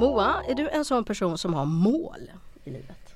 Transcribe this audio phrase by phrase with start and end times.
[0.00, 2.30] Moa, är du en sån person som har mål
[2.64, 3.14] i livet?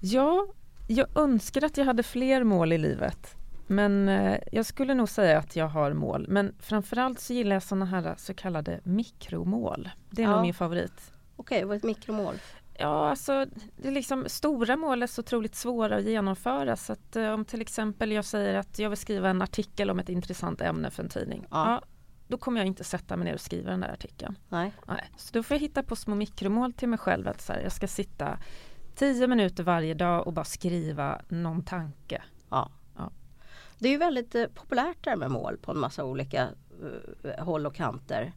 [0.00, 0.46] Ja,
[0.88, 3.34] jag önskar att jag hade fler mål i livet.
[3.66, 6.26] Men eh, jag skulle nog säga att jag har mål.
[6.28, 9.90] Men framförallt så gillar jag sådana här så kallade mikromål.
[10.10, 10.32] Det är Ja.
[10.32, 11.12] nog min favorit.
[11.36, 12.34] Okej, vad är ett mikromål?
[12.78, 16.76] Ja, alltså det är liksom stora mål är så otroligt svåra att genomföra.
[16.76, 19.98] Så att eh, om till exempel jag säger att jag vill skriva en artikel om
[19.98, 21.46] ett intressant ämne för en tidning.
[21.50, 21.70] Ja.
[21.70, 21.82] Ja.
[22.30, 24.38] Då kommer jag inte sätta mig ner och skriva den där artikeln.
[24.48, 24.72] Nej.
[24.86, 25.10] Nej.
[25.16, 27.28] Så då får jag hitta på små mikromål till mig själv.
[27.28, 28.38] Att så här, jag ska sitta
[28.94, 32.22] tio minuter varje dag och bara skriva någon tanke.
[32.50, 32.70] Ja.
[32.96, 33.10] Ja.
[33.78, 36.48] Det är ju väldigt eh, populärt där med mål på en massa olika
[37.24, 38.32] eh, håll och kanter.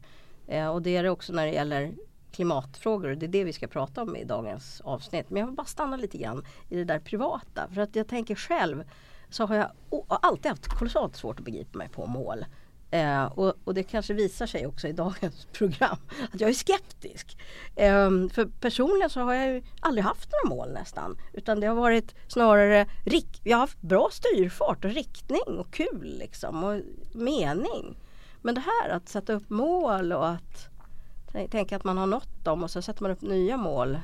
[0.46, 1.94] Eh, och det är det också när det gäller
[2.30, 5.30] klimatfrågor och det är det vi ska prata om i dagens avsnitt.
[5.30, 7.68] Men jag vill bara stanna lite grann i det där privata.
[7.74, 8.84] För att jag tänker själv
[9.30, 9.70] så har jag
[10.08, 12.44] alltid haft kolossalt svårt att begripa mig på mål.
[12.94, 15.96] Eh, och, och det kanske visar sig också i dagens program
[16.32, 17.38] att jag är skeptisk.
[17.76, 21.18] Eh, för personligen så har jag ju aldrig haft några mål nästan.
[21.32, 22.86] Utan det har varit snarare,
[23.42, 26.80] jag har haft bra styrfart och riktning och kul liksom och
[27.12, 27.96] mening.
[28.42, 30.68] Men det här att sätta upp mål och att
[31.50, 33.98] tänka att man har nått dem och så sätter man upp nya mål.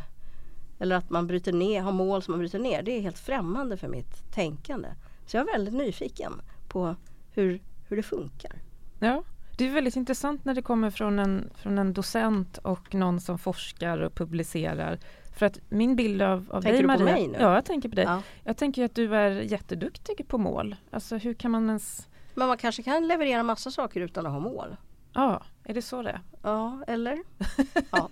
[0.79, 2.83] Eller att man bryter ner, har mål som man bryter ner.
[2.83, 4.89] Det är helt främmande för mitt tänkande.
[5.27, 6.33] Så jag är väldigt nyfiken
[6.69, 6.97] på
[7.31, 8.70] hur, hur det funkar.
[9.01, 9.23] Ja,
[9.57, 13.39] det är väldigt intressant när det kommer från en, från en docent och någon som
[13.39, 14.99] forskar och publicerar.
[15.39, 17.39] För att min bild av, av Tänker dig du på Maria, mig nu?
[17.41, 18.05] Ja, jag tänker på dig.
[18.05, 18.23] Ja.
[18.45, 20.77] Jag tänker att du är jätteduktig på mål.
[20.91, 22.09] Alltså hur kan man ens...
[22.35, 24.77] Men man kanske kan leverera massa saker utan att ha mål.
[25.13, 26.21] Ja, är det så det är?
[26.43, 27.19] Ja, eller?
[27.91, 28.11] Ja.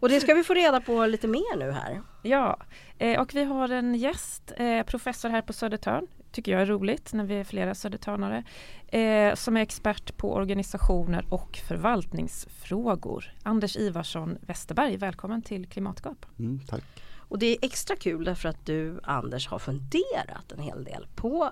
[0.00, 2.02] Och det ska vi få reda på lite mer nu här.
[2.22, 2.58] Ja,
[2.98, 6.06] eh, och vi har en gäst, eh, professor här på Södertörn.
[6.32, 8.44] Tycker jag är roligt när vi är flera södertörnare.
[8.88, 13.24] Eh, som är expert på organisationer och förvaltningsfrågor.
[13.42, 16.26] Anders Ivarsson Westerberg, välkommen till Klimatgap.
[16.38, 16.84] Mm, tack.
[17.16, 21.50] Och det är extra kul därför att du Anders har funderat en hel del på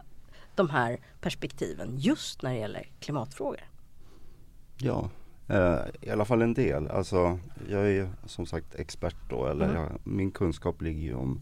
[0.55, 3.61] de här perspektiven just när det gäller klimatfrågor.
[4.79, 5.11] Ja,
[5.49, 6.89] eh, i alla fall en del.
[6.89, 7.39] Alltså,
[7.71, 9.47] jag är som sagt expert då.
[9.47, 9.77] Eller Mm.
[9.83, 11.41] jag, min kunskap ligger ju om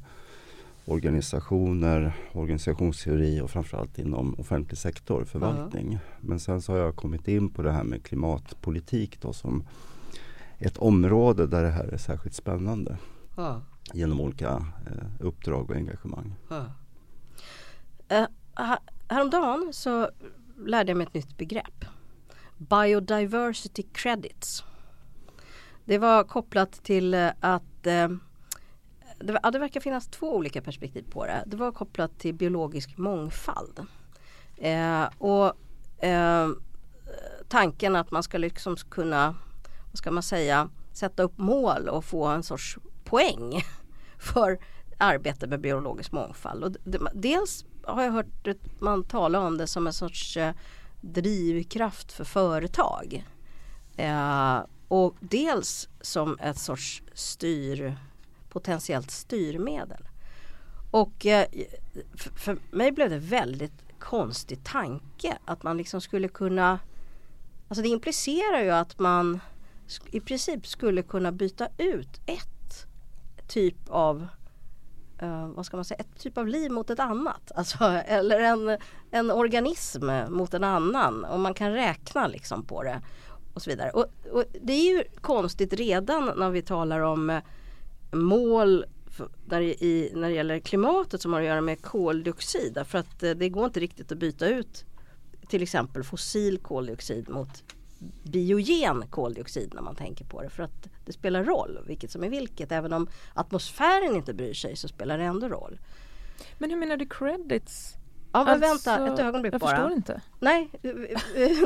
[0.87, 5.99] organisationer, organisationsteori och framförallt inom offentlig sektor, förvaltning.
[6.21, 9.65] Men sen så har jag kommit in på det här med klimatpolitik då som
[10.59, 12.99] ett område där det här är särskilt spännande
[13.37, 13.63] Ja.
[13.93, 14.49] genom olika
[14.87, 16.35] eh, uppdrag och engagemang.
[16.51, 16.65] Ja.
[18.09, 20.11] Eh, här- häromdagen så
[20.67, 21.85] lärde jag mig ett nytt begrepp.
[22.57, 24.65] Biodiversity credits.
[25.85, 28.09] Det var kopplat till eh, att eh,
[29.19, 31.43] det, ja, det verkar finnas två olika perspektiv på det.
[31.47, 33.87] Det var kopplat till biologisk mångfald.
[34.57, 35.53] Eh, och
[36.05, 36.49] eh,
[37.49, 39.35] tanken att man ska liksom kunna,
[39.91, 43.63] vad ska man säga, sätta upp mål och få en sorts poäng
[44.19, 44.59] för
[44.99, 46.65] arbete med biologisk mångfald.
[46.65, 50.55] Och det, dels har jag hört att man tala om det som en sorts eh,
[51.01, 53.27] drivkraft för företag.
[53.97, 57.97] Eh, och dels som ett sorts styr,
[58.57, 60.09] potentiellt styrmedel.
[60.91, 61.47] Och eh,
[62.15, 66.79] för, mig blev det väldigt konstig tanke att man liksom skulle kunna
[67.69, 69.41] Alltså det implicerar ju att man
[70.11, 72.87] i princip skulle kunna byta ut ett
[73.49, 74.27] typ av
[75.19, 77.53] eh, vad ska man säga, ett typ av liv mot ett annat.
[77.55, 78.79] Alltså, eller en,
[79.11, 81.25] en organism mot en annan.
[81.25, 83.01] Och man kan räkna liksom på det.
[83.55, 83.91] Och så vidare.
[83.91, 87.43] Och, och det är ju konstigt redan när vi talar om eh,
[88.13, 88.85] mål
[89.47, 92.73] det, i, när det gäller klimatet som har att göra med koldioxid.
[92.75, 94.85] Därför att eh, det går inte riktigt att byta ut
[95.49, 97.63] till exempel fossil koldioxid mot
[98.23, 100.51] biogen koldioxid när man tänker på det.
[100.51, 102.73] För att det spelar roll vilket som är vilket.
[102.73, 105.79] Även om atmosfären inte bryr sig så spelar det ändå roll.
[106.59, 107.95] Men hur menar du credits?
[108.33, 109.77] Ja men Alltså, vänta ett ögonblick jag bara.
[109.77, 110.21] förstår inte.
[110.41, 110.71] Nej,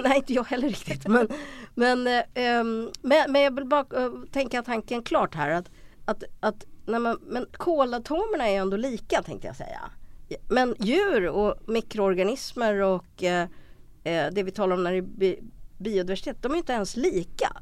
[0.04, 1.06] nej inte jag heller riktigt.
[1.06, 1.28] Men,
[1.74, 5.50] men, eh, ehm, men, men jag vill bara eh, tänka tanken klart här.
[5.50, 5.70] Att,
[6.04, 9.80] att, att man, men kolatomerna är ändå lika tänkte jag säga.
[10.48, 13.48] Men djur och mikroorganismer och eh,
[14.04, 15.40] eh, det vi talar om när det är bi-
[15.78, 17.52] biodiversitet, de är inte ens lika.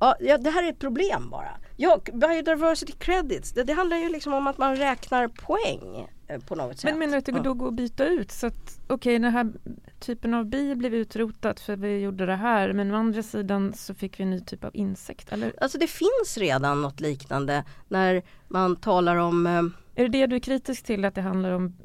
[0.00, 1.50] Ja, det här är ett problem bara.
[1.76, 6.54] Ja, biodiversity credits, det, det handlar ju liksom om att man räknar poäng eh, på
[6.54, 6.90] något sätt.
[6.90, 8.30] Men menar du att det då går att byta ut?
[8.30, 9.52] Så att okej, den här
[10.00, 12.72] typen av bi blev utrotat för vi gjorde det här.
[12.72, 15.32] Men å andra sidan så fick vi en ny typ av insekt.
[15.32, 19.62] Eller Alltså det finns redan något liknande när man talar om eh,
[19.94, 21.04] är det det du är kritisk till?
[21.04, 21.76] Att det handlar om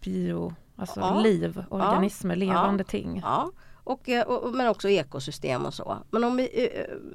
[0.00, 1.20] bio, alltså Ja.
[1.20, 3.20] liv, organismer, levande ting?
[3.24, 3.50] Ja,
[3.84, 5.98] Och, eh, och, men också ekosystem och så.
[6.10, 6.70] Men om vi,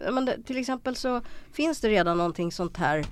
[0.08, 1.22] eh, men till exempel så
[1.54, 3.06] finns det redan någonting sånt här.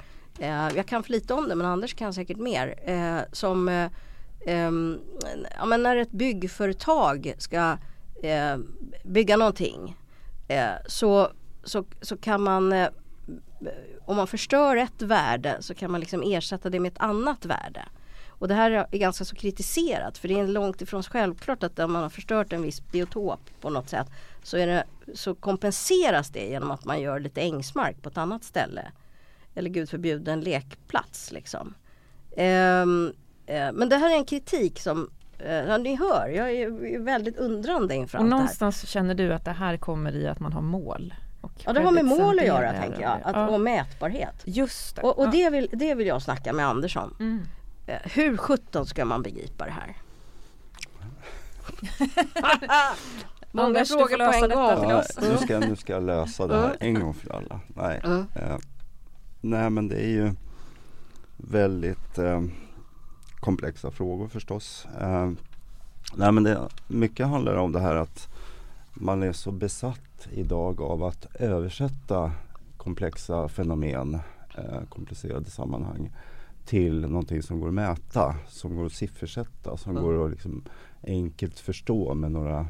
[0.75, 2.75] Jag kan för lite om det men Anders kan säkert mer.
[3.35, 3.89] Som
[4.45, 4.71] eh,
[5.57, 7.77] ja, men när ett byggföretag ska
[8.23, 8.57] eh,
[9.03, 9.97] bygga någonting
[10.47, 11.31] eh, så,
[11.63, 12.89] så, så kan man eh,
[14.05, 17.85] om man förstör ett värde så kan man liksom ersätta det med ett annat värde.
[18.27, 21.91] Och det här är ganska så kritiserat för det är långt ifrån självklart att om
[21.91, 24.07] man har förstört en viss biotop på något sätt
[24.43, 24.83] så, är det,
[25.13, 28.91] så kompenseras det genom att man gör lite ängsmark på ett annat ställe.
[29.55, 31.73] Eller gud förbjuden lekplats liksom.
[32.37, 33.13] Um,
[33.73, 35.09] men det här är en kritik som
[35.45, 39.45] uh, ja, ni hör, jag är väldigt undrande inför och allt någonstans känner du att
[39.45, 41.13] det här kommer i att man har mål?
[41.65, 43.47] ja det har med mål att göra tänker jag, att, ja.
[43.47, 44.35] och mätbarhet.
[44.45, 45.01] Just det.
[45.01, 45.31] Och, och ja.
[45.31, 47.15] det, vill, det vill jag snacka med Anders om.
[47.19, 47.41] Mm.
[47.87, 49.95] Eh, hur sjutton ska man begripa det här?
[53.51, 54.89] Många frågor på en gång.
[54.89, 57.59] Ja, nu, ska, nu ska jag lösa det här en gång för alla.
[57.67, 58.27] Nej, mm.
[58.35, 58.57] eh,
[59.41, 60.31] nej men det är ju
[61.37, 62.41] väldigt eh,
[63.39, 64.87] komplexa frågor förstås.
[65.01, 65.31] Eh,
[66.15, 68.27] nej men det, mycket handlar om det här att
[68.93, 72.31] man är så besatt idag av att översätta
[72.77, 74.19] komplexa fenomen,
[74.57, 76.11] eh, komplicerade sammanhang
[76.65, 80.03] till någonting som går att mäta, som går att siffersätta, som mm.
[80.03, 80.63] går att liksom
[81.03, 82.67] enkelt förstå med några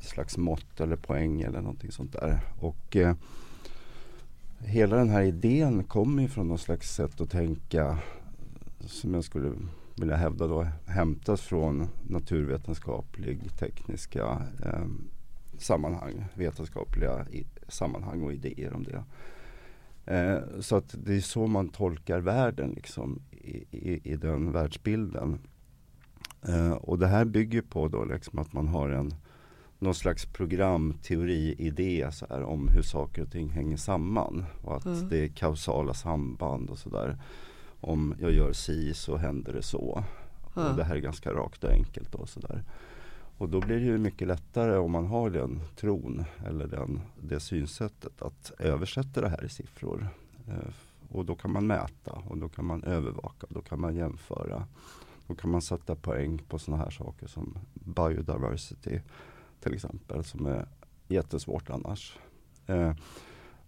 [0.00, 2.40] slags mått eller poäng eller någonting sånt där.
[2.60, 3.14] Och eh,
[4.58, 7.98] hela den här idén kommer från någon slags sätt att tänka
[8.86, 9.52] som jag skulle
[9.96, 14.86] vilja hävda då hämtas från naturvetenskaplig tekniska eh,
[15.58, 19.04] sammanhang, vetenskapliga i, sammanhang och idéer om det.
[20.06, 25.38] Eh, så att det är så man tolkar världen liksom, i, i, i den världsbilden.
[26.48, 29.14] Eh, och det här bygger på då liksom att man har en
[29.78, 34.44] någon slags programteori-idé så här, om hur saker och ting hänger samman.
[34.62, 35.08] Och att mm.
[35.08, 37.18] det är kausala samband och sådär.
[37.84, 40.04] Om jag gör si så händer det så.
[40.56, 40.70] Mm.
[40.70, 42.14] Och det här är ganska rakt och enkelt.
[42.14, 42.62] Och, så där.
[43.38, 47.40] och då blir det ju mycket lättare om man har den tron eller den, det
[47.40, 50.08] synsättet att översätta det här i siffror.
[50.48, 50.74] Eh,
[51.08, 54.66] och då kan man mäta och då kan man övervaka, då kan man jämföra.
[55.26, 59.00] Då kan man sätta poäng på sådana här saker som biodiversity
[59.60, 60.66] till exempel som är
[61.08, 62.18] jättesvårt annars.
[62.66, 62.94] Eh,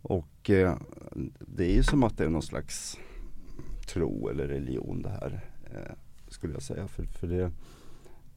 [0.03, 0.77] och eh,
[1.39, 2.99] det är ju som att det är någon slags
[3.87, 5.41] tro eller religion det här.
[5.65, 5.95] Eh,
[6.29, 6.89] skulle jag säga.
[6.89, 7.53] För, för det,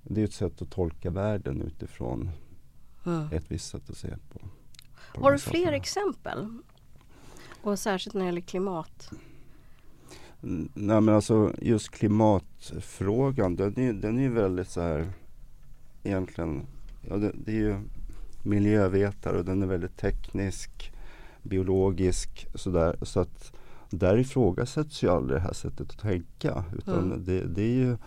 [0.03, 2.29] det är ett sätt att tolka världen utifrån
[3.05, 3.27] mm.
[3.31, 4.39] ett visst sätt att se på.
[5.13, 5.77] på Har du fler sakerna.
[5.77, 6.59] exempel?
[7.61, 9.09] Och särskilt när det gäller klimat?
[10.73, 15.11] Nej men alltså just klimatfrågan den är, den är väldigt så här
[16.03, 16.65] egentligen,
[17.09, 17.79] ja det, det är ju
[18.43, 20.91] miljövetare och den är väldigt teknisk,
[21.43, 22.97] biologisk sådär.
[23.01, 23.56] Så att
[23.89, 26.63] där ifrågasätts ju aldrig det här sättet att tänka.
[26.77, 27.25] Utan mm.
[27.25, 27.97] det, det, är ju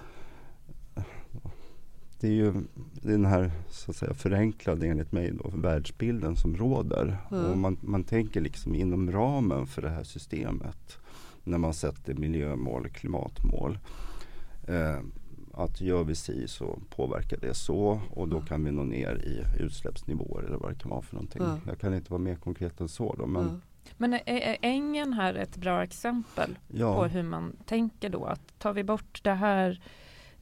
[2.21, 2.55] det är ju
[3.03, 7.17] den här så att säga förenklade enligt mig då, världsbilden som råder.
[7.31, 7.45] Mm.
[7.45, 10.99] Och man, man tänker liksom inom ramen för det här systemet
[11.45, 13.79] när man sätter miljömål, klimatmål.
[14.69, 14.99] Eh,
[15.53, 18.47] att gör vi si så påverkar det så och då mm.
[18.47, 21.43] kan vi nå ner i utsläppsnivåer eller vad det kan vara för någonting.
[21.43, 21.61] Mm.
[21.67, 23.27] Jag kan inte vara mer konkret än så då.
[23.27, 23.61] Men, mm.
[23.97, 26.95] Men är, ängen här ett bra exempel ja.
[26.95, 28.25] på hur man tänker då?
[28.25, 29.81] Att tar vi bort det här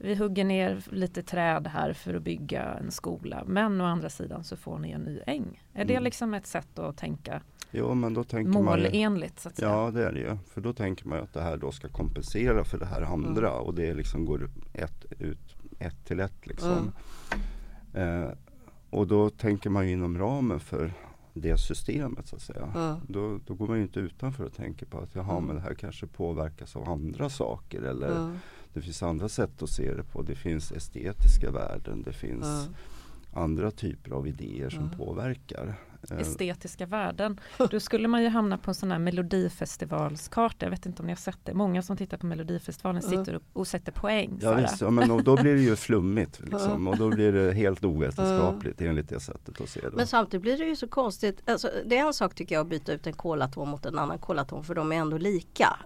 [0.00, 4.44] vi hugger ner lite träd här för att bygga en skola men å andra sidan
[4.44, 5.62] så får ni en ny äng.
[5.72, 6.04] Är det mm.
[6.04, 9.04] liksom ett sätt att tänka Jo, men då tänker målenligt?
[9.04, 9.68] Man så att säga.
[9.68, 10.36] Ja det är det ju.
[10.46, 13.62] För då tänker man att det här då ska kompensera för det här andra mm.
[13.62, 16.92] och det liksom går ett, ut, ett till ett liksom.
[17.94, 18.22] Mm.
[18.22, 18.30] Eh,
[18.90, 20.92] och då tänker man inom ramen för
[21.40, 22.72] det systemet så att säga.
[22.74, 22.96] Mm.
[23.08, 25.74] Då, då går man ju inte utanför och tänker på att jaha men det här
[25.74, 28.38] kanske påverkas av andra saker eller
[28.72, 30.22] det finns andra sätt att se det på.
[30.22, 32.68] Det finns estetiska värden, det finns
[33.32, 35.74] andra typer av idéer som påverkar.
[36.10, 37.40] Eh, estetiska värden.
[37.70, 40.66] Då skulle man ju hamna på en sån här melodifestivalskarta.
[40.66, 41.54] Jag vet inte om ni har sett det.
[41.54, 44.38] Många som tittar på melodifestivalen sitter och, och sätter poäng.
[44.42, 47.52] Ja, visst, ja, men och då blir det ju flummigt liksom, och då blir det
[47.52, 49.96] helt ovetenskapligt enligt det sättet att se det.
[49.96, 51.48] Men samtidigt blir det ju så konstigt.
[51.48, 54.18] Alltså, det är en sak tycker jag att byta ut en kolatom mot en annan
[54.18, 55.76] kolatom för de är ändå lika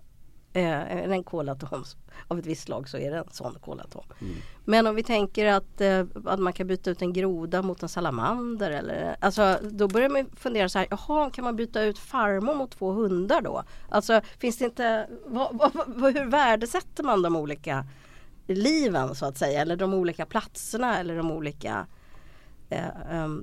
[0.53, 1.85] eh, en kolatom
[2.29, 4.05] av ett visst slag så är det en sån kolatom.
[4.21, 4.35] Mm.
[4.65, 7.89] Men om vi tänker att, eh, att man kan byta ut en groda mot en
[7.89, 12.55] salamander eller alltså då börjar man fundera så här, jaha kan man byta ut farmor
[12.55, 13.63] mot två hundar då?
[13.89, 17.87] Alltså finns det inte, vad, vad, vad, hur värdesätter man de olika
[18.47, 21.87] liven så att säga eller de olika platserna eller de olika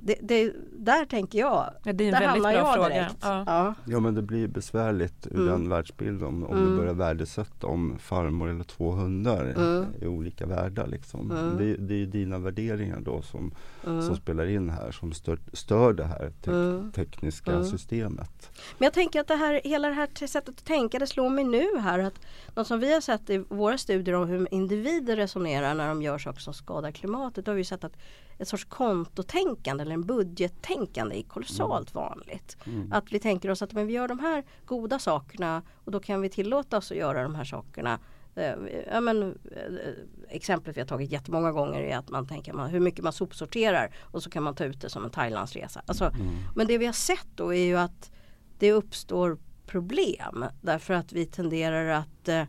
[0.02, 2.88] det, det, där tänker jag, Ja, det är en där väldigt hamnar bra jag fråga.
[2.88, 3.16] direkt.
[3.22, 3.44] Ja.
[3.46, 3.74] Ja.
[3.86, 5.46] Ja men det blir besvärligt ur Mm.
[5.46, 6.70] den världsbilden om, om Mm.
[6.70, 9.84] du börjar värdesätta om farmor eller två hundar Mm.
[10.00, 10.86] är olika världar.
[10.86, 11.30] Liksom.
[11.30, 11.56] Mm.
[11.58, 13.54] Det, det är ju dina värderingar då som,
[13.86, 14.02] Mm.
[14.02, 16.92] som spelar in här som stör, stör det här te- Mm.
[16.92, 17.64] tekniska Mm.
[17.64, 18.50] systemet.
[18.78, 21.44] Men jag tänker att det här, hela det här sättet att tänka det slår mig
[21.44, 22.14] nu här att
[22.54, 26.18] något som vi har sett i våra studier om hur individer resonerar när de gör
[26.18, 27.44] saker som skadar klimatet.
[27.44, 27.96] Då har vi sett att
[28.40, 32.56] ett sorts kontotänkande eller en budgettänkande är kolossalt vanligt.
[32.66, 32.92] Mm.
[32.92, 36.20] Att vi tänker oss att men vi gör de här goda sakerna och då kan
[36.20, 37.98] vi tillåta oss att göra de här sakerna.
[38.34, 38.54] Eh,
[38.92, 39.92] Ja, men, eh,
[40.28, 43.94] exemplet vi har tagit jättemånga gånger är att man tänker man, hur mycket man sopsorterar
[44.00, 45.82] och så kan man ta ut det som en Thailandsresa.
[45.86, 46.28] Alltså, Mm.
[46.56, 48.10] men det vi har sett då är ju att
[48.58, 52.44] det uppstår problem därför att vi tenderar att eh,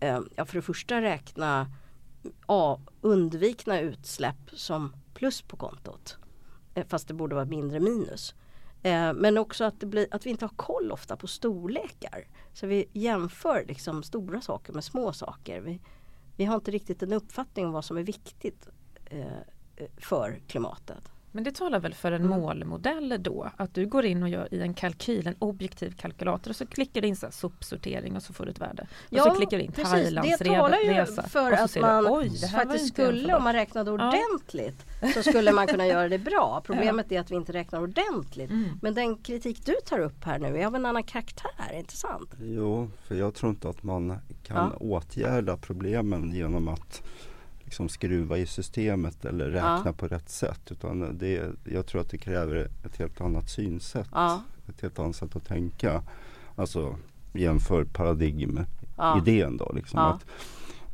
[0.00, 1.66] eh, ja, för det första räkna
[2.48, 6.16] ja, undvikna utsläpp som plus på kontot.
[6.74, 8.34] Eh, fast det borde vara mindre minus.
[8.82, 12.28] Eh, men också att, det blir, att vi inte har koll ofta på storlekar.
[12.52, 15.60] Så vi jämför liksom stora saker med små saker.
[15.60, 15.80] Vi,
[16.36, 18.68] vi har inte riktigt en uppfattning om vad som är viktigt
[19.04, 19.26] eh,
[19.96, 21.12] för klimatet.
[21.32, 22.40] Men det talar väl för en Mm.
[22.40, 23.50] målmodell då?
[23.56, 27.00] Att du går in och gör i en kalkyl, en objektiv kalkylator och så klickar
[27.00, 28.86] du in så här, sopsortering och så får du ett värde.
[29.10, 29.90] Och så klickar du in precis.
[29.92, 31.22] Thailands Det talar ju resa.
[31.22, 33.94] för att man du, Oj, faktiskt skulle, om man jämförbart." räknade Ja.
[33.94, 36.62] ordentligt, så skulle man kunna göra det bra.
[36.66, 38.50] Problemet är att vi inte räknar ordentligt.
[38.50, 38.78] Mm.
[38.82, 42.30] Men den kritik du tar upp här nu är av en annan karaktär, inte sant?
[42.40, 44.76] Jo, för jag tror inte att man kan Ja.
[44.86, 47.02] åtgärda problemen genom att
[47.70, 49.92] liksom skruva i systemet eller räkna Ja.
[49.92, 50.60] på rätt sätt.
[50.70, 54.08] Utan det, jag tror att det kräver ett helt annat synsätt.
[54.12, 56.02] Ja, Ett helt annat sätt att tänka.
[56.56, 56.96] Alltså
[57.32, 59.72] jämför paradigmidén då.
[59.74, 60.24] Liksom, att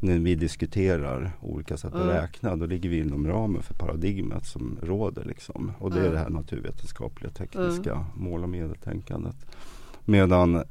[0.01, 2.09] när vi diskuterar olika sätt Mm.
[2.09, 5.25] att räkna då ligger vi inom ramen för paradigmet som råder.
[5.25, 5.73] Liksom.
[5.79, 6.13] Och det är Mm.
[6.13, 9.37] det här naturvetenskapliga tekniska mål och medeltänkandet.
[10.05, 10.63] Medan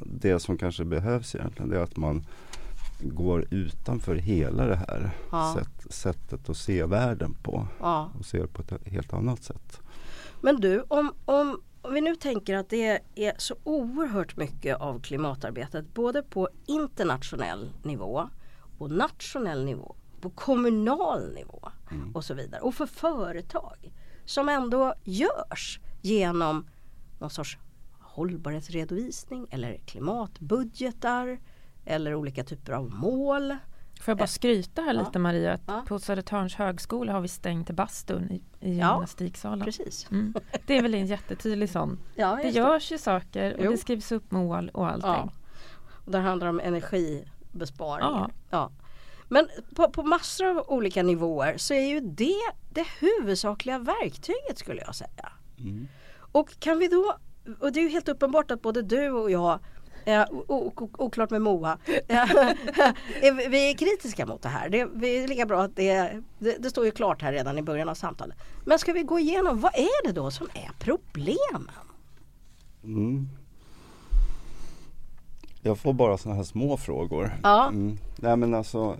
[0.00, 2.24] det som kanske behövs egentligen det är att man
[3.08, 5.56] går utanför hela det här Ja.
[5.58, 8.10] sätt, sättet att se världen på ja.
[8.18, 9.80] och ser på ett helt annat sätt.
[10.40, 15.00] Men du, om, om, om vi nu tänker att det är så oerhört mycket av
[15.00, 18.28] klimatarbetet både på internationell nivå
[18.78, 22.12] och nationell nivå, på kommunal nivå Mm.
[22.14, 22.60] och så vidare.
[22.60, 23.92] Och för företag
[24.24, 26.66] som ändå görs genom
[27.18, 27.58] någon sorts
[28.00, 31.38] hållbarhetsredovisning eller klimatbudgetar
[31.84, 33.56] eller olika typer av mål.
[34.00, 35.00] Får jag bara skryta här Ja.
[35.00, 35.84] lite Maria, att Ja.
[35.88, 38.92] på Södertörns högskola har vi stängt bastun i, i Ja.
[38.92, 39.64] gymnastiksalen.
[39.64, 40.10] Precis.
[40.10, 40.34] Mm.
[40.66, 41.98] Det är väl en jättetydlig sån.
[42.14, 43.70] Ja, Det görs ju saker och Jo.
[43.70, 45.10] det skrivs upp mål och allting.
[45.10, 45.30] Ja.
[46.04, 48.10] Och där handlar det om energibesparingar.
[48.10, 48.30] Ja.
[48.50, 48.70] Ja.
[49.28, 52.34] Men på, på massor av olika nivåer så är ju det
[52.70, 55.32] det huvudsakliga verktyget skulle jag säga.
[55.58, 55.88] Mm.
[56.16, 57.14] Och kan vi då,
[57.60, 59.58] och det är ju helt uppenbart att både du och jag
[60.06, 60.24] Eh,
[60.98, 61.78] oklart med Moa.
[63.22, 64.68] Eh, vi är kritiska mot det här.
[64.68, 67.62] Det, vi är lika bra att det, det, det står ju klart här redan i
[67.62, 68.36] början av samtalet.
[68.64, 71.70] Men ska vi gå igenom, vad är det då som är problemen?
[72.84, 73.28] Mm.
[75.62, 77.32] Jag får bara sådana här små frågor.
[77.42, 77.68] Ja.
[77.68, 77.98] Mm.
[78.16, 78.96] Nej men alltså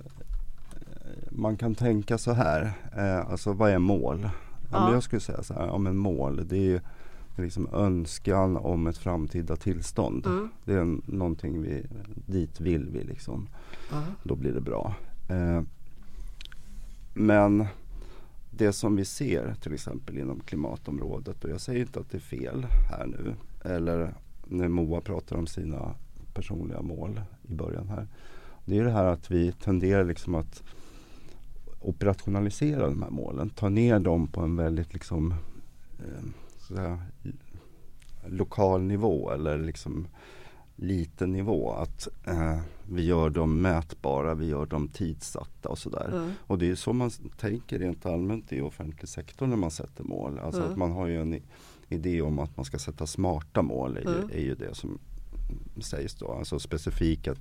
[0.73, 2.73] eh, Man kan tänka så här.
[2.96, 4.20] Eh, alltså vad är mål?
[4.23, 4.30] Ja.
[4.73, 4.84] Ja.
[4.84, 5.66] men jag skulle säga så här.
[5.66, 6.80] Ja, men mål det är
[7.43, 10.26] liksom önskan om ett framtida tillstånd.
[10.26, 10.49] Mm.
[10.64, 11.87] Det är någonting vi,
[12.26, 13.49] dit vill vi liksom.
[14.23, 14.95] Då blir det bra.
[15.29, 15.62] Eh,
[17.14, 17.67] men
[18.50, 22.21] det som vi ser till exempel inom klimatområdet och jag säger inte att det är
[22.21, 23.35] fel här nu.
[23.71, 24.14] Eller
[24.45, 25.95] när Moa pratar om sina
[26.35, 28.07] personliga mål i början här.
[28.64, 30.62] Det är det här att vi tenderar liksom att
[31.81, 33.50] operationalisera de här målen.
[33.50, 35.35] Ta ner dem på en väldigt liksom
[35.99, 36.25] eh,
[36.64, 36.99] säga,
[38.26, 40.06] lokal nivå eller liksom
[40.76, 41.73] liten nivå.
[41.73, 46.09] Att eh, vi gör dem mätbara, vi gör dem tidsatta och sådär.
[46.12, 46.30] Mm.
[46.40, 50.38] Och det är så man tänker rent allmänt i offentlig sektor när man sätter mål.
[50.38, 50.73] Alltså Mm.
[50.73, 51.42] att man har ju en
[51.88, 54.30] idé om att man ska sätta smarta mål är ju, Mm.
[54.33, 54.99] är ju det som
[55.80, 56.33] sägs då.
[56.33, 57.35] Alltså specifika,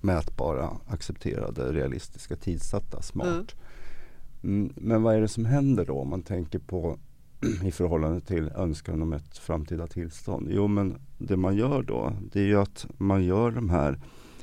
[0.00, 3.26] mätbara, accepterade, realistiska, tidsatta, smart.
[3.26, 3.46] Mm.
[4.42, 6.98] Mm, men vad är det som händer då om man tänker på
[7.64, 10.48] i förhållande till önskan om ett framtida tillstånd?
[10.50, 14.00] Jo men det man gör då det är ju att man gör de här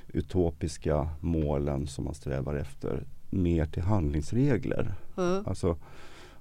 [0.08, 4.96] utopiska målen som man strävar efter mer till handlingsregler.
[5.18, 5.44] Mm.
[5.48, 5.78] Alltså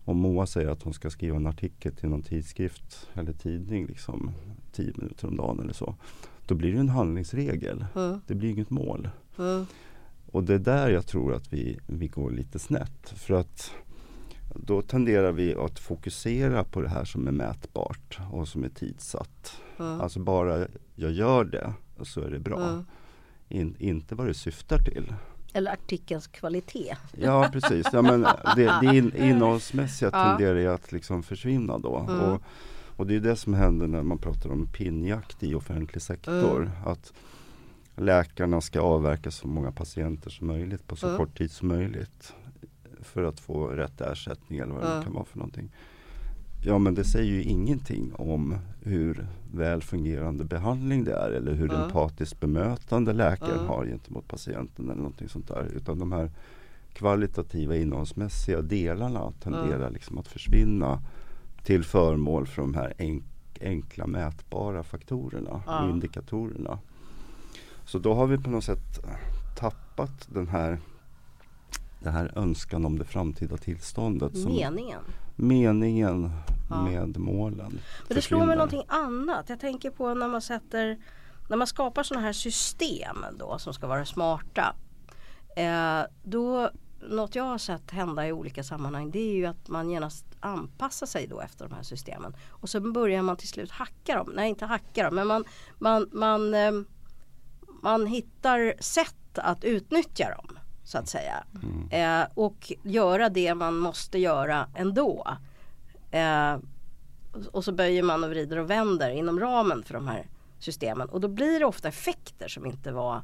[0.04, 4.30] om Moa säger att hon ska skriva en artikel till någon tidskrift eller tidning liksom
[4.72, 5.94] 10 minuter om dagen eller så.
[6.46, 7.84] Då blir det en handlingsregel.
[7.94, 8.20] Mm.
[8.26, 9.08] Det blir inget mål.
[9.38, 9.66] Mm.
[10.32, 13.08] Och det är där jag tror att vi, vi går lite snett.
[13.08, 13.70] För att
[14.54, 19.60] då tenderar vi att fokusera på det här som är mätbart och som är tidsatt.
[19.78, 20.00] Mm.
[20.00, 22.68] Alltså bara jag gör det så är det bra.
[22.68, 22.84] Mm.
[23.48, 25.14] In, inte vad det syftar till.
[25.52, 26.96] Eller artikelns kvalitet.
[27.12, 28.20] Ja precis, ja, men
[28.56, 30.24] det, det in, innehållsmässiga Ja.
[30.24, 31.98] tenderar ju att liksom försvinna då.
[31.98, 32.20] Mm.
[32.20, 32.42] Och,
[32.96, 36.56] och det är det som händer när man pratar om pinnjakt i offentlig sektor.
[36.62, 36.70] Mm.
[36.86, 37.12] Att
[37.96, 41.18] läkarna ska avverka så många patienter som möjligt på så Mm.
[41.18, 42.34] kort tid som möjligt.
[43.04, 44.98] För att få rätt ersättning eller vad det Mm.
[44.98, 45.70] nu kan vara för någonting.
[46.66, 51.70] Ja men det säger ju ingenting om hur väl fungerande behandling det är eller hur
[51.72, 51.82] Mm.
[51.82, 53.66] empatiskt bemötande läkaren Mm.
[53.68, 55.64] har gentemot patienten eller någonting sånt där.
[55.76, 56.30] Utan de här
[56.92, 59.92] kvalitativa innehållsmässiga delarna tenderar Mm.
[59.92, 61.02] liksom att försvinna
[61.64, 63.24] till förmån för de här enk
[63.60, 65.82] enkla mätbara faktorerna Ja.
[65.84, 66.78] och indikatorerna.
[67.84, 69.00] Så då har vi på något sätt
[69.56, 70.78] tappat den här
[72.04, 74.38] det här önskan om det framtida tillståndet.
[74.38, 75.00] Som Meningen.
[75.36, 76.30] meningen
[76.70, 76.82] Ja.
[76.82, 77.80] med målen.
[78.08, 79.48] Men det slår mig någonting annat.
[79.48, 80.98] Jag tänker på när man sätter
[81.48, 84.74] när man skapar sådana här system då som ska vara smarta.
[85.56, 86.70] Eh, då,
[87.10, 91.06] något jag har sett hända i olika sammanhang det är ju att man genast anpassar
[91.06, 92.36] sig då efter de här systemen.
[92.48, 94.32] Och så börjar man till slut hacka dem.
[94.34, 95.44] Nej inte hacka dem men man,
[95.78, 96.72] man, man, eh,
[97.82, 100.58] man hittar sätt att utnyttja dem.
[100.84, 101.44] Så att säga.
[101.90, 105.36] Eh, och göra det man måste göra ändå.
[106.10, 106.56] Eh,
[107.52, 110.26] och så böjer man och vrider och vänder inom ramen för de här
[110.58, 111.08] systemen.
[111.08, 113.16] Och då blir det ofta effekter som inte var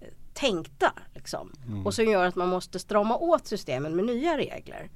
[0.00, 0.92] eh, tänkta.
[1.14, 1.52] Liksom.
[1.84, 4.90] Och som gör att man måste strama åt systemen med nya regler.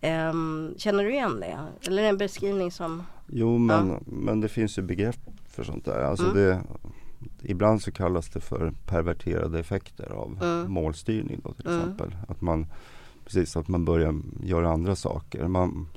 [0.00, 1.58] Ehm, känner du igen det?
[1.86, 3.02] Eller en beskrivning som...
[3.26, 6.02] Jo men, men det finns ju begrepp för sånt där.
[6.02, 6.36] Alltså Mm.
[6.36, 6.62] det,
[7.42, 10.72] ibland så kallas det för perverterade effekter av Mm.
[10.72, 11.80] målstyrning då till Mm.
[11.80, 12.16] exempel.
[12.28, 12.66] Att man,
[13.24, 15.48] precis att man börjar göra andra saker.
[15.48, 15.88] Man,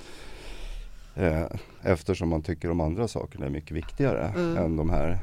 [1.16, 1.46] eh,
[1.82, 4.58] eftersom man tycker de andra sakerna är mycket viktigare Mm.
[4.58, 5.20] än de här,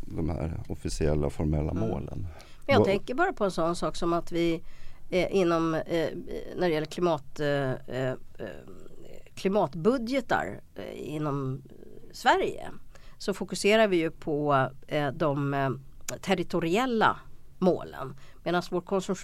[0.00, 2.26] de här officiella formella målen.
[2.66, 4.62] Men jag tänker bara på en sån sak som att vi
[5.10, 6.08] eh, inom eh,
[6.56, 8.14] när det gäller klimat, eh, eh,
[9.34, 11.62] klimatbudgetar eh, inom
[12.12, 12.68] Sverige
[13.18, 15.70] så fokuserar vi ju på eh, de eh,
[16.20, 17.16] territoriella
[17.58, 18.16] målen.
[18.44, 18.62] Medan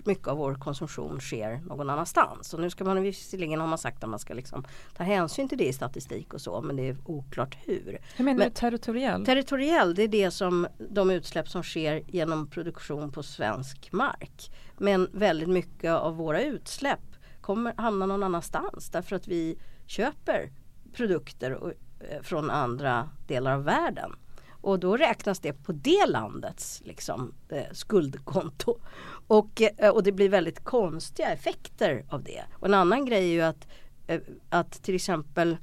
[0.05, 2.55] mycket av vår konsumtion sker någon annanstans.
[2.55, 4.65] Och nu ska man visserligen har man sagt att man ska liksom
[4.97, 7.99] ta hänsyn till det i statistik och så men det är oklart hur.
[8.17, 9.25] Hur menar Men- du territoriell?
[9.27, 14.53] Territoriell det är det som de utsläpp som sker genom produktion på svensk mark.
[14.79, 17.01] Men väldigt mycket av våra utsläpp
[17.41, 20.51] kommer hamna någon annanstans därför att vi köper
[20.93, 21.73] produkter och,
[22.11, 24.13] Eh, från andra delar av världen.
[24.61, 28.79] Och då räknas det på det landets liksom, eh, skuldkonto.
[29.27, 32.43] Och, eh, och det blir väldigt konstiga effekter av det.
[32.55, 33.69] Och en annan grej är ju att,
[34.07, 35.57] eh, att till exempel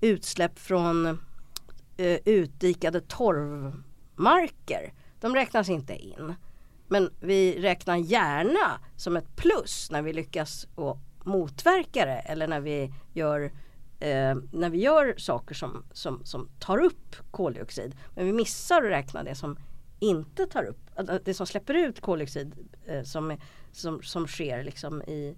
[0.00, 1.06] utsläpp från
[1.96, 4.92] eh, utdikade torvmarker.
[5.20, 6.34] De räknas inte in.
[6.88, 10.66] Men vi räknar gärna som ett plus när vi lyckas
[11.24, 13.52] motverka det eller när vi gör,
[14.00, 17.94] eh, när vi gör saker som, som, som tar upp koldioxid.
[18.14, 19.56] Men vi missar att räkna det som
[20.00, 20.90] inte tar upp,
[21.24, 22.54] det som släpper ut koldioxid
[22.86, 23.36] eh, som,
[23.72, 25.36] som, som sker liksom i,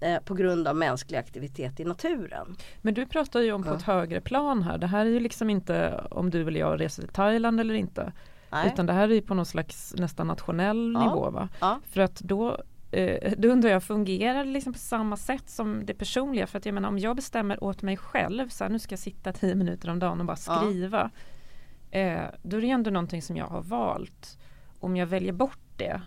[0.00, 2.56] eh, på grund av mänsklig aktivitet i naturen.
[2.82, 4.78] Men du pratar ju om på ett högre plan här.
[4.78, 8.12] Det här är ju liksom inte om du eller jag reser till Thailand eller inte.
[8.50, 8.70] Nej.
[8.72, 11.00] Utan det här är ju på någon slags nästan nationell Ja.
[11.08, 11.30] nivå.
[11.30, 11.48] Va?
[11.60, 11.80] Ja.
[11.86, 12.62] För att då,
[12.92, 16.46] eh, då undrar jag, fungerar det liksom på samma sätt som det personliga?
[16.46, 18.98] För att jag menar om jag bestämmer åt mig själv, så här, nu ska jag
[19.00, 20.60] sitta tio minuter om dagen och bara Ja.
[20.60, 21.10] skriva.
[21.90, 24.38] Eh, då är det ändå någonting som jag har valt.
[24.80, 26.00] Om jag väljer bort det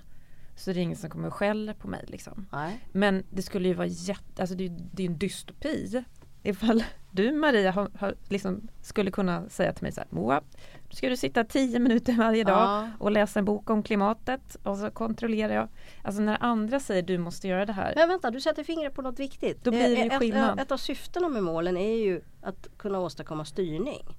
[0.55, 2.05] så är det ingen som kommer och skäller på mig.
[2.07, 2.45] Liksom.
[2.91, 6.03] Men det skulle ju vara jätte, alltså det, är- det är en dystopi.
[6.45, 10.41] Ifall du Maria har, har, liksom skulle kunna säga till mig så här, Moa,
[10.89, 12.89] nu ska du sitta tio minuter varje dag Ja.
[12.99, 15.67] och läsa en bok om klimatet och så kontrollerar jag.
[16.03, 17.93] Alltså när andra säger du måste göra det här.
[17.95, 19.63] Men vänta, du sätter fingret på något viktigt.
[19.63, 20.59] Då blir det ju Eh, ett, skillnad.
[20.59, 24.17] Ett av syftena med målen är ju att kunna åstadkomma styrning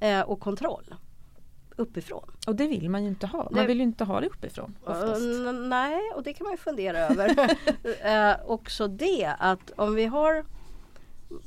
[0.00, 0.94] eh, och kontroll
[1.76, 2.30] uppifrån.
[2.46, 3.42] Och det vill man ju inte ha.
[3.44, 4.74] Man Det- vill ju inte ha det uppifrån.
[4.88, 5.00] Eh,
[5.48, 7.56] n- nej, och det kan man ju fundera över.
[8.32, 10.44] eh, också det att om vi har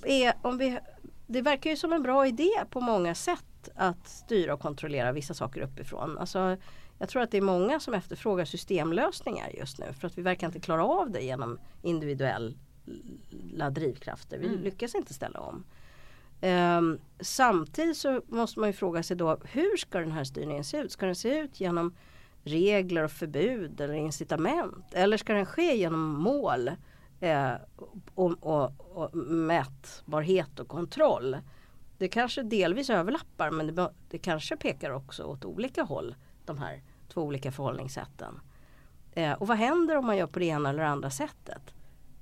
[0.05, 0.79] är, om vi,
[1.27, 5.33] Det verkar ju som en bra idé på många sätt att styra och kontrollera vissa
[5.33, 6.17] saker uppifrån.
[6.17, 6.57] Alltså,
[6.99, 10.47] jag tror att det är många som efterfrågar systemlösningar just nu för att vi verkar
[10.47, 14.37] inte klara av det genom individuella drivkrafter.
[14.37, 14.61] Vi Mm.
[14.63, 15.63] lyckas inte ställa om.
[16.41, 20.77] Ehm, samtidigt så måste man ju fråga sig då hur ska den här styrningen se
[20.77, 20.91] ut?
[20.91, 21.95] Ska den se ut genom
[22.43, 24.85] regler och förbud eller incitament?
[24.91, 26.71] Eller ska den ske genom mål
[27.23, 27.53] eh,
[28.15, 31.37] och, och, och mätbarhet och kontroll.
[31.97, 36.15] Det kanske delvis överlappar men det, det kanske pekar också åt olika håll.
[36.45, 38.39] De här två olika förhållningssätten.
[39.11, 41.73] Eh, och vad händer om man gör på det ena eller andra sättet?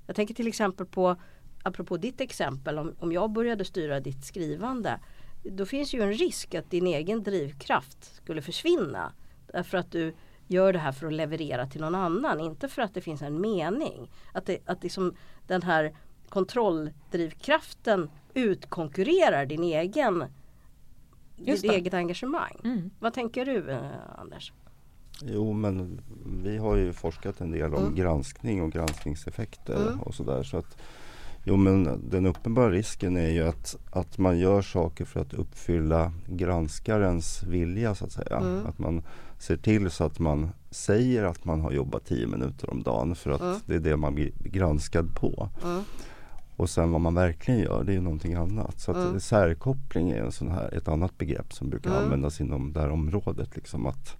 [0.06, 1.16] Jag tänker till exempel på,
[1.62, 5.00] apropå ditt exempel, om, om jag började styra ditt skrivande.
[5.44, 9.12] Då finns ju en risk att din egen drivkraft skulle försvinna.
[9.46, 10.14] Därför att du
[10.46, 13.40] gör det här för att leverera till någon annan, inte för att det finns en
[13.40, 14.10] mening.
[14.32, 15.14] Att, det, att liksom
[15.46, 15.96] den här
[16.28, 20.24] kontrolldrivkraften utkonkurrerar din egen,
[21.36, 22.60] ditt eget engagemang.
[22.64, 22.90] Mm.
[22.98, 23.80] Vad tänker du eh,
[24.18, 24.52] Anders?
[25.24, 26.00] Jo men
[26.42, 27.94] vi har ju forskat en del om mm.
[27.94, 30.00] granskning och granskningseffekter mm.
[30.00, 30.42] och sådär.
[30.42, 30.78] Så att,
[31.44, 36.12] jo men den uppenbara risken är ju att, att man gör saker för att uppfylla
[36.26, 38.36] granskarens vilja så att säga.
[38.36, 38.66] Mm.
[38.66, 39.02] Att man
[39.42, 43.30] ser till så att man säger att man har jobbat tio minuter om dagen för
[43.30, 43.56] att mm.
[43.66, 45.48] det är det man blir granskad på.
[45.64, 45.82] Mm.
[46.56, 48.80] Och sen vad man verkligen gör det är någonting annat.
[48.80, 49.20] Så att mm.
[49.20, 52.02] särkoppling är en sån här, ett annat begrepp som brukar mm.
[52.02, 53.56] användas inom det här området.
[53.56, 54.16] Liksom att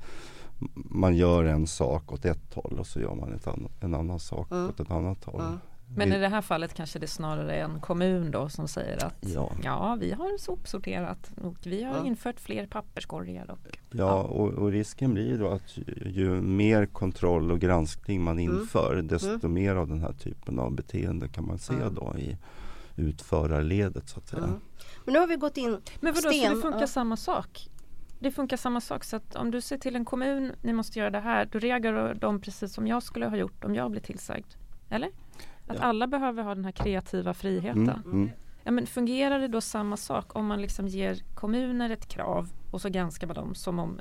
[0.75, 4.21] man gör en sak åt ett håll och så gör man ett an en annan
[4.21, 4.69] sak mm.
[4.69, 5.43] åt ett annat håll.
[5.97, 9.17] Men i det här fallet kanske det är snarare en kommun då som säger att
[9.21, 12.07] ja, ja vi har sopsorterat och vi har ja.
[12.07, 13.51] infört fler papperskorgar.
[13.51, 13.59] Och,
[13.91, 14.23] ja, ja.
[14.23, 18.55] Och, och, risken blir då att ju, ju, mer kontroll och granskning man mm.
[18.55, 19.07] inför mm.
[19.07, 19.53] desto mm.
[19.53, 21.95] mer av den här typen av beteende kan man se mm.
[21.95, 22.37] då i
[22.97, 24.45] utförarledet så att säga.
[24.45, 24.61] Mm.
[25.05, 26.87] Men nu har vi gått in Men vadå, sten, så det funkar ja.
[26.87, 27.69] samma sak?
[28.21, 31.11] Det funkar samma sak så att om du säger till en kommun ni måste göra
[31.11, 34.47] det här då reagerar de precis som jag skulle ha gjort om jag blir tillsagd.
[34.91, 35.11] Eller?
[35.67, 35.83] Att ja.
[35.83, 37.89] alla behöver ha den här kreativa friheten.
[37.89, 38.31] Mm, mm.
[38.65, 42.81] Ja, men fungerar det då samma sak om man liksom ger kommuner ett krav och
[42.81, 44.01] så granskar man dem som om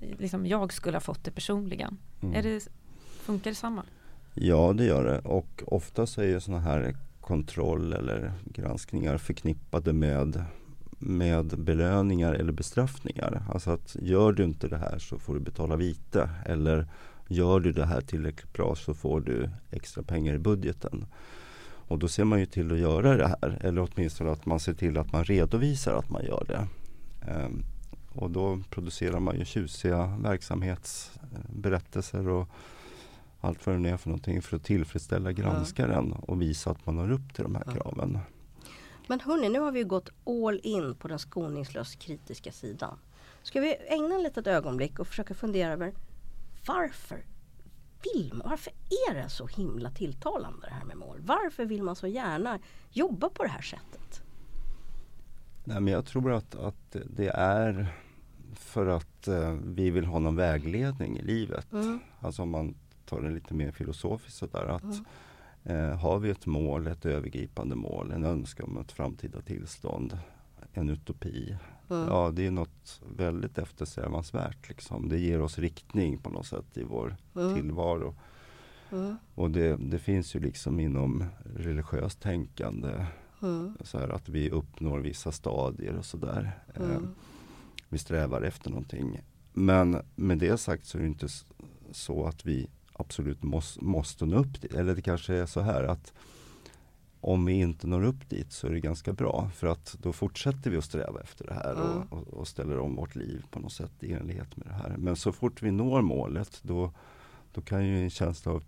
[0.00, 1.98] liksom jag skulle ha fått det personligen.
[2.20, 2.34] Mm.
[2.34, 2.68] Är det,
[3.20, 3.82] funkar det samma?
[4.34, 9.92] Ja det gör det och ofta så är ju sådana här kontroll eller granskningar förknippade
[9.92, 10.44] med
[10.98, 13.42] med belöningar eller bestraffningar.
[13.52, 16.86] Alltså att gör du inte det här så får du betala vite eller
[17.28, 21.06] Gör du det här tillräckligt bra så får du extra pengar i budgeten.
[21.88, 24.74] Och då ser man ju till att göra det här eller åtminstone att man ser
[24.74, 26.68] till att man redovisar att man gör det.
[27.30, 27.62] Ehm,
[28.12, 32.48] och då producerar man ju tjusiga verksamhetsberättelser och
[33.40, 36.96] allt vad det nu är för någonting för att tillfredsställa granskaren och visa att man
[36.96, 38.18] når upp till de här kraven.
[39.06, 42.98] Men hörni, nu har vi gått all in på den skoningslöst kritiska sidan.
[43.42, 45.92] Ska vi ägna ett litet ögonblick och försöka fundera över
[46.66, 47.24] varför
[48.14, 48.72] vill man, varför
[49.08, 51.20] är det så himla tilltalande det här med mål?
[51.20, 52.58] Varför vill man så gärna
[52.90, 54.22] jobba på det här sättet?
[55.64, 57.86] Nej, men jag tror att, att det är
[58.54, 61.72] för att eh, vi vill ha någon vägledning i livet.
[61.72, 62.00] Mm.
[62.20, 62.74] Alltså om man
[63.04, 65.04] tar det lite mer filosofiskt sådär att mm.
[65.64, 70.18] eh, har vi ett mål, ett övergripande mål, en önskan om ett framtida tillstånd,
[70.72, 71.56] en utopi,
[71.90, 72.08] Mm.
[72.08, 74.68] Ja, det är något väldigt eftersträvansvärt.
[74.68, 75.08] Liksom.
[75.08, 77.54] Det ger oss riktning på något sätt i vår mm.
[77.54, 78.14] tillvaro.
[78.92, 79.16] Mm.
[79.34, 81.24] Och det, det, finns ju liksom inom
[81.56, 83.06] religiöst tänkande
[83.80, 86.58] så här att vi uppnår vissa stadier och sådär.
[86.74, 87.00] Eh,
[87.88, 89.20] vi strävar efter någonting.
[89.52, 91.28] Men med det sagt så är det inte
[91.90, 94.74] så att vi absolut måste, måste nå upp dit.
[94.74, 96.12] Eller det kanske är så här att
[97.20, 100.70] om vi inte når upp dit så är det ganska bra för att då fortsätter
[100.70, 102.02] vi att sträva efter det här mm.
[102.10, 104.94] och, och, ställer om vårt liv på något sätt i enlighet med det här.
[104.98, 106.92] Men så fort vi når målet då,
[107.52, 108.62] då kan ju en känsla av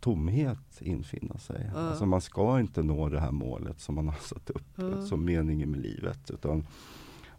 [0.00, 1.64] tomhet infinna sig.
[1.64, 1.76] Mm.
[1.76, 5.06] Alltså man ska inte nå det här målet som man har satt upp mm.
[5.06, 6.30] som meningen med livet.
[6.30, 6.66] Utan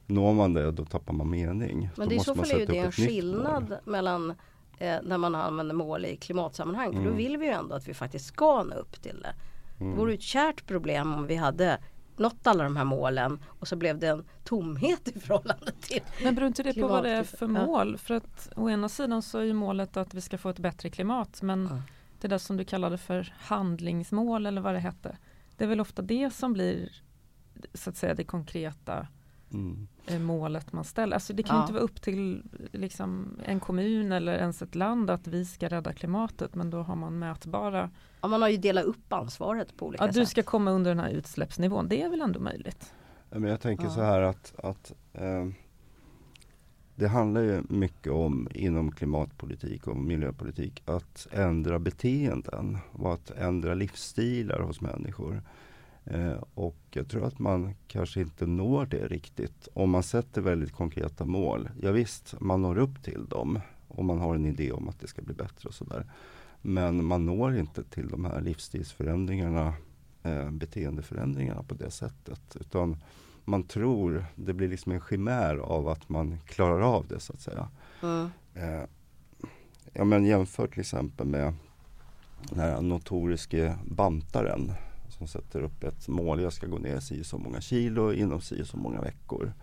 [0.07, 1.89] Når man det då tappar man mening.
[1.95, 4.29] Men det i så fall är ju det en skillnad mellan
[4.77, 6.91] eh, när man använder mål i klimatsammanhang.
[6.91, 7.17] För då mm.
[7.17, 9.35] vill vi ju ändå att vi faktiskt ska nå upp till det.
[9.79, 9.91] Mm.
[9.91, 11.79] Det vore ett kärt problem om vi hade
[12.17, 16.35] nått alla de här målen och så blev det en tomhet i förhållande till Men
[16.35, 17.97] beror inte det på vad det är för mål?
[17.97, 20.89] För att å ena sidan så är ju målet att vi ska få ett bättre
[20.89, 21.81] klimat men mm.
[22.21, 25.17] det där som du kallade för handlingsmål eller vad det hette.
[25.57, 27.01] Det är väl ofta det som blir
[27.73, 29.07] så att säga det konkreta
[29.53, 29.87] mm.
[30.23, 31.13] målet man ställer.
[31.13, 31.61] Alltså det kan ja.
[31.61, 35.93] inte vara upp till liksom, en kommun eller ens ett land att vi ska rädda
[35.93, 37.89] klimatet men då har man mätbara
[38.21, 40.15] Ja, man har ju delat upp ansvaret på olika ja, sätt.
[40.15, 42.93] Du ska komma under den här utsläppsnivån, det är väl ändå möjligt?
[43.29, 43.89] Men jag tänker ja.
[43.89, 45.45] så här att, att eh,
[46.95, 53.73] det handlar ju mycket om inom klimatpolitik och miljöpolitik att ändra beteenden och att ändra
[53.73, 55.41] livsstilar hos människor.
[56.05, 60.71] Eh, och jag tror att man kanske inte når det riktigt om man sätter väldigt
[60.71, 61.69] konkreta mål.
[61.81, 65.07] Ja, visst, man når upp till dem och man har en idé om att det
[65.07, 66.05] ska bli bättre och sådär.
[66.61, 69.73] Men man når inte till de här livsstilsförändringarna,
[70.23, 72.57] eh, beteendeförändringarna på det sättet.
[72.59, 72.97] Utan
[73.45, 77.41] man tror, det blir liksom en chimär av att man klarar av det så att
[77.41, 77.69] säga.
[78.03, 78.29] Mm.
[78.53, 78.83] Eh,
[79.93, 81.53] ja men jämför till exempel med
[82.49, 84.71] den här notoriske bantaren
[85.17, 86.41] som sätter upp ett mål.
[86.41, 89.53] Jag ska gå ner si så många kilo inom si så många veckor.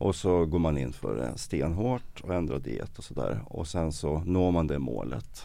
[0.00, 3.40] Och så går man in för det stenhårt och ändrar diet och sådär.
[3.46, 5.42] Och sen så når man det målet.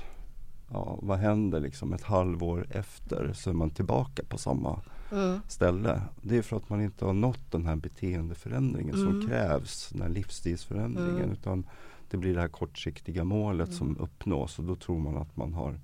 [0.72, 4.82] Ja, vad händer liksom ett halvår efter så är man tillbaka på samma
[5.12, 5.40] Mm.
[5.48, 6.02] ställe.
[6.22, 9.12] Det är för att man inte har nått den här beteendeförändringen Mm.
[9.22, 11.18] som krävs, den här livsstilsförändringen.
[11.24, 11.32] Mm.
[11.32, 11.68] Utan
[12.10, 15.80] det blir det här kortsiktiga målet som uppnås och då tror man att man har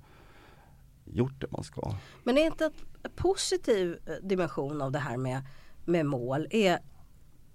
[1.12, 1.94] gjort det man ska.
[2.24, 5.42] Men är inte en positiv eh, dimension av det här med,
[5.84, 6.78] med mål är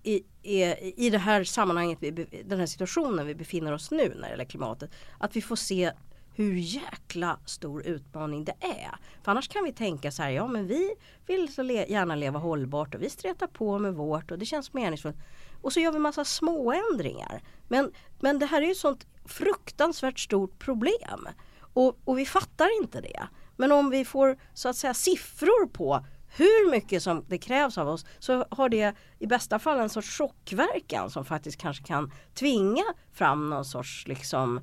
[0.03, 4.21] i, är, i det här sammanhanget, vi, den här situationen vi befinner oss nu när
[4.21, 5.91] det gäller klimatet, att vi får se
[6.35, 8.95] hur jäkla stor utmaning det är.
[9.23, 10.95] För annars kan vi tänka så här, ja men vi
[11.27, 14.73] vill så le, gärna leva hållbart och vi stretar på med vårt och det känns
[14.73, 15.17] meningsfullt.
[15.61, 17.41] Och så gör vi massa små ändringar.
[17.67, 21.27] Men, men det här är ju ett sånt fruktansvärt stort problem.
[21.73, 23.27] Och, och vi fattar inte det.
[23.55, 26.05] Men om vi får så att säga siffror på
[26.37, 30.17] hur mycket som det krävs av oss så har det i bästa fall en sorts
[30.17, 34.59] chockverkan som faktiskt kanske kan tvinga fram någon sorts liksom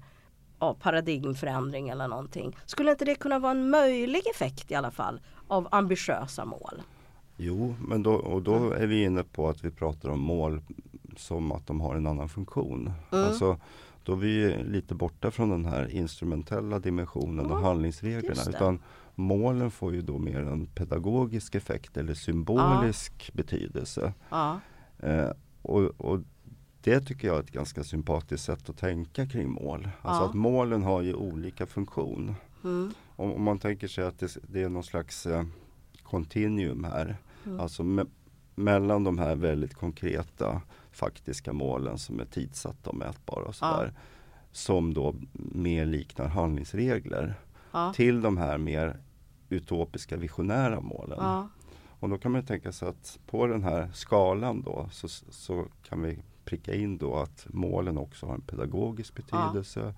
[0.60, 2.56] ja, paradigmförändring eller någonting.
[2.66, 6.82] Skulle inte det kunna vara en möjlig effekt i alla fall av ambitiösa mål?
[7.36, 10.60] Jo, men då, och då är vi inne på att vi pratar om mål
[11.16, 12.92] som att de har en annan funktion.
[13.12, 13.24] Mm.
[13.24, 13.60] Alltså,
[14.04, 18.42] då är vi lite borta från den här instrumentella dimensionen och Ja, handlingsreglerna.
[18.48, 18.78] Utan
[19.14, 24.12] målen får ju då mer en pedagogisk effekt eller symbolisk betydelse.
[24.30, 24.60] Ja,
[24.98, 25.30] Eh,
[25.62, 26.20] och, och
[26.82, 29.88] det tycker jag är ett ganska sympatiskt sätt att tänka kring mål.
[30.02, 30.28] Alltså Ja.
[30.28, 32.34] att målen har ju olika funktion.
[32.64, 35.44] mm, Om, om man tänker sig att det, det är någon slags eh,
[36.02, 37.16] continuum här.
[37.46, 37.60] Mm.
[37.60, 38.04] Alltså me,
[38.54, 43.92] mellan de här väldigt konkreta faktiska målen som är tidsatta och mätbara och sådär.
[44.52, 47.34] Som då mer liknar handlingsregler.
[47.72, 48.96] ja, Till de här mer
[49.48, 51.18] utopiska visionära målen.
[51.20, 51.48] ja,
[52.00, 56.02] Och då kan man tänka sig att på den här skalan då så, så kan
[56.02, 59.94] vi pricka in då att målen också har en pedagogisk betydelse.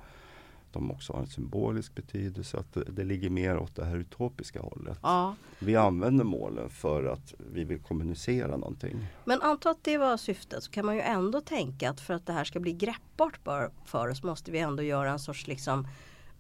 [0.75, 2.59] De också har en symbolisk betydelse.
[2.59, 4.99] Att det, ligger mer åt det här utopiska hållet.
[5.03, 5.35] ja.
[5.59, 9.07] Vi använder målen för att vi vill kommunicera någonting.
[9.25, 12.27] Men anta att det var syftet så kan man ju ändå tänka att för att
[12.27, 13.41] det här ska bli greppbart
[13.85, 15.89] för, oss måste vi ändå göra en sorts liksom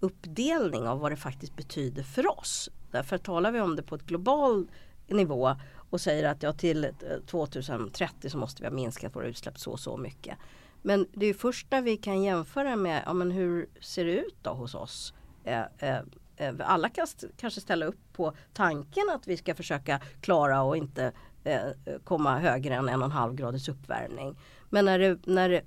[0.00, 2.70] uppdelning av vad det faktiskt betyder för oss.
[2.90, 4.66] Därför talar vi om det på ett global
[5.06, 5.56] nivå
[5.90, 6.90] och säger att ja, till eh,
[7.26, 10.38] 2030 så måste vi ha minskat våra utsläpp så och så mycket.
[10.86, 14.36] Men det är först när vi kan jämföra med ja, men hur ser det ut
[14.42, 15.14] då hos oss.
[15.44, 15.98] Eh, eh,
[16.36, 20.76] eh, alla kan st- kanske ställa upp på tanken att vi ska försöka klara och
[20.76, 21.12] inte
[21.44, 21.60] eh,
[22.04, 24.36] komma högre än en och en halv graders uppvärmning.
[24.70, 25.62] Men när det, när det,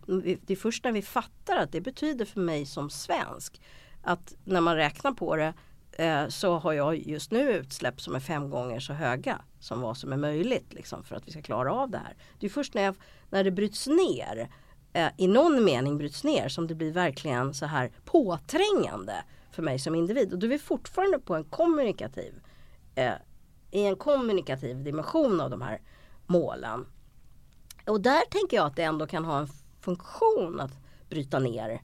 [0.45, 3.61] det är först när vi fattar att det betyder för mig som svensk
[4.03, 5.53] att när man räknar på det
[5.91, 9.97] eh, så har jag just nu utsläpp som är fem gånger så höga som vad
[9.97, 12.15] som är möjligt liksom, för att vi ska klara av det här.
[12.39, 12.95] Det är först när, jag,
[13.29, 14.49] när det bryts ner
[14.97, 19.13] eh, i någon mening bryts ner som det blir verkligen så här påträngande
[19.51, 20.33] för mig som individ.
[20.33, 22.41] Och då är vi fortfarande på en kommunikativ
[22.95, 23.13] eh,
[23.71, 25.81] i en kommunikativ dimension av de här
[26.25, 26.85] målen.
[27.85, 29.47] Och där tänker jag att det ändå kan ha en
[29.81, 30.71] funktion att
[31.09, 31.81] bryta ner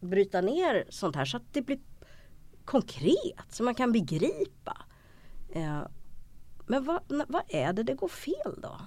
[0.00, 1.78] bryta ner sånt här så att det blir
[2.64, 4.76] konkret, så man kan begripa.
[5.52, 5.80] Eh,
[6.66, 8.80] men vad, vad är det det går fel då?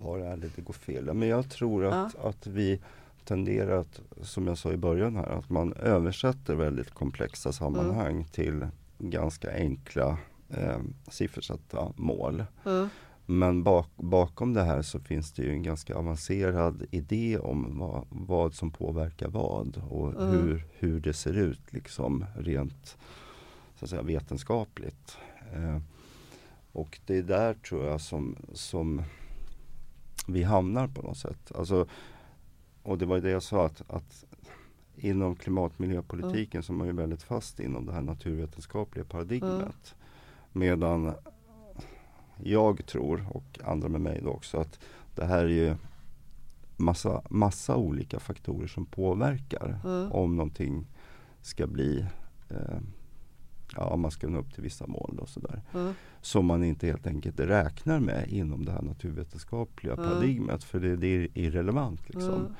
[0.00, 1.06] Var är det går fel?
[1.06, 2.80] Ja, Men jag tror att, att vi
[3.24, 8.66] tenderar att, som jag sa i början här, att man översätter väldigt komplexa sammanhang till
[8.98, 12.44] ganska enkla eh, siffersatta mål.
[12.64, 12.88] Mm.
[13.26, 18.06] Men bak, bakom det här så finns det ju en ganska avancerad idé om vad,
[18.08, 20.30] vad som påverkar vad och Mm.
[20.30, 22.96] hur, hur det ser ut liksom rent
[23.74, 25.16] så att säga, vetenskapligt.
[25.52, 25.78] Eh,
[26.72, 29.02] och det är där tror jag som, som
[30.32, 31.52] vi hamnar på något sätt.
[31.54, 31.86] Alltså,
[32.82, 34.24] och det var ju det jag sa att, att
[34.96, 39.94] inom klimatmiljöpolitiken så är man ju väldigt fast inom det här naturvetenskapliga paradigmet.
[40.52, 41.12] Medan
[42.42, 44.78] jag tror och andra med mig då också att
[45.14, 45.76] det här är ju
[46.76, 50.12] massa, massa olika faktorer som påverkar Mm.
[50.12, 50.86] om någonting
[51.42, 52.06] ska bli
[52.48, 52.78] eh,
[53.76, 55.62] Ja, man ska nå upp till vissa mål och sådär.
[55.74, 55.92] Mm.
[56.20, 60.04] Som man inte helt enkelt räknar med inom det här naturvetenskapliga Mm.
[60.04, 60.64] paradigmet.
[60.64, 62.34] För det, det är irrelevant liksom.
[62.34, 62.54] Mm.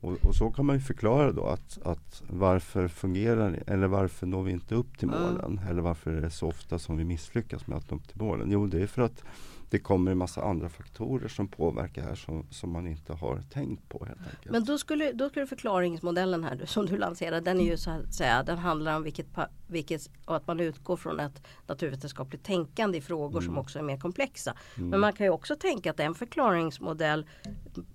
[0.00, 4.42] Och, och, så kan man ju förklara då att, att varför fungerar eller varför når
[4.42, 5.60] vi inte upp till målen?
[5.68, 8.50] Eller varför är det så ofta som vi misslyckas med att nå upp till målen?
[8.50, 9.24] Jo, det är för att
[9.70, 13.88] det kommer en massa andra faktorer som påverkar här som, som man inte har tänkt
[13.88, 14.50] på helt enkelt.
[14.50, 18.14] Men då skulle, då skulle förklaringsmodellen här som du lanserar den är ju så att
[18.14, 19.26] säga den handlar om vilket,
[19.66, 23.44] vilket och att man utgår från ett naturvetenskapligt tänkande i frågor mm.
[23.44, 24.54] som också är mer komplexa.
[24.76, 24.88] Mm.
[24.90, 27.26] Men man kan ju också tänka att en förklaringsmodell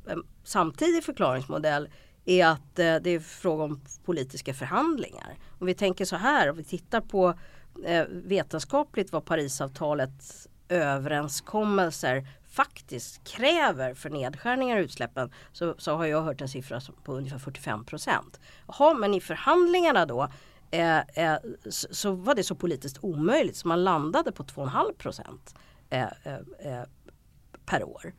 [0.06, 1.90] en samtidig förklaringsmodell
[2.26, 5.38] är att eh, det är fråga om politiska förhandlingar.
[5.60, 7.34] Om vi tänker så här, om vi tittar på
[7.86, 16.22] eh, vetenskapligt vad Parisavtalet överenskommelser faktiskt kräver för nedskärningar i utsläppen så, så har jag
[16.22, 18.40] hört en siffra på ungefär 45 procent.
[19.00, 20.30] men i förhandlingarna då
[20.72, 21.38] eh, eh,
[21.70, 25.56] så, så, var det så politiskt omöjligt så man landade på 2,5 procent
[25.90, 26.84] eh, eh, eh,
[27.66, 28.14] per år.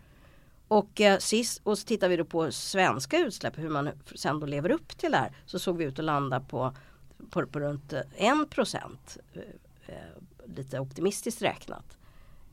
[0.68, 4.46] Och, eh, sist, och så tittar vi då på svenska utsläpp, hur man sen då
[4.46, 5.36] lever upp till det här.
[5.46, 6.74] Så såg vi ut att landa på,
[7.30, 8.00] på, på runt eh,
[8.42, 9.18] 1 procent.
[9.86, 9.94] Eh,
[10.56, 11.95] lite optimistiskt räknat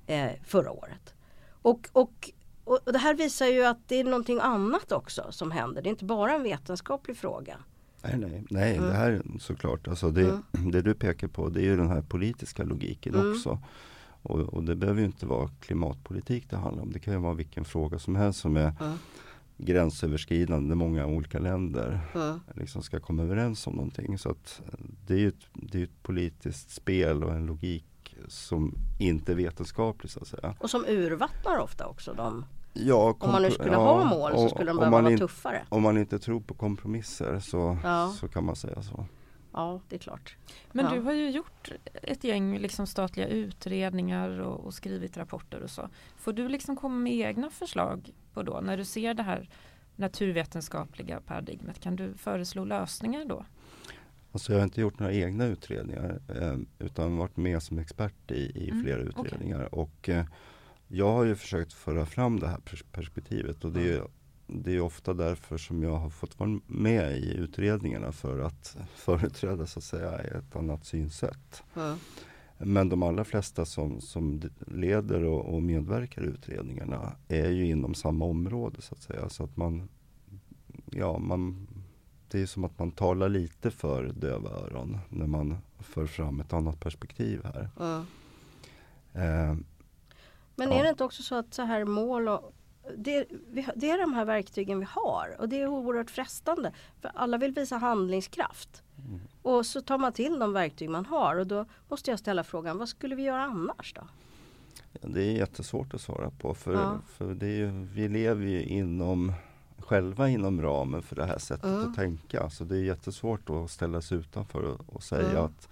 [0.08, 1.13] eh, förra året.
[1.62, 2.32] Och, och,
[2.63, 5.82] och det här visar ju att det är någonting annat också som händer.
[5.82, 7.58] Det är inte bara en vetenskaplig fråga.
[8.04, 8.89] Nej, nej, nej mm.
[8.89, 9.88] det här såklart.
[9.88, 10.44] Alltså det, mm.
[10.72, 13.32] det du pekar på det är ju den här politiska logiken mm.
[13.32, 13.60] också.
[14.24, 16.92] Och, och, det behöver ju inte vara klimatpolitik det handlar om.
[16.92, 18.98] Det kan ju vara vilken fråga som helst som är mm.
[19.58, 20.76] gränsöverskridande.
[20.76, 22.39] Många olika länder mm.
[22.56, 24.18] liksom ska komma överens om någonting.
[24.18, 24.62] Så att
[25.08, 27.86] det är ju ett, det är ett politiskt spel och en logik
[28.28, 30.56] som inte är vetenskaplig så att säga.
[30.60, 34.49] Och som urvattnar ofta också de Ja, om man nu skulle ja, ha mål så
[34.49, 35.65] skulle de behöva vara in, tuffare.
[35.69, 38.13] Om man inte tror på kompromisser så, ja.
[38.19, 39.06] så kan man säga så.
[39.52, 40.38] Ja, det är klart.
[40.71, 40.91] Men ja.
[40.91, 45.89] du har ju gjort ett gäng liksom statliga utredningar och, och, skrivit rapporter och så.
[46.17, 49.49] Får du liksom komma med egna förslag på då när du ser det här
[49.95, 51.80] naturvetenskapliga paradigmet?
[51.80, 53.45] Kan du föreslå lösningar då?
[54.34, 58.52] Alltså jag har inte gjort några egna utredningar eh, utan varit med som expert i,
[58.56, 59.65] i mm, flera utredningar.
[59.65, 59.80] Okay.
[59.82, 60.26] Och eh,
[60.88, 62.60] jag har ju försökt föra fram det här
[62.91, 64.04] perspektivet och det är,
[64.48, 69.67] det är ofta därför som jag har fått vara med i utredningarna för att företräda
[69.67, 71.63] så att säga ett annat synsätt.
[71.76, 71.98] Mm.
[72.58, 77.93] Men de allra flesta som, som leder och, och, medverkar i utredningarna är ju inom
[77.93, 79.30] samma område så att säga.
[79.30, 79.89] Så att man,
[80.91, 81.67] ja, man
[82.34, 86.54] det är som att man talar lite för döva öron när man för fram ett
[86.54, 87.69] annat perspektiv här.
[87.80, 88.06] Mm.
[89.13, 89.58] Eh,
[90.56, 90.84] Men är ja.
[90.84, 92.54] det inte också så att så här mål och
[92.98, 93.26] det,
[93.76, 96.74] det, är de här verktygen vi har och det är oerhört frestande.
[97.02, 98.84] För alla vill visa handlingskraft.
[98.98, 99.19] Mm.
[99.41, 102.78] Och så tar man till de verktyg man har och då måste jag ställa frågan
[102.78, 104.02] vad skulle vi göra annars då?
[104.91, 107.00] Ja, det är jättesvårt att svara på för, ja.
[107.08, 109.34] för det är ju, vi lever ju inom
[109.84, 111.89] själva inom ramen för det här sättet mm.
[111.89, 112.50] att tänka.
[112.50, 115.43] Så det är jättesvårt att ställa sig utanför och, och säga mm.
[115.43, 115.69] att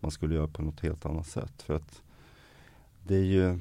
[0.00, 1.62] man skulle göra på något helt annat sätt.
[1.62, 2.02] För att
[3.02, 3.58] det är ju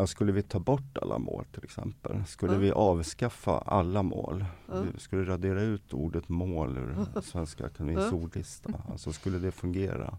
[0.00, 2.24] ja, Skulle vi ta bort alla mål till exempel?
[2.26, 2.62] Skulle mm.
[2.62, 4.44] vi avskaffa alla mål?
[4.72, 4.98] Mm.
[4.98, 7.20] Skulle radera ut ordet mål ur.
[7.20, 8.24] Svenska Akademiens mm.
[8.24, 8.82] ordlista?
[8.90, 10.18] Alltså skulle det fungera?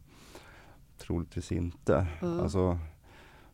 [0.98, 2.08] Troligtvis inte.
[2.22, 2.40] Mm.
[2.40, 2.80] Alltså,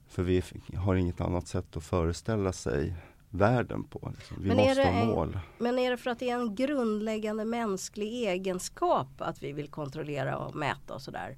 [0.08, 0.44] för vi
[0.76, 2.96] har inget annat sätt att föreställa sig
[3.30, 4.12] världen på.
[4.18, 4.38] Liksom.
[4.42, 5.40] Vi men måste ha mål.
[5.58, 10.38] Men är det för att det är en grundläggande mänsklig egenskap att vi vill kontrollera
[10.38, 11.38] och mäta och sådär?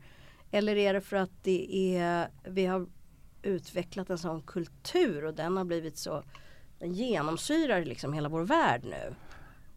[0.52, 2.88] Eller är det för att det är, vi har
[3.41, 6.23] utvecklat en sån kultur och den har blivit så
[6.80, 9.15] den genomsyrar liksom hela vår värld nu.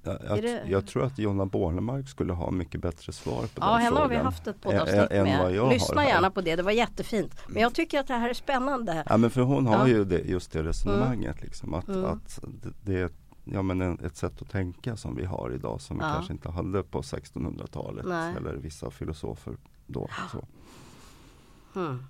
[0.02, 0.62] Jag, det...
[0.66, 4.08] jag, tror att Jonna Bornemark skulle ha mycket bättre svar på ja, den henne har
[4.08, 5.68] vi haft ett poddavsnitt med.
[5.70, 7.34] Lyssna gärna på det, det var jättefint.
[7.48, 9.04] Men jag tycker att det här är spännande.
[9.08, 9.88] Ja men för hon har ja.
[9.88, 11.44] ju det, just det resonemanget mm.
[11.44, 12.04] liksom att, mm.
[12.04, 12.40] att
[12.82, 13.10] det, är
[13.44, 16.06] ja, men ett sätt att tänka som vi har idag som ja.
[16.06, 20.08] vi kanske inte hade på 1600-talet eller vissa filosofer då.
[21.74, 22.04] Mm.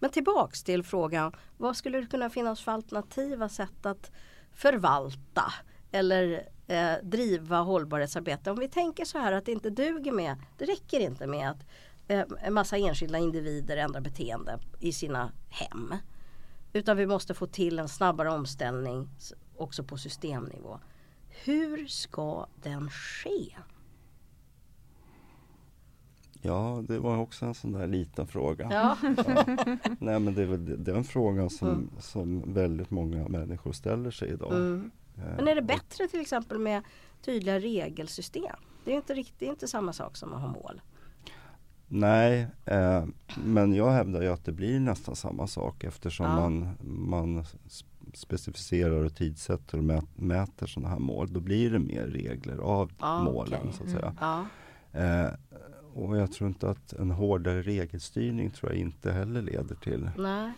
[0.00, 4.10] Men tillbaks till frågan, vad skulle det kunna finnas för alternativa sätt att
[4.52, 5.52] förvalta
[5.92, 8.50] eller eh, driva hållbarhetsarbete.
[8.50, 11.66] Om vi tänker så här att det inte duger med, det räcker inte med att
[12.08, 15.94] eh, en massa enskilda individer ändrar beteende i sina hem.
[16.72, 19.08] Utan vi måste få till en snabbare omställning
[19.56, 20.80] också på systemnivå.
[21.44, 23.56] Hur ska den ske?
[26.42, 28.68] Ja, det var också en sån där liten fråga.
[28.70, 28.96] Ja.
[29.16, 29.44] ja.
[30.00, 31.90] Nej men det är väl den frågan som, mm.
[31.98, 34.52] som väldigt många människor ställer sig idag.
[34.52, 34.90] Mm.
[35.36, 36.82] Men är det bättre till exempel med
[37.24, 38.56] tydliga regelsystem?
[38.84, 40.80] Det är inte, riktigt, inte samma sak som att ha mål.
[41.90, 43.04] Nej, eh,
[43.44, 46.34] men jag hävdar ju att det blir nästan samma sak eftersom Ja.
[46.40, 47.44] man, man
[48.14, 51.32] specificerar och tidsätter och mät, mäter sådana här mål.
[51.32, 53.72] Då blir det mer regler av Ja, målen okej.
[53.72, 54.16] så att säga.
[54.20, 54.46] Ja.
[55.00, 55.30] Eh,
[55.94, 60.52] och jag tror inte att en hårdare regelstyrning tror jag inte heller leder till, Nej.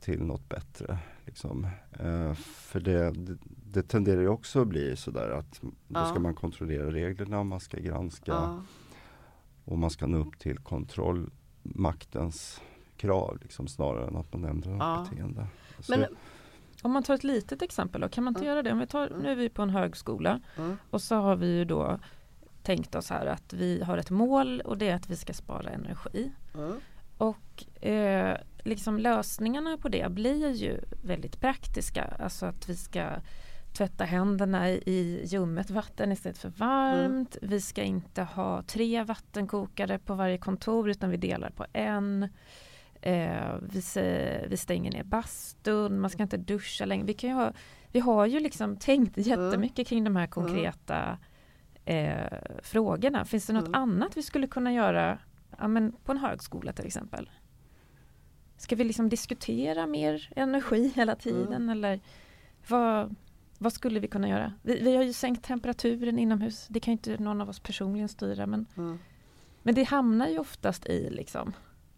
[0.00, 0.98] till något bättre.
[1.26, 1.66] Liksom.
[1.92, 3.14] Eh, för det,
[3.72, 6.06] det, tenderar ju också att bli sådär att då Ja.
[6.06, 8.62] ska man kontrollera reglerna, man ska granska Ja.
[9.64, 12.60] och man ska nå upp till kontrollmaktens
[12.96, 15.06] krav liksom, snarare än att man ändrar Ja.
[15.10, 15.46] beteende.
[15.80, 16.04] Så, Men,
[16.82, 18.50] Om man tar ett litet exempel då, kan man inte Mm.
[18.52, 18.72] göra det?
[18.72, 20.76] Om vi tar, nu är vi på en högskola mm.
[20.90, 21.98] och så har vi ju då
[22.62, 25.70] tänkt oss här att vi har ett mål och det är att vi ska spara
[25.70, 26.32] energi.
[26.54, 26.72] Mm.
[27.18, 32.04] Och eh, liksom lösningarna på det blir ju väldigt praktiska.
[32.18, 33.08] Alltså att vi ska
[33.72, 37.36] tvätta händerna i- ljummet vatten istället för varmt.
[37.42, 42.28] Vi ska inte ha tre vattenkokare på varje kontor utan vi delar på en.
[43.02, 43.82] Eh, vi,
[44.48, 47.04] vi stänger ner bastun, man ska inte duscha längre.
[47.06, 47.52] Vi, kan ju ha,
[47.92, 51.18] vi har ju liksom tänkt jättemycket kring de här konkreta
[51.84, 53.24] eh, frågorna.
[53.24, 53.80] Finns det något Mm.
[53.82, 55.18] annat vi skulle kunna göra
[55.58, 57.30] ja, men på en högskola till exempel?
[58.56, 61.68] Ska vi liksom diskutera mer energi hela tiden Mm.
[61.68, 62.00] eller
[62.68, 63.14] vad,
[63.62, 64.52] vad skulle vi kunna göra?
[64.62, 66.66] Vi, vi har ju sänkt temperaturen inomhus.
[66.70, 68.98] Det kan ju inte någon av oss personligen styra men, Mm.
[69.62, 71.52] men det hamnar ju oftast i liksom,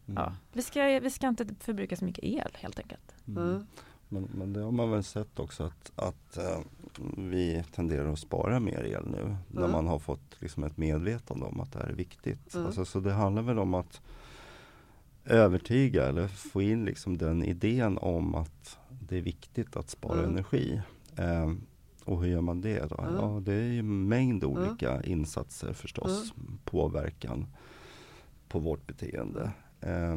[0.07, 0.23] mm.
[0.23, 3.15] ja, vi, ska, vi ska inte förbruka så mycket el helt enkelt.
[3.29, 3.49] Mm.
[3.49, 3.67] Mm.
[4.09, 6.59] Men, men det har man väl sett också att, att eh,
[7.17, 9.71] vi tenderar att spara mer el nu när Mm.
[9.73, 12.55] man har fått liksom ett medvetande om att det här är viktigt.
[12.55, 12.67] Mm.
[12.67, 14.01] Alltså, så det handlar väl om att
[15.25, 20.31] övertyga eller få in liksom den idén om att det är viktigt att spara Mm.
[20.31, 20.83] energi.
[21.17, 21.53] Eh,
[22.05, 23.03] och hur gör man det då?
[23.03, 23.15] Mm.
[23.15, 26.33] Ja, det är ju en mängd olika insatser förstås.
[26.65, 27.47] Påverkan
[28.49, 29.51] på vårt beteende.
[29.81, 30.17] Eh,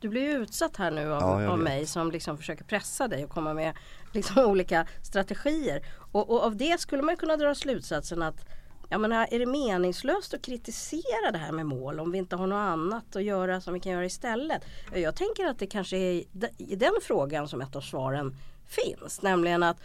[0.00, 3.24] Du blir ju utsatt här nu av, Ja, av mig som liksom försöker pressa dig
[3.24, 3.76] och komma med
[4.12, 5.86] liksom olika strategier.
[6.12, 8.46] Och, och av det skulle man kunna dra slutsatsen att
[8.88, 12.46] jag menar, är det meningslöst att kritisera det här med mål om vi inte har
[12.46, 14.62] något annat att göra som vi kan göra istället?
[14.94, 16.24] Jag tänker att det kanske är
[16.58, 18.36] i den frågan som ett av svaren
[18.66, 19.22] finns.
[19.22, 19.76] Nämligen att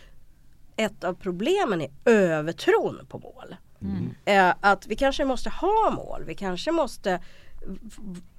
[0.77, 3.55] ett av problemen är övertron på mål.
[3.81, 4.09] Mm.
[4.25, 6.23] Eh, att vi kanske måste ha mål.
[6.25, 7.19] Vi kanske måste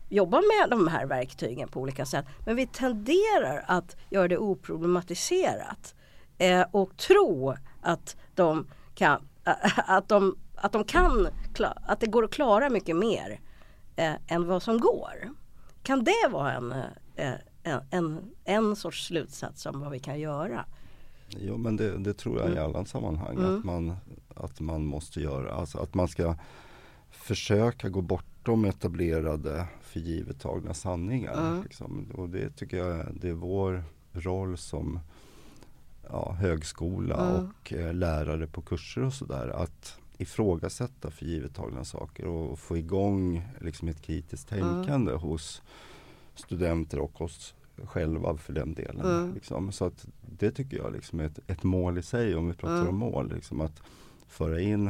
[0.09, 2.27] jobba med de här verktygen på olika sätt.
[2.47, 5.95] Men vi tenderar att göra det oproblematiserat.
[6.39, 9.29] Eh, och tro att de kan,
[9.87, 11.29] att de, att de kan,
[11.87, 13.41] att det går att klara mycket mer
[13.97, 15.31] eh, än vad som går.
[15.83, 16.73] Kan det vara en,
[17.17, 17.33] eh,
[17.63, 20.65] en, en, en sorts slutsats om vad vi kan göra?
[21.37, 23.59] Jo men det, det tror jag i alla sammanhang Mm.
[23.59, 23.97] att, man,
[24.35, 25.53] att man måste göra.
[25.53, 26.35] Alltså att man ska
[27.11, 31.49] försöka gå bortom etablerade för givet tagna sanningar.
[31.51, 31.63] Mm.
[31.63, 32.07] Liksom.
[32.15, 35.01] Och det tycker jag det är vår roll som
[36.11, 37.45] ja, högskola Mm.
[37.51, 39.49] och eh, lärare på kurser och sådär.
[39.49, 44.65] Att ifrågasätta för givet tagna saker och få igång liksom ett kritiskt Mm.
[44.65, 45.63] tänkande hos
[46.35, 47.55] studenter och oss
[47.87, 49.01] själva för den delen.
[49.07, 49.35] Mm.
[49.35, 49.73] Liksom.
[49.73, 52.75] Så att det tycker jag liksom är ett, ett mål i sig om vi pratar
[52.77, 52.89] Mm.
[52.89, 53.33] om mål.
[53.35, 53.83] Liksom att
[54.29, 54.87] föra in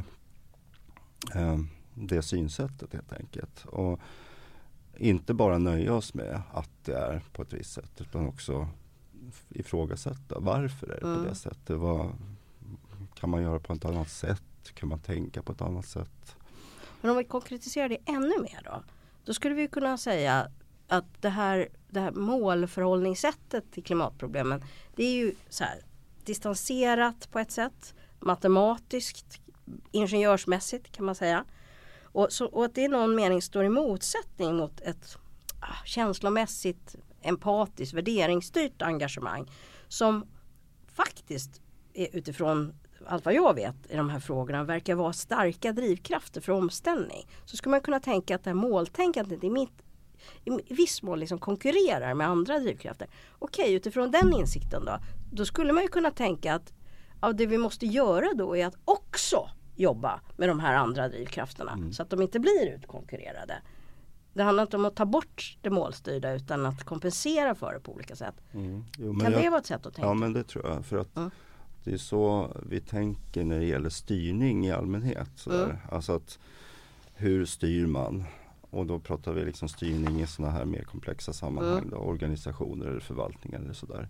[1.35, 1.59] eh,
[1.95, 3.65] det synsättet helt enkelt.
[3.65, 4.01] Och
[4.97, 8.69] inte bara nöja oss med att det är på ett visst sätt utan också
[9.49, 11.23] ifrågasätta varför är det Mm.
[11.23, 11.77] på det sättet.
[11.79, 12.13] Vad,
[13.15, 14.43] kan man göra på ett annat sätt?
[14.75, 16.37] Kan man tänka på ett annat sätt?
[17.01, 18.83] Men om vi konkretiserar det ännu mer då.
[19.25, 20.51] Då skulle vi kunna säga
[20.89, 24.65] att det här, det här målförhållningssättet till klimatproblemen
[24.95, 25.83] det är ju så här
[26.25, 29.41] distanserat på ett sätt, matematiskt,
[29.93, 31.45] ingenjörsmässigt kan man säga.
[32.03, 35.17] Och, så, och att det i någon mening står i motsättning mot ett
[35.61, 39.51] ah, känslomässigt, empatiskt, värderingsstyrt engagemang
[39.89, 40.27] som
[40.87, 41.61] faktiskt
[41.95, 42.75] är utifrån
[43.07, 47.27] allt vad jag vet i de här frågorna verkar vara starka drivkrafter för omställning.
[47.45, 49.83] Så skulle man kunna tänka att det här måltänkandet i, mitt,
[50.45, 53.09] i viss mån liksom konkurrerar med andra drivkrafter.
[53.39, 54.99] Okej, utifrån den insikten då,
[55.33, 56.73] då skulle man ju kunna tänka att
[57.21, 61.73] ja, det vi måste göra då är att också jobba med de här andra drivkrafterna
[61.73, 61.93] Mm.
[61.93, 63.55] så att de inte blir utkonkurrerade.
[64.33, 67.93] Det handlar inte om att ta bort det målstyrda utan att kompensera för det på
[67.95, 68.35] olika sätt.
[68.55, 68.85] Mm.
[68.99, 70.09] Jo, Kan jag- det vara ett sätt att tänka?
[70.09, 70.85] Ja men det tror jag.
[70.87, 71.31] För att Mm.
[71.85, 75.29] det är så vi tänker när det gäller styrning i allmänhet.
[75.37, 75.65] Sådär.
[75.65, 75.77] Mm.
[75.91, 76.39] Alltså att
[77.15, 78.25] hur styr man?
[78.71, 81.79] Och då pratar vi liksom styrning i sådana här mer komplexa sammanhang.
[81.79, 81.91] Mm.
[81.91, 84.09] Då, organisationer eller förvaltningar eller sådär.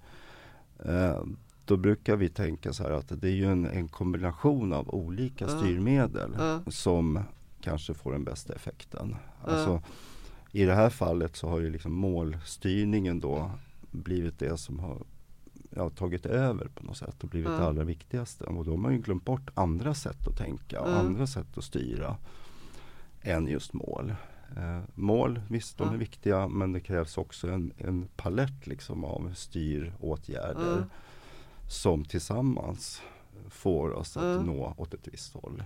[0.84, 1.22] Eh,
[1.64, 5.44] då brukar vi tänka så här att det är ju en, en kombination av olika
[5.46, 5.58] Mm.
[5.58, 6.60] styrmedel Mm.
[6.70, 7.20] som
[7.60, 9.06] kanske får den bästa effekten.
[9.06, 9.16] Mm.
[9.44, 9.82] Alltså,
[10.52, 13.50] I det här fallet så har ju liksom målstyrningen då
[13.90, 15.02] blivit det som har
[15.70, 17.60] ja, tagit över på något sätt och blivit Mm.
[17.60, 18.44] det allra viktigaste.
[18.44, 21.06] Och då har man ju glömt bort andra sätt att tänka och Mm.
[21.06, 22.16] andra sätt att styra
[23.22, 24.14] än just mål.
[24.56, 29.32] Eh, mål, visst de är viktiga men det krävs också en, en palett liksom av
[29.36, 30.84] styråtgärder Mm.
[31.70, 33.02] som tillsammans
[33.50, 34.46] får oss att Mm.
[34.46, 35.62] nå åt ett visst håll.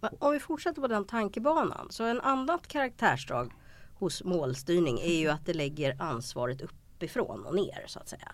[0.00, 1.86] Men Om vi fortsätter på den tankebanan.
[1.90, 3.52] Så en annat karaktärsdrag
[3.94, 8.32] hos målstyrning är ju att det lägger ansvaret uppifrån och ner så att säga.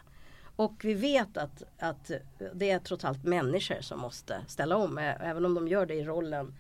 [0.57, 2.11] Och vi vet att, att
[2.55, 4.99] det är trots allt människor som måste ställa om.
[4.99, 6.55] Även om de gör det i rollen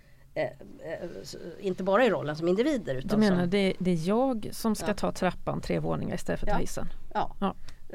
[1.61, 2.95] inte bara i rollen som individer.
[2.95, 4.95] Du Utan menar som, det, det är jag som ska Ja.
[4.95, 6.57] ta trappan tre våningar istället för Ja.
[6.57, 6.89] hissen?
[7.14, 7.55] ja, Ja.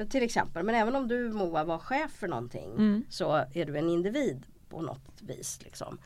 [0.09, 0.63] Till exempel.
[0.63, 3.03] Men även om du Moa var chef för någonting Mm.
[3.09, 5.59] så är du en individ på något vis.
[5.63, 5.97] Liksom.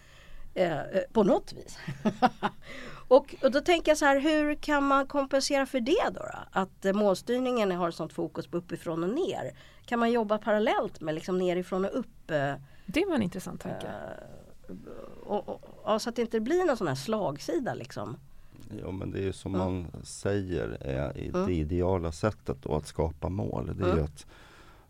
[0.54, 0.82] Eh, eh,
[1.14, 1.78] på något vis.
[3.08, 6.20] och, och då tänker jag så här, hur kan man kompensera för det då?
[6.20, 6.40] då?
[6.52, 9.52] Att eh, målstyrningen har sånt fokus på uppifrån och ner.
[9.86, 12.32] Kan man jobba parallellt med liksom nerifrån och upp?
[12.32, 12.54] Eh,
[12.86, 13.88] Det var en intressant tanke.
[15.24, 18.18] Och, och, och, så att det inte blir någon sån här slagsida liksom.
[18.82, 19.68] Ja men det är ju som Mm.
[19.68, 21.46] man säger är i Mm.
[21.46, 23.72] det ideala sättet då att skapa mål.
[23.78, 24.04] Det är Mm.
[24.04, 24.26] att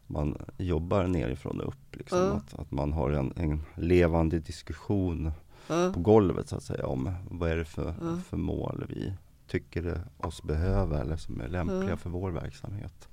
[0.08, 1.96] man jobbar nerifrån och upp.
[1.96, 2.32] Liksom.
[2.32, 5.32] Att, att man har en, en levande diskussion
[5.68, 7.94] på golvet så att säga om vad är det för,
[8.30, 9.14] för mål vi
[9.48, 13.08] tycker oss behöva eller som är lämpliga för vår verksamhet.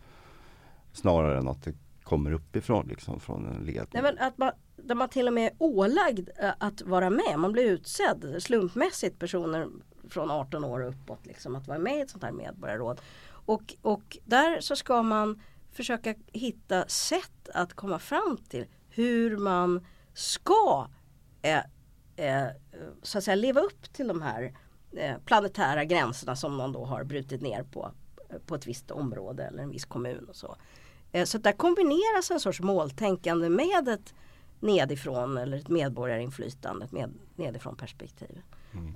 [0.92, 1.74] Snarare än att det
[2.04, 3.86] kommer uppifrån liksom från en ledning.
[3.92, 7.38] Nej, men att man, där man till och med är ålagd eh, att vara med.
[7.38, 9.68] Man blir utsedd slumpmässigt personer
[10.08, 13.00] från 18 år och uppåt liksom, att vara med i ett sånt här medborgarråd.
[13.28, 15.42] Och, och där så ska man
[15.72, 20.88] försöka hitta sätt att komma fram till hur man ska
[21.42, 21.58] eh,
[22.16, 22.48] eh,
[23.02, 24.56] så att säga leva upp till de här
[24.96, 27.92] eh, planetära gränserna som man då har brutit ner på,
[28.30, 30.56] eh, på ett visst område eller en viss kommun och så.
[31.14, 34.14] Eh, Så där kombineras en sorts måltänkande med ett
[34.60, 38.40] nedifrån eller ett medborgarinflytande, ett med, nedifrån perspektiv.
[38.72, 38.94] Mm.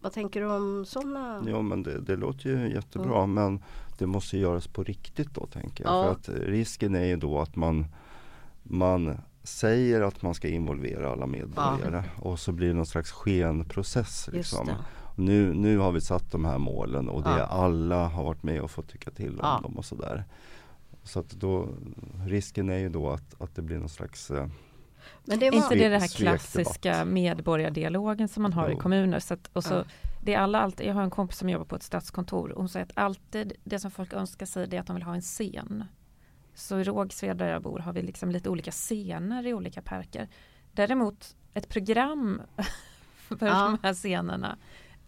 [0.00, 1.44] Vad tänker du om sådana?
[1.48, 3.62] Ja men det, det låter ju jättebra men
[3.98, 5.92] det måste göras på riktigt då tänker jag.
[5.94, 6.02] Ja.
[6.04, 7.86] För att risken är ju då att man,
[8.62, 14.28] man säger att man ska involvera alla medborgare och så blir det någon slags skenprocess.
[14.32, 14.70] Liksom.
[15.16, 17.44] Nu, nu har vi satt de här målen och det Ja.
[17.46, 19.60] alla har varit med och fått tycka till om Ja.
[19.62, 20.24] dem och sådär.
[21.02, 21.68] Så att då,
[22.26, 24.46] risken är ju då att, att det blir någon slags eh,
[25.24, 28.78] Men det Är var, inte det den här klassiska medborgardialogen som man har i Jo.
[28.78, 29.18] kommuner?
[29.18, 29.84] Så att, och så, Ja.
[30.22, 32.68] det är alla, alltid, jag har en kompis som jobbar på ett stadskontor och hon
[32.68, 35.20] säger att alltid det som folk önskar sig det är att de vill ha en
[35.20, 35.84] scen.
[36.54, 40.28] Så i Rågsved där jag bor har vi liksom lite olika scener i olika parker.
[40.72, 42.42] Däremot ett program
[43.14, 43.54] för Ja.
[43.64, 44.58] de här scenerna,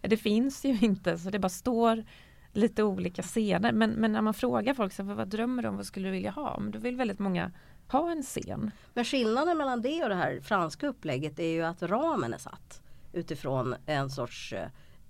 [0.00, 2.04] det finns ju inte så det bara står
[2.52, 3.72] lite olika scener.
[3.72, 6.30] Men, men när man frågar folk så, vad drömmer du om, vad skulle du vilja
[6.30, 6.58] ha?
[6.60, 7.50] Men då vill väldigt många
[7.88, 8.70] ha en scen.
[8.94, 12.82] men skillnaden mellan det och det här franska upplägget är ju att ramen är satt
[13.12, 14.68] utifrån en sorts eh,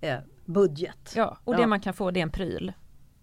[0.09, 1.13] eh, budget.
[1.15, 1.57] Ja, och Ja.
[1.57, 2.73] det man kan få det är en pryl.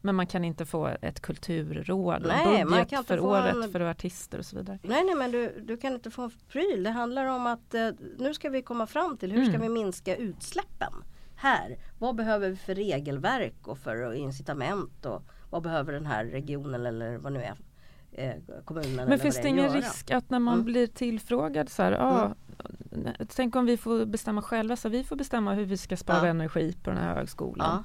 [0.03, 3.27] Men man kan inte få ett kulturråd Nej, en man budget kan inte för få
[3.31, 4.79] året en- för artister och så vidare.
[4.83, 6.83] Nej, nej men du, du kan inte få en pryl.
[6.83, 9.61] Det handlar om att eh, nu ska vi komma fram till hur ska Mm.
[9.62, 10.93] vi minska utsläppen
[11.41, 11.78] här.
[11.99, 17.16] Vad behöver vi för regelverk och för incitament och vad behöver den här regionen eller
[17.18, 17.55] vad nu är
[18.12, 18.32] eh,
[18.64, 19.76] kommunen Men finns det ingen göra?
[19.78, 20.64] risk att när man Mm.
[20.64, 22.34] blir tillfrågad så här, ja,
[23.28, 26.26] tänk om vi får bestämma själva, så vi får bestämma hur vi ska spara Ja.
[26.26, 27.84] energi på den här högskolan.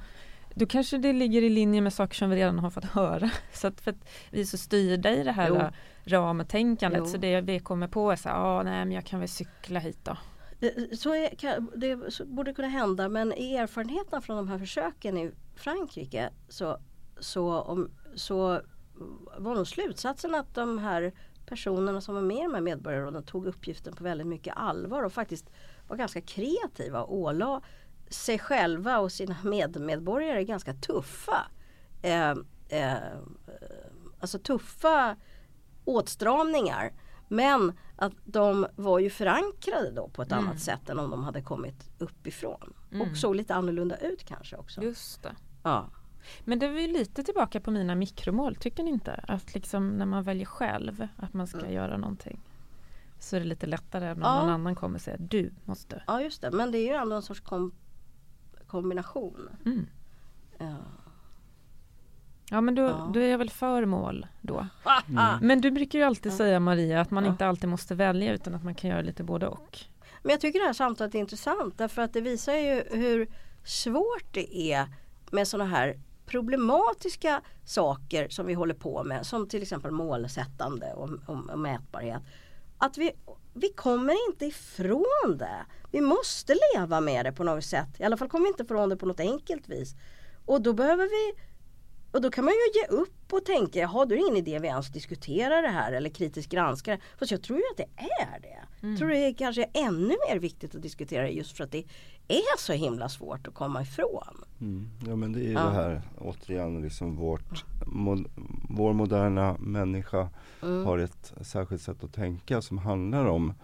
[0.54, 3.30] Då kanske det ligger i linje med saker som vi redan har fått höra.
[3.52, 5.56] Så att för att vi är så styrda i det här Jo.
[5.60, 5.68] jo.
[6.04, 7.06] ramtänkandet Jo.
[7.06, 9.78] så det vi kommer på är så här, ah, nej men jag kan väl cykla
[9.80, 10.16] hit då.
[10.60, 14.58] Det- Så, är, kan- det så borde kunna hända men i erfarenheterna från de här
[14.58, 16.78] försöken i Frankrike så,
[17.20, 18.60] så, om, så
[19.38, 21.12] var nog slutsatsen att de här
[21.46, 25.12] personerna som var med i de här medborgarråden tog uppgiften på väldigt mycket allvar och
[25.12, 25.50] faktiskt
[25.88, 27.60] var ganska kreativa och ålade
[28.08, 31.46] sig själva och sina medmedborgare ganska tuffa
[32.02, 32.30] eh,
[32.68, 32.96] eh,
[34.20, 35.16] alltså tuffa
[35.84, 36.92] åtstramningar.
[37.28, 40.44] Men att de var ju förankrade då på ett Mm.
[40.44, 42.72] annat sätt än om de hade kommit uppifrån.
[42.92, 43.10] Mm.
[43.10, 44.82] Och såg lite annorlunda ut kanske också.
[44.82, 45.32] Just det.
[45.62, 45.86] Ja.
[46.44, 49.24] Men det är ju lite tillbaka på mina mikromål, tycker ni inte?
[49.28, 51.72] Att liksom när man väljer själv att man ska Mm.
[51.72, 52.40] göra någonting.
[53.18, 54.40] Så är det lite lättare än om Ja.
[54.40, 56.02] någon annan kommer och säger du måste.
[56.06, 56.50] ja, just det.
[56.50, 57.72] Men det är ju ändå en sorts kom
[58.66, 59.48] kombination.
[59.64, 59.86] Mm.
[60.58, 60.74] Ja.
[62.50, 63.10] Ja men då, Ja.
[63.14, 64.66] då är jag väl för mål då.
[65.08, 65.38] Mm.
[65.46, 66.36] Men du brukar ju alltid Ja.
[66.36, 67.30] säga Maria att man Ja.
[67.30, 69.78] inte alltid måste välja utan att man kan göra lite både och.
[70.22, 73.28] Men jag tycker det här samtalet är intressant därför att det visar ju hur
[73.64, 74.86] svårt det är
[75.30, 81.10] med sådana här problematiska saker som vi håller på med som till exempel målsättande och,
[81.26, 82.22] och, och mätbarhet.
[82.78, 83.10] Att vi,
[83.54, 85.66] vi kommer inte ifrån det.
[85.90, 87.88] Vi måste leva med det på något sätt.
[88.00, 89.94] I alla fall kommer vi inte ifrån det på något enkelt vis.
[90.46, 91.40] Och då behöver vi
[92.16, 94.58] och då kan man ju ge upp och tänka, jaha då är det ingen idé
[94.58, 97.02] vi ens diskuterar det här eller kritiskt granskar det.
[97.18, 98.58] Fast jag tror ju att det är det.
[98.80, 98.90] Mm.
[98.90, 101.84] Jag tror det är kanske ännu mer viktigt att diskutera det just för att det
[102.28, 104.44] är så himla svårt att komma ifrån.
[104.60, 104.90] Mm.
[105.06, 105.64] Ja men det är ju ja.
[105.64, 108.24] det här återigen liksom vårt, mo,
[108.68, 110.28] vår moderna människa
[110.62, 110.84] mm.
[110.86, 113.54] har ett särskilt sätt att tänka som handlar om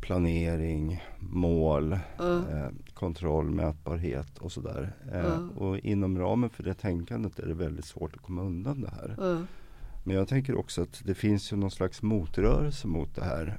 [0.00, 2.48] planering, mål, mm.
[2.48, 4.92] eh, kontroll, mätbarhet och sådär.
[5.12, 5.50] Eh, mm.
[5.50, 9.16] Och inom ramen för det tänkandet är det väldigt svårt att komma undan det här.
[9.18, 9.46] Mm.
[10.04, 13.58] Men jag tänker också att det finns ju någon slags motrörelse mot det här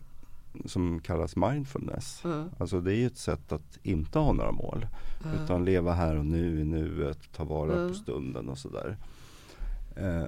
[0.65, 2.25] som kallas mindfulness.
[2.25, 2.49] Mm.
[2.57, 4.87] Alltså det är ett sätt att inte ha några mål.
[5.43, 8.97] Utan leva här och nu i nuet, ta vara på stunden och sådär.
[9.95, 10.25] Eh,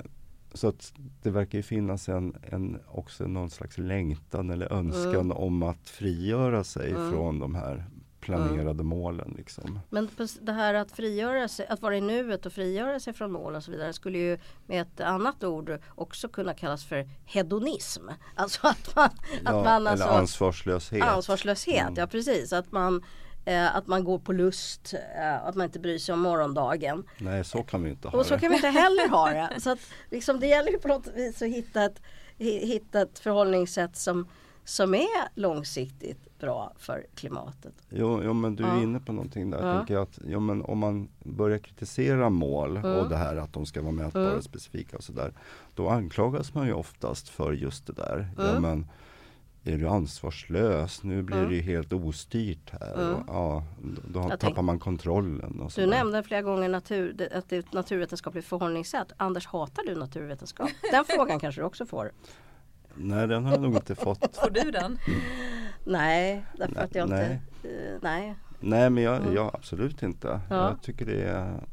[0.54, 5.38] så att det verkar ju finnas en, en, också någon slags längtan eller önskan mm.
[5.38, 7.12] om att frigöra sig mm.
[7.12, 7.86] från de här
[8.20, 8.88] planerade mm.
[8.88, 9.34] målen.
[9.38, 9.80] Liksom.
[9.90, 10.10] Men
[10.42, 13.64] det här att frigöra sig, att vara i nuet och frigöra sig från mål och
[13.64, 14.38] så vidare skulle ju
[14.68, 18.08] med ett annat ord också kunna kallas för hedonism.
[18.36, 19.10] Alltså att man,
[19.44, 21.04] ja, att man alltså, eller ansvarslöshet.
[21.04, 21.94] Ansvarslöshet, mm.
[21.98, 22.54] ja precis.
[22.54, 23.04] Att man
[23.46, 27.04] Eh, att man går på lust, eh, att man inte bryr sig om morgondagen.
[27.18, 28.30] Nej så kan vi inte ha Och det.
[28.30, 29.50] så kan vi inte heller ha det.
[29.62, 29.80] Så att,
[30.10, 32.02] liksom, det gäller ju på något vis att hitta ett,
[32.38, 34.28] hitta ett förhållningssätt som,
[34.64, 37.74] som är långsiktigt bra för klimatet.
[37.90, 38.82] Jo, jo men du är ja.
[38.82, 39.68] inne på någonting där.
[39.68, 39.78] Ja.
[39.78, 42.98] Tänker jag att, jo, men om man börjar kritisera mål mm.
[42.98, 44.42] och det här att de ska vara mätbara, mm.
[44.42, 45.34] specifika och sådär.
[45.76, 48.30] Då anklagas man ju oftast för just det där.
[48.38, 48.54] Mm.
[48.54, 48.88] Ja, men,
[49.64, 51.04] är du ansvarslös?
[51.04, 51.50] Nu blir mm.
[51.50, 52.94] det ju helt ostyrt här.
[52.94, 53.16] Mm.
[53.16, 53.64] Och, ja,
[54.08, 55.60] då jag tappar tänk, man kontrollen.
[55.60, 59.12] Och du nämnde flera gånger natur, att det är ett naturvetenskapligt förhållningssätt.
[59.18, 60.70] Anders, hatar du naturvetenskap?
[60.92, 62.12] Den frågan kanske du också får?
[62.96, 64.36] Nej, den har jag nog inte fått.
[64.44, 65.00] Får du den?
[65.84, 67.42] Nej, därför nej, att jag nej.
[67.64, 67.68] inte...
[67.68, 68.36] Uh, nej.
[68.60, 69.34] Nej, men jag, mm.
[69.34, 70.40] jag absolut inte.
[70.50, 70.70] Ja.
[70.70, 71.64] Jag tycker det är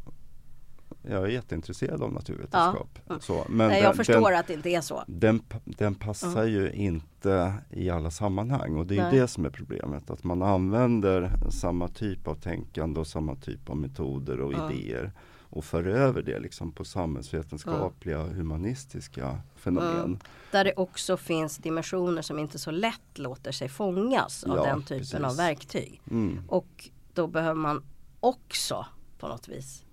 [1.10, 2.98] jag är jätteintresserad av naturvetenskap.
[3.06, 3.20] Ja.
[3.20, 5.04] Så, men Nej, jag den, förstår den, att det inte är så.
[5.06, 6.52] Den, den passar mm.
[6.52, 9.18] ju inte i alla sammanhang och det är Nej.
[9.20, 10.10] det som är problemet.
[10.10, 14.70] Att man använder samma typ av tänkande och samma typ av metoder och mm.
[14.70, 15.12] idéer
[15.48, 18.36] och för över det liksom på samhällsvetenskapliga mm.
[18.36, 20.04] humanistiska fenomen.
[20.04, 20.18] Mm.
[20.50, 24.82] Där det också finns dimensioner som inte så lätt låter sig fångas av ja, den
[24.82, 25.20] typen precis.
[25.24, 26.00] av verktyg.
[26.10, 26.40] Mm.
[26.48, 27.84] Och då behöver man
[28.20, 28.86] också
[29.18, 29.84] på något vis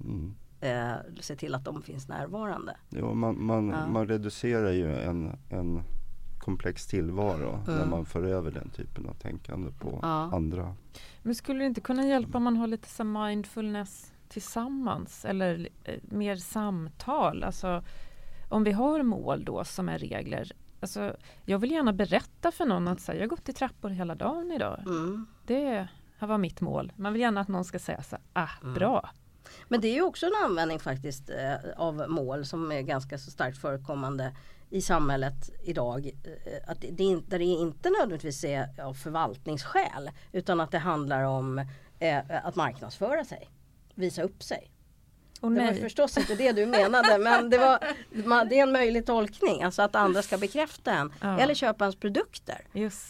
[0.00, 2.76] mm eh, se till att de finns närvarande.
[2.88, 3.86] Jo, man, man, ja.
[3.86, 5.82] man reducerar ju en, en
[6.38, 7.78] komplex tillvaro mm.
[7.78, 10.30] när man för över den typen av tänkande på ja.
[10.32, 10.74] andra.
[11.22, 15.98] Men skulle det inte kunna hjälpa om man har lite så mindfulness tillsammans eller eh,
[16.02, 17.44] mer samtal?
[17.44, 17.84] Alltså,
[18.48, 20.52] om vi har mål då som är regler.
[20.80, 24.14] Alltså, jag vill gärna berätta för någon att säga, jag har gått i trappor hela
[24.14, 24.82] dagen idag.
[24.86, 25.26] Mm.
[25.46, 25.88] Det
[26.18, 26.92] här var mitt mål.
[26.96, 28.74] Man vill gärna att någon ska säga så ah, mm.
[28.74, 29.10] bra,
[29.68, 33.30] men det är ju också en användning faktiskt eh, av mål som är ganska så
[33.30, 34.32] starkt förekommande
[34.70, 36.06] i samhället idag.
[36.06, 41.24] Eh, att det, det, där det inte nödvändigtvis är av förvaltningsskäl utan att det handlar
[41.24, 41.58] om
[41.98, 43.50] eh, att marknadsföra sig,
[43.94, 44.72] visa upp sig.
[45.42, 47.78] Oh, det var förstås inte det du menade men det, var,
[48.44, 49.62] det är en möjlig tolkning.
[49.62, 51.12] Alltså att andra ska bekräfta en.
[51.20, 51.38] Ja.
[51.38, 52.60] Eller köpa ens produkter.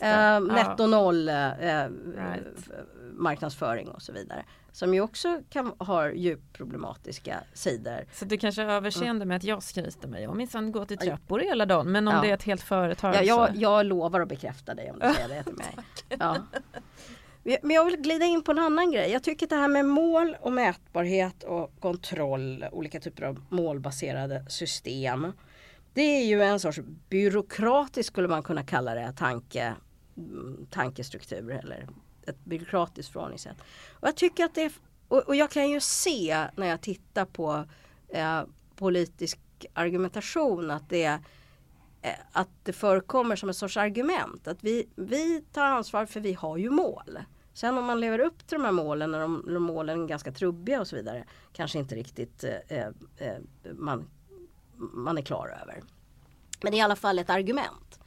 [0.00, 2.46] Eh, netto noll eh, right.
[3.12, 4.44] marknadsföring och så vidare.
[4.72, 8.04] Som ju också kan ha djupt problematiska sidor.
[8.12, 10.24] Så du kanske har överseende med att jag skryter mig.
[10.24, 11.92] Har minsann gått i trappor hela dagen.
[11.92, 12.20] Men om ja.
[12.20, 13.14] det är ett helt företag.
[13.14, 15.76] Ja, jag, jag lovar att bekräfta dig om du säger det till mig.
[16.18, 16.36] Ja.
[17.62, 19.10] Men jag vill glida in på en annan grej.
[19.10, 24.44] Jag tycker att det här med mål och mätbarhet och kontroll, olika typer av målbaserade
[24.48, 25.32] system.
[25.94, 29.74] Det är ju en sorts byråkratisk skulle man kunna kalla det, tanke,
[30.70, 31.88] tankestruktur eller
[32.26, 33.56] ett byråkratiskt förhållningssätt.
[33.90, 34.72] Och jag tycker att det är,
[35.08, 37.64] och, och jag kan ju se när jag tittar på
[38.08, 38.42] eh,
[38.76, 39.38] politisk
[39.74, 41.18] argumentation att det är
[42.02, 44.48] eh, att det förekommer som en sorts argument.
[44.48, 47.18] Att vi, vi tar ansvar för vi har ju mål.
[47.54, 50.32] Sen om man lever upp till de här målen och de, de målen är ganska
[50.32, 51.24] trubbiga och så vidare.
[51.52, 53.36] Kanske inte riktigt eh, eh, eh
[53.74, 54.10] man,
[54.76, 55.82] man är klar över.
[56.62, 58.01] Men det är i alla fall ett argument.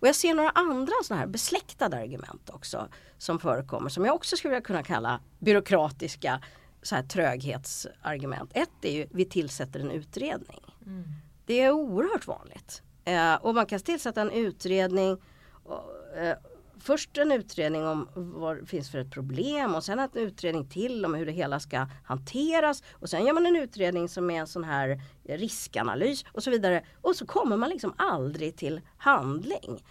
[0.00, 2.88] Och jag ser några andra sådana här besläktade argument också
[3.18, 6.40] som förekommer som jag också skulle kunna kalla byråkratiska
[6.82, 8.50] så här tröghetsargument.
[8.54, 10.60] Ett är ju vi tillsätter en utredning.
[10.86, 11.04] Mm.
[11.46, 12.82] Det är oerhört vanligt.
[13.04, 15.16] Eh, och man kan tillsätta en utredning
[15.64, 16.36] och, eh,
[16.80, 21.04] först en utredning om vad det finns för ett problem och sen en utredning till
[21.04, 22.82] om hur det hela ska hanteras.
[22.92, 26.84] Och sen gör man en utredning som är en sån här riskanalys och så vidare.
[27.00, 29.84] Och så kommer man liksom aldrig till handling.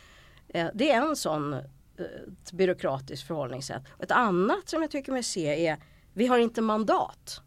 [0.47, 1.61] Eh, det är en sån eh,
[2.43, 3.83] ett byråkratiskt förhållningssätt.
[3.99, 5.77] Ett annat som jag tycker mig se är
[6.13, 7.41] vi har inte mandat.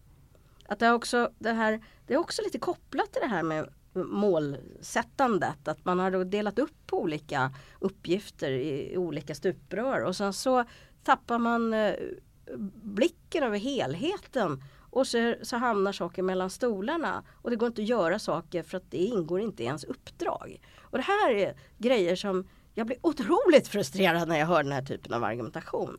[0.68, 3.68] Att det, är också, det, här, det är också lite kopplat till det här med
[3.94, 5.68] målsättandet.
[5.68, 10.64] Att man har delat upp olika uppgifter i olika stuprör och sen så
[11.04, 11.94] tappar man eh,
[12.82, 17.88] blicken över helheten och så, så hamnar saker mellan stolarna och det går inte att
[17.88, 20.60] göra saker för att det ingår inte i ens uppdrag.
[20.80, 24.82] Och det här är grejer som jag blir otroligt frustrerad när jag hör den här
[24.82, 25.98] typen av argumentation.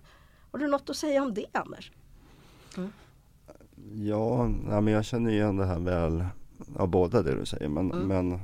[0.52, 1.92] Har du något att säga om det Anders?
[2.78, 2.92] Mm.
[3.94, 6.26] Ja, ja men jag känner igen det här väl
[6.76, 7.70] av båda det du säger.
[7.70, 8.08] Men, mm.
[8.08, 8.40] men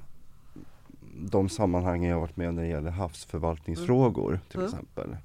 [1.31, 4.41] de sammanhangen jag varit med när det gäller havsförvaltningsfrågor mm.
[4.49, 4.69] till mm.
[4.69, 5.17] exempel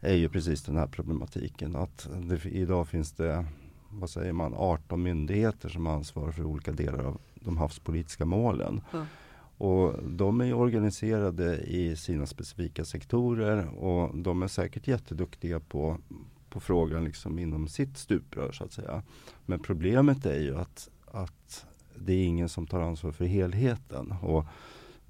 [0.00, 3.46] är ju precis den här problematiken att det, idag finns det
[3.90, 8.80] vad säger man, 18 myndigheter som ansvarar för olika delar av de havspolitiska målen.
[8.92, 9.06] Mm.
[9.58, 15.98] Och de är organiserade i sina specifika sektorer och de är säkert jätteduktiga på,
[16.50, 19.02] på frågan liksom inom sitt stuprör så att säga.
[19.46, 21.66] Men problemet är ju att, att
[21.98, 24.14] det är ingen som tar ansvar för helheten.
[24.22, 24.46] Och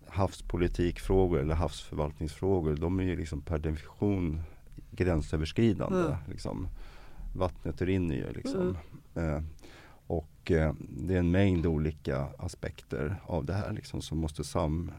[0.09, 4.43] havspolitikfrågor eller havsförvaltningsfrågor de är ju liksom per definition
[4.91, 5.99] gränsöverskridande.
[5.99, 6.17] Mm.
[6.29, 6.69] Liksom.
[7.35, 8.77] Vattnet rinner ju liksom.
[9.15, 9.35] Mm.
[9.35, 9.43] Eh,
[10.07, 14.93] och eh, det är en mängd olika aspekter av det här liksom, som måste sam,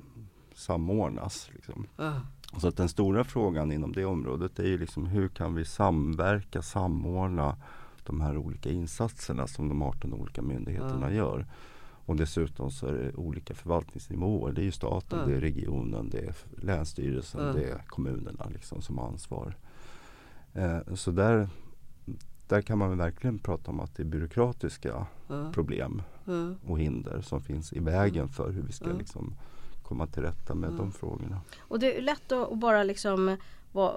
[0.53, 1.49] samordnas.
[1.53, 1.88] Liksom.
[1.99, 2.13] Mm.
[2.57, 6.61] Så att den stora frågan inom det området är ju liksom hur kan vi samverka,
[6.61, 7.57] samordna
[8.03, 11.45] de här olika insatserna som de 18 olika myndigheterna gör.
[12.08, 14.51] Och dessutom så är det olika förvaltningsnivåer.
[14.51, 15.32] Det är ju staten, mm.
[15.32, 17.55] det är regionen, det är länsstyrelsen, mm.
[17.55, 19.55] det är kommunerna liksom som har ansvar.
[20.53, 21.49] Eh, så där,
[22.47, 25.51] där kan man verkligen prata om att det är byråkratiska mm.
[25.51, 26.01] problem
[26.66, 29.36] och hinder som finns i vägen för hur vi ska liksom
[29.84, 31.41] komma till rätta med de frågorna.
[31.60, 33.38] Och det är lätt att bara liksom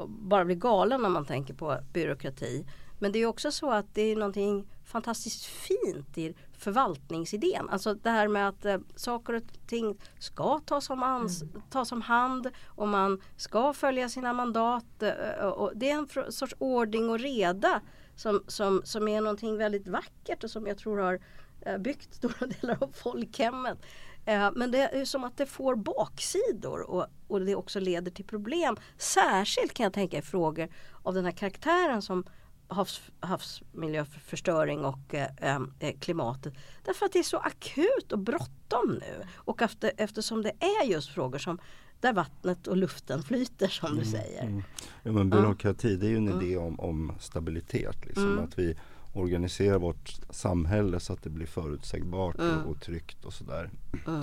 [0.09, 2.67] bara bli galen när man tänker på byråkrati.
[2.99, 7.69] Men det är också så att det är någonting fantastiskt fint i förvaltningsidén.
[7.69, 11.63] Alltså det här med att eh, saker och ting ska tas om, ans mm.
[11.71, 15.03] tas om hand och man ska följa sina mandat.
[15.03, 17.81] Eh, och det är en sorts ordning och reda
[18.17, 21.21] som, som, som är någonting väldigt vackert och som jag tror har
[21.61, 23.79] eh, byggt stora delar av folkhemmet.
[24.25, 28.25] Eh, men det är som att det får baksidor och, och det också leder till
[28.25, 28.77] problem.
[28.99, 30.69] Särskilt kan jag tänka i frågor
[31.03, 32.25] av den här karaktären som
[32.71, 36.55] havs, havsmiljöförstöring och eh, eh, klimatet.
[36.85, 39.25] Därför att det är så akut och bråttom nu.
[39.35, 41.59] Och efter, eftersom det är just frågor som
[42.01, 44.43] där vattnet och luften flyter som mm, du säger.
[44.43, 44.63] Mm.
[45.03, 46.41] Ja, men byråkrati det är ju en mm.
[46.41, 48.07] idé om, om stabilitet.
[48.07, 48.45] Liksom, mm.
[48.45, 48.77] Att vi
[49.13, 52.65] organiserar vårt samhälle så att det blir förutsägbart och, mm.
[52.65, 53.71] och tryggt och sådär.
[54.07, 54.23] Mm.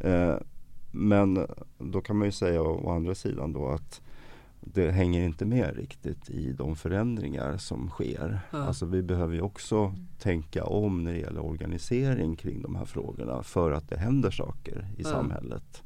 [0.00, 0.36] Eh,
[0.90, 1.46] men
[1.78, 4.00] då kan man ju säga å, å andra sidan då att
[4.64, 8.40] det hänger inte med riktigt i de förändringar som sker.
[8.52, 8.66] Mm.
[8.66, 10.06] Alltså vi behöver ju också mm.
[10.18, 14.86] tänka om när det gäller organisering kring de här frågorna för att det händer saker
[14.96, 15.12] i mm.
[15.12, 15.82] samhället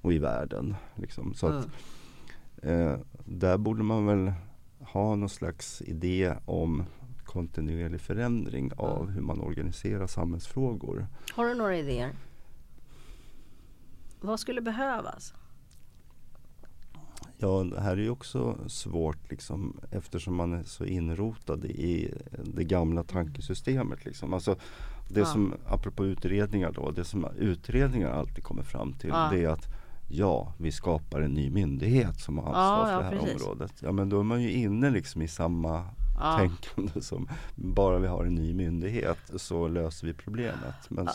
[0.00, 0.74] och i världen.
[0.94, 1.34] Liksom.
[1.34, 1.68] Så att,
[2.62, 4.32] eh, där borde man väl
[4.78, 6.84] ha någon slags idé om
[7.24, 11.06] kontinuerlig förändring av hur man organiserar samhällsfrågor.
[11.32, 12.12] Har du några idéer?
[14.20, 15.34] Vad skulle behövas?
[17.42, 22.14] Ja, det här är ju också svårt liksom, eftersom man är så inrotad i
[22.44, 24.04] det gamla tankesystemet.
[24.04, 24.34] Liksom.
[24.34, 24.56] Alltså,
[25.08, 25.26] det ja.
[25.26, 29.28] som, apropå utredningar då, det som utredningar alltid kommer fram till ja.
[29.32, 29.66] det är att
[30.08, 33.42] ja, vi skapar en ny myndighet som har ansvar ja, för det här precis.
[33.42, 33.72] området.
[33.80, 35.84] Ja, men då är man ju inne liksom i samma
[36.38, 40.74] tänkande som bara vi har en ny myndighet så löser vi problemet.
[40.88, 41.08] Men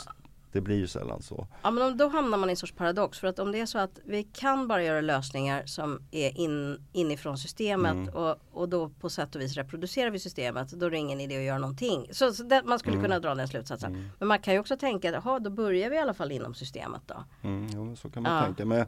[0.56, 1.48] det blir ju sällan så.
[1.62, 3.80] Ja men då hamnar man i en sorts paradox för att om det är så
[3.80, 8.10] att vi kan bara göra lösningar som är in, inifrån systemet mm.
[8.10, 11.38] och, och då på sätt och vis reproducerar vi systemet då är det ingen idé
[11.38, 12.08] att göra någonting.
[12.12, 13.04] Så, så det, man skulle mm.
[13.04, 13.96] kunna dra den slutsatsen.
[13.96, 14.10] Mm.
[14.20, 17.02] Men man kan ju också tänka att då börjar vi i alla fall inom systemet
[17.06, 17.24] då.
[17.42, 18.44] Mm, ja, så kan man ja.
[18.44, 18.66] tänka.
[18.66, 18.86] Men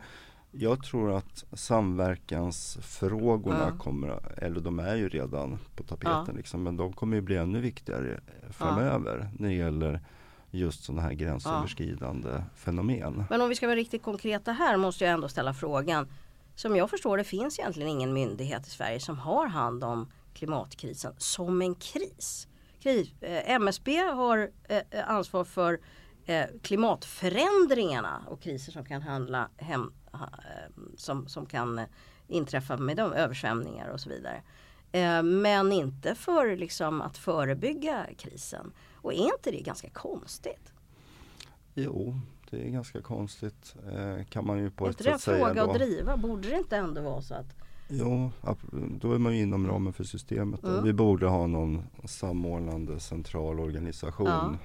[0.52, 3.78] jag tror att samverkansfrågorna ja.
[3.78, 6.34] kommer, eller de är ju redan på tapeten ja.
[6.36, 10.02] liksom, men de kommer ju bli ännu viktigare framöver när det gäller
[10.52, 12.44] just sådana här gränsöverskridande ja.
[12.56, 13.24] fenomen.
[13.30, 16.08] Men om vi ska vara riktigt konkreta här måste jag ändå ställa frågan.
[16.56, 21.14] Som jag förstår det finns egentligen ingen myndighet i Sverige som har hand om klimatkrisen
[21.18, 22.48] som en kris.
[22.80, 25.80] kris eh, MSB har eh, ansvar för
[26.26, 29.94] eh, klimatförändringarna och kriser som kan handla hem,
[30.96, 31.82] som, som kan
[32.28, 34.42] inträffa med de översvämningar och så vidare.
[35.24, 38.72] Men inte för liksom, att förebygga krisen.
[39.08, 40.74] Och är inte det ganska konstigt?
[41.74, 43.76] Jo, det är ganska konstigt.
[43.92, 46.18] Eh, kan man ju på är ett inte det sätt en fråga att driva?
[46.18, 47.56] Borde det inte ändå vara så att
[47.90, 48.32] Jo,
[49.02, 50.64] då är man ju inom ramen för systemet.
[50.64, 50.84] Mm.
[50.84, 54.58] Vi borde ha någon samordnande central organisation Ja.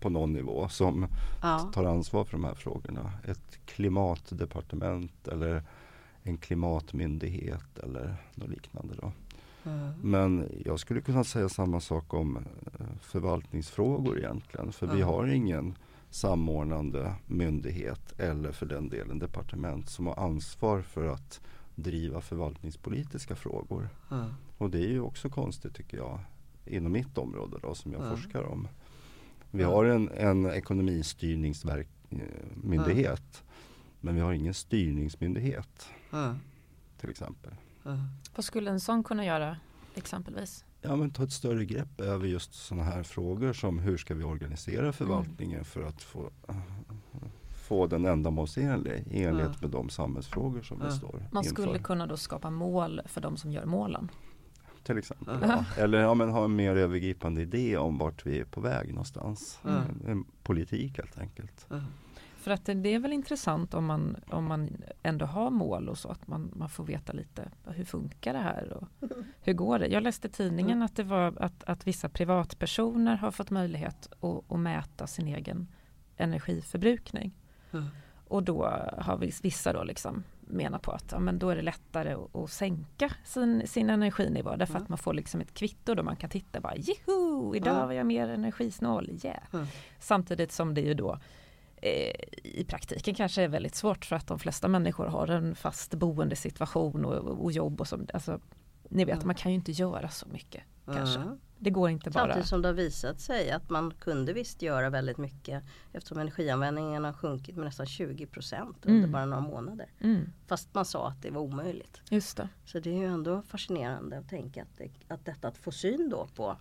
[0.00, 1.06] på någon nivå som
[1.42, 3.12] ja, tar ansvar för de här frågorna.
[3.24, 5.62] Ett klimatdepartement eller
[6.22, 8.94] en klimatmyndighet eller något liknande.
[9.00, 9.12] Då.
[9.66, 12.42] Mm, Men jag skulle kunna säga samma sak om eh,
[13.00, 14.72] förvaltningsfrågor egentligen.
[14.72, 15.74] För vi har ingen
[16.10, 21.40] samordnande myndighet eller för den delen departement som har ansvar för att
[21.74, 23.88] driva förvaltningspolitiska frågor.
[24.10, 24.26] mm,
[24.58, 26.18] Och det är ju också konstigt tycker jag
[26.66, 28.68] inom mitt område då som jag forskar om.
[29.50, 33.42] Vi har en, en ekonomistyrningsmyndighet
[34.00, 35.88] men vi har ingen styrningsmyndighet
[37.00, 37.52] till exempel.
[37.86, 37.98] Mm.
[38.36, 39.56] Vad skulle en sån kunna göra
[39.94, 40.64] exempelvis?
[40.82, 44.24] Ja, men ta ett större grepp över just sådana här frågor som hur ska vi
[44.24, 46.30] organisera förvaltningen för att få,
[47.68, 49.60] få den ändamålsenlig i enlighet Mm.
[49.60, 50.96] med de samhällsfrågor som vi Mm.
[50.96, 51.62] står Man inför.
[51.62, 54.10] skulle kunna då skapa mål för de som gör målen.
[54.82, 55.36] Till exempel.
[55.36, 55.50] Mm.
[55.50, 55.64] Ja.
[55.82, 59.60] Eller ja, men ha en mer övergripande idé om vart vi är på väg någonstans.
[59.64, 59.76] Mm.
[59.76, 61.66] En, en politik helt enkelt.
[62.46, 66.08] För att det, är väl intressant om man, om man ändå har mål och så
[66.08, 68.88] att man, man får veta lite hur funkar det här och
[69.40, 69.86] hur går det?
[69.86, 74.52] Jag läste i tidningen att det var att, att vissa privatpersoner har fått möjlighet att,
[74.52, 75.68] att mäta sin egen
[76.16, 77.32] energiförbrukning.
[77.72, 77.84] Mm.
[78.28, 78.64] Och då
[78.98, 82.36] har vis- vissa då liksom menat på att ja, men då är det lättare att,
[82.36, 84.82] att sänka sin, sin energinivå därför Mm.
[84.82, 87.86] att man får liksom ett kvitto då man kan titta bara Jiho, idag Mm.
[87.86, 89.66] var jag mer energisnål, yeah.
[89.98, 91.18] Samtidigt som det ju då
[92.44, 97.04] i praktiken kanske är väldigt svårt för att de flesta människor har en fast boendesituation
[97.04, 98.00] och, och jobb och så.
[98.14, 98.40] Alltså,
[98.88, 99.26] ni vet, Mm.
[99.26, 101.20] man kan ju inte göra så mycket kanske.
[101.20, 101.38] Mm.
[101.58, 102.22] Det går inte bara.
[102.24, 107.04] Samtidigt som det har visat sig att man kunde visst göra väldigt mycket eftersom energianvändningen
[107.04, 109.12] har sjunkit med nästan 20 procent under Mm.
[109.12, 109.90] bara några månader.
[110.00, 112.00] Mm, Fast man sa att det var omöjligt.
[112.10, 112.48] just det.
[112.64, 116.08] Så det är ju ändå fascinerande att tänka att, det, att detta att få syn
[116.10, 116.56] då på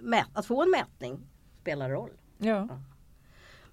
[0.00, 1.20] mät, att få en mätning
[1.60, 2.10] spelar roll.
[2.38, 2.68] Ja.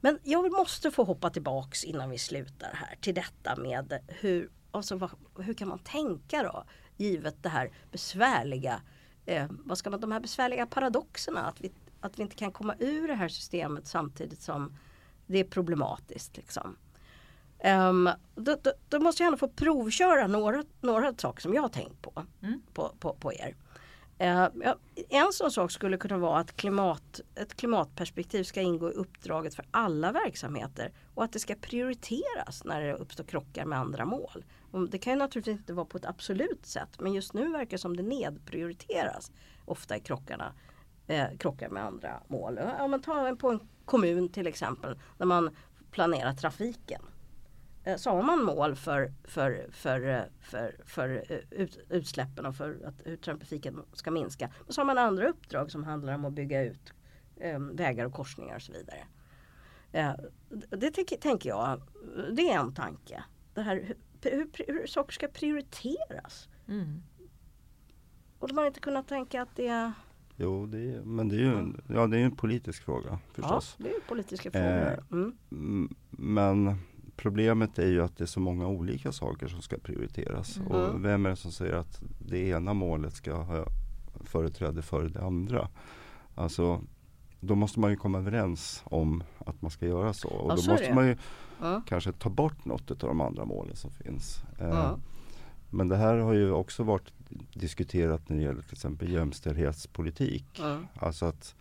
[0.05, 4.95] Men jag måste få hoppa tillbaks innan vi slutar här till detta med hur, alltså
[4.95, 6.63] vad, hur kan man tänka då?
[6.97, 8.81] Givet det här besvärliga,
[9.25, 12.75] eh, vad ska man, de här besvärliga paradoxerna att vi, att vi inte kan komma
[12.79, 14.77] ur det här systemet samtidigt som
[15.25, 16.37] det är problematiskt.
[16.37, 16.77] Liksom.
[17.59, 21.69] Ehm, då, då, då måste jag ändå få provköra några, några saker som jag har
[21.69, 22.61] tänkt på, Mm.
[22.73, 23.55] på, på, på er.
[24.18, 24.76] Eh, ja,
[25.09, 29.66] en sån sak skulle kunna vara att klimat, ett klimatperspektiv ska ingå i uppdraget för
[29.72, 34.45] alla verksamheter och att det ska prioriteras när det uppstår krockar med andra mål.
[34.72, 37.72] Och det kan ju naturligtvis inte vara på ett absolut sätt men just nu verkar
[37.72, 39.32] det som det nedprioriteras
[39.66, 40.53] ofta i krockarna.
[41.07, 42.59] Eh, krockar med andra mål.
[42.78, 45.55] Ja, men ta en- på en kommun till exempel när man
[45.91, 47.01] planerar trafiken.
[47.86, 52.55] Eh, Så har man mål för, för, för, eh, för, för eh, ut, utsläppen och
[52.55, 54.51] för att hur trafiken ska minska.
[54.65, 56.93] Men så har man andra uppdrag som handlar om att bygga ut
[57.36, 59.03] eh, vägar och korsningar och så vidare.
[59.91, 60.13] Eh,
[60.69, 61.81] det tycker, tänker jag,
[62.31, 63.23] det är en tanke.
[63.53, 63.75] Det här,
[64.21, 66.49] hur, hur, hur saker ska prioriteras.
[66.67, 67.03] Mm.
[68.39, 69.91] Och de har inte kunnat tänka att det är,
[70.38, 73.09] Jo, det är, men det är ju en, ja, det är ju en politisk fråga
[73.09, 73.75] ja, förstås.
[73.79, 75.03] det är ju politiska frågor.
[75.11, 75.38] Mm.
[75.51, 76.77] Mm, Men
[77.16, 80.57] problemet är ju att det är så många olika saker som ska prioriteras.
[80.57, 80.72] Mm.
[80.72, 83.66] Och vem är det som säger att det ena målet ska ha
[84.24, 85.70] företräde före det andra?
[86.36, 86.82] Alltså,
[87.39, 90.30] då måste man ju komma överens om att man ska göra så.
[90.30, 91.18] Och Ja, då så måste man ju
[91.61, 91.82] Ja.
[91.88, 94.43] kanske ta bort något av de andra målen som finns.
[94.59, 94.97] Eh, Ja.
[95.70, 97.13] Men det här har ju också varit
[97.53, 100.61] diskuterat när det gäller till exempel jämställdhetspolitik.
[100.95, 101.55] Alltså att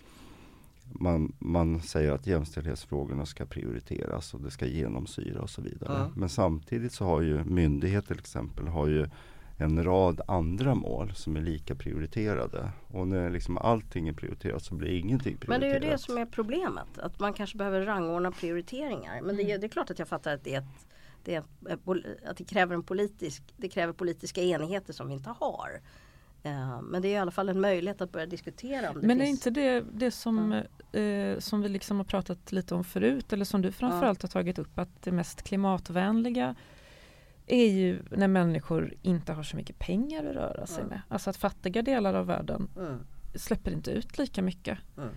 [0.95, 5.99] man, man säger att jämställdhetsfrågorna ska prioriteras och det ska genomsyra och så vidare.
[5.99, 6.11] Ja.
[6.17, 9.07] Men samtidigt så har ju myndigheter till exempel har ju
[9.57, 12.71] en rad andra mål som är lika prioriterade.
[12.87, 15.61] Och när liksom allting är prioriterat så blir ingenting Men prioriterat.
[15.61, 16.99] det är ju det som är problemet.
[16.99, 19.21] Att man kanske behöver rangordna prioriteringar.
[19.23, 20.89] Men det, är, det är klart att jag fattar att det, är ett,
[21.25, 25.31] det, är ett, att det kräver en politisk Det kräver politiska enheter som vi inte
[25.31, 25.81] har.
[26.47, 29.21] Eh, men det är i alla fall en möjlighet att börja diskutera om det Men
[29.21, 29.47] är finns.
[29.47, 30.53] inte det det som,
[30.93, 34.59] eh, som vi liksom har pratat lite om förut eller som du framförallt har tagit
[34.59, 36.55] upp att det mest klimatvänliga
[37.47, 40.89] är ju när människor inte har så mycket pengar att röra sig Mm.
[40.89, 41.01] med.
[41.09, 42.99] Alltså att fattiga delar av världen Mm,
[43.35, 44.79] släpper inte ut lika mycket.
[44.97, 45.09] mm.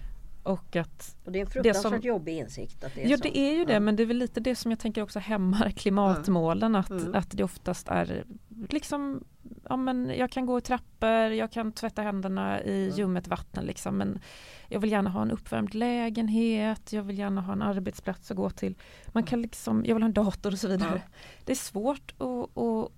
[0.47, 2.83] Och att och det är en fruktansvärt som, jobbig insikt.
[2.83, 3.23] Att det är ja så.
[3.23, 3.79] det är ju det Ja.
[3.79, 7.15] men det är väl lite det som jag tänker också hämmar klimatmålen att, Mm.
[7.15, 8.23] att det oftast är
[8.69, 9.23] liksom
[9.69, 12.97] ja men jag kan gå i trappor, jag kan tvätta händerna i Mm.
[12.97, 14.19] ljummet vatten liksom men
[14.67, 18.49] jag vill gärna ha en uppvärmd lägenhet, jag vill gärna ha en arbetsplats att gå
[18.49, 18.75] till.
[19.07, 21.01] Man kan liksom, jag vill ha en dator och så vidare.
[21.05, 21.11] Ja.
[21.45, 22.91] Det är svårt att, att,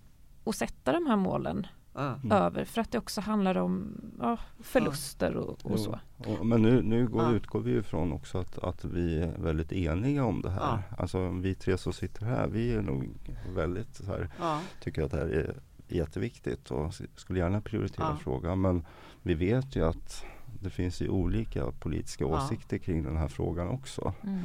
[0.45, 1.67] att sätta de här målen.
[1.95, 2.31] Mm.
[2.31, 5.99] över för att det också handlar om ja, förluster och, och så.
[6.17, 7.31] och, men nu, nu går, Ja.
[7.31, 10.59] utgår vi ifrån också att, att vi är väldigt eniga om det här.
[10.59, 10.95] Ja.
[10.97, 13.09] Alltså vi tre som sitter här, vi är nog
[13.55, 14.59] väldigt så här, Ja.
[14.81, 15.55] tycker att det här är
[15.87, 18.17] jätteviktigt och skulle gärna prioritera Ja.
[18.21, 18.61] frågan.
[18.61, 18.85] Men
[19.21, 20.25] vi vet ju att
[20.61, 22.45] det finns ju olika politiska Ja.
[22.45, 24.13] åsikter kring den här frågan också.
[24.23, 24.43] Mm.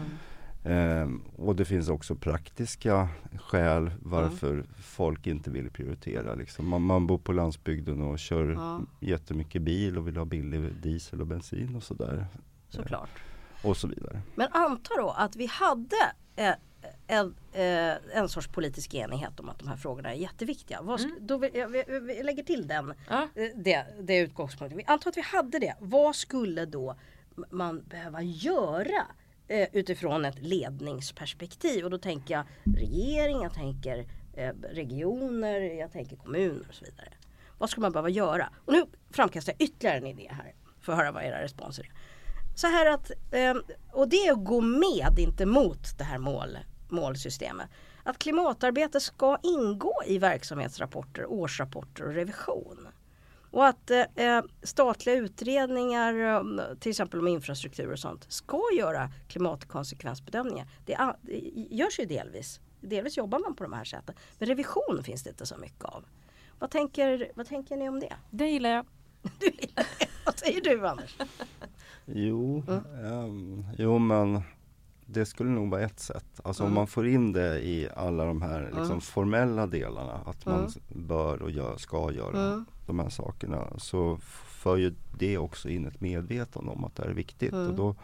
[0.66, 3.08] Ehm, och det finns också praktiska
[3.38, 6.34] skäl varför folk inte vill prioritera.
[6.34, 6.68] Liksom.
[6.68, 8.80] Man, man bor på landsbygden och kör Ja.
[9.00, 12.26] jättemycket bil och vill ha billig diesel och bensin och sådär.
[12.68, 13.10] Såklart.
[13.62, 14.20] Och så vidare.
[14.34, 15.96] Men anta då att vi hade
[16.36, 16.52] eh,
[17.06, 20.82] en, eh, en sorts politisk enighet om att de här frågorna är jätteviktiga.
[20.82, 23.28] Vad sk- då vill, jag, vi, vi lägger till den, Ja.
[23.34, 24.78] eh, det, det utgångspunkten.
[24.78, 25.74] Vi antar att vi hade det.
[25.80, 26.96] Vad skulle då
[27.50, 29.02] man behöva göra
[29.48, 31.84] eh, utifrån ett ledningsperspektiv?
[31.84, 32.44] Och då tänker jag
[32.76, 37.08] regering, jag tänker eh, regioner, jag tänker kommuner och så vidare.
[37.58, 38.52] Vad skulle man behöva göra?
[38.64, 40.54] Och nu framkastar jag ytterligare en idé här.
[40.80, 41.92] För att höra vad era responser är.
[42.54, 43.54] Så här att, eh,
[43.92, 47.68] och det är att gå med, inte mot det här mål, målsystemet.
[48.02, 52.88] Att klimatarbete ska ingå i verksamhetsrapporter, årsrapporter och revision.
[53.54, 56.42] Och att eh, statliga utredningar, eh,
[56.80, 60.66] till exempel om infrastruktur och sånt, ska göra klimatkonsekvensbedömningar.
[60.86, 61.38] Det, det
[61.70, 62.60] görs ju delvis.
[62.80, 64.14] Delvis jobbar man på de här sätten.
[64.38, 66.04] Men revision finns det inte så mycket av.
[66.58, 68.12] Vad tänker, vad tänker ni om det?
[68.30, 68.86] Det gillar jag.
[69.40, 70.06] Du gillar det.
[70.24, 71.16] Vad säger du Anders?
[72.04, 72.84] Jo, Mm.
[73.06, 74.42] ehm, jo men
[75.06, 76.40] det skulle nog vara ett sätt.
[76.44, 76.74] Alltså om Mm.
[76.74, 79.00] man får in det i alla de här liksom, Mm.
[79.00, 80.12] formella delarna.
[80.26, 81.06] Att man Mm.
[81.06, 82.64] bör och gör, ska göra Mm.
[82.86, 83.72] de här sakerna.
[83.78, 87.52] Så för ju det också in ett medvetande om att det här är viktigt.
[87.52, 87.66] Mm.
[87.68, 87.96] Och då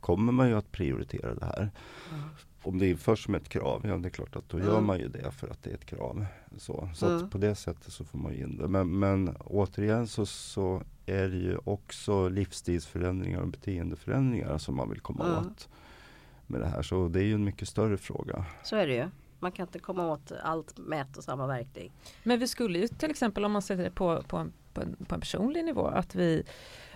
[0.00, 1.70] kommer man ju att prioritera det här.
[2.12, 2.24] Mm.
[2.62, 4.86] Om det införs som ett krav, ja det är klart att då gör Mm.
[4.86, 6.26] man ju det för att det är ett krav.
[6.58, 7.30] Så, så Mm.
[7.30, 8.68] på det sättet så får man ju in det.
[8.68, 15.00] Men, men återigen så, så är det ju också livsstilsförändringar och beteendeförändringar som man vill
[15.00, 15.38] komma Mm.
[15.38, 15.68] åt
[16.46, 16.82] med det här.
[16.82, 18.44] Så det är ju en mycket större fråga.
[18.62, 19.08] Så är det ju.
[19.38, 21.92] Man kan inte komma åt allt med ett och samma verktyg.
[22.22, 24.96] Men vi skulle ju till exempel om man sätter det på, på, en, på, en,
[25.08, 26.44] på en personlig nivå att vi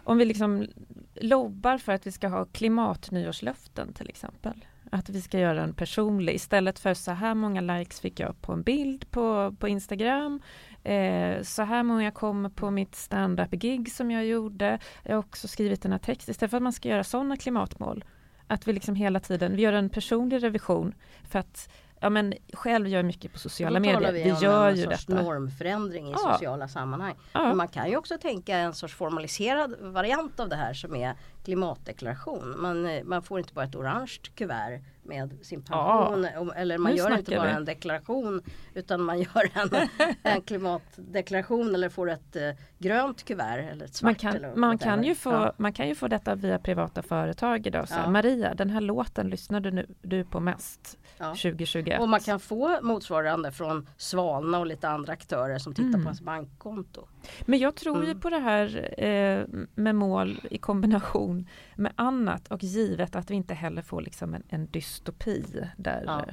[0.05, 0.67] om vi liksom
[1.15, 4.65] lobbar för att vi ska ha klimatnyårslöften till exempel.
[4.91, 8.53] Att vi ska göra en personlig istället för så här många likes fick jag på
[8.53, 10.41] en bild på, på Instagram.
[10.85, 14.79] Eh, så här många kommer på mitt stand-up gig som jag gjorde.
[15.03, 16.33] Jag har också skrivit den här texten.
[16.33, 18.05] Istället för att man ska göra sådana klimatmål.
[18.49, 20.95] Att vi liksom hela tiden, vi gör en personlig revision
[21.29, 21.69] för att
[22.01, 24.13] Ja men själv gör mycket på sociala medier.
[24.13, 25.23] vi Vi gör en ju sorts detta.
[25.23, 26.33] normförändring i Ja.
[26.33, 27.15] sociala sammanhang.
[27.33, 27.43] Ja.
[27.49, 31.15] Men man kan ju också tänka en sorts formaliserad variant av det här som är
[31.45, 32.55] klimatdeklaration.
[32.59, 36.27] Man, eh, man får inte bara ett orange kuvert med sin pension.
[36.37, 37.53] om- Eller man Nu gör inte bara vi.
[37.53, 38.43] en deklaration
[38.75, 39.89] utan man gör en,
[40.23, 42.43] en klimatdeklaration eller får ett eh,
[42.79, 44.23] grönt kuvert eller ett svart.
[44.23, 44.97] Man eller kan, man, whatever.
[44.97, 45.53] kan ju få, Ja.
[45.57, 47.89] man kan ju få detta via privata företag idag.
[47.89, 48.11] Så Ja.
[48.11, 51.35] Maria, den här låten lyssnade nu, du på mest Ja.
[51.35, 52.01] 2021.
[52.01, 56.01] Och man kan få motsvarande från Svalna och lite andra aktörer som tittar Mm.
[56.03, 57.09] på ens bankkonto.
[57.47, 58.21] Men jag tror ju Mm.
[58.21, 59.45] på det här eh,
[59.75, 64.43] med mål i kombination med annat och givet att vi inte heller får liksom en,
[64.49, 64.67] en
[64.99, 66.25] dystopi där Ja.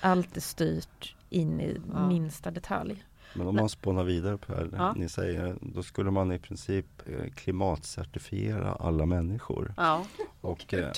[0.00, 3.04] allt är styrt in i minsta detalj.
[3.34, 4.92] Men om man spånar vidare på det här, Ja.
[4.96, 9.74] ni säger, då skulle man i princip eh, klimatcertifiera alla människor.
[9.76, 10.04] Ja.
[10.40, 10.90] Och eh,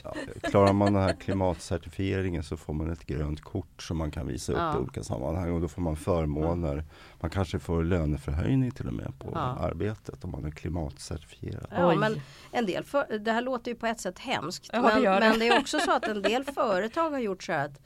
[0.42, 4.52] klarar man den här klimatcertifieringen så får man ett grönt kort som man kan visa
[4.52, 4.74] upp Ja.
[4.74, 6.84] i olika sammanhang och då får man förmåner.
[7.20, 9.40] Man kanske får löneförhöjning till och med på Ja.
[9.40, 11.66] arbetet om man är klimatcertifierad.
[11.70, 12.20] Ja, men
[12.52, 14.70] en del för, det här låter ju på ett sätt hemskt.
[14.72, 15.20] Men, det.
[15.20, 17.80] men det är också så att en del företag har gjort så här att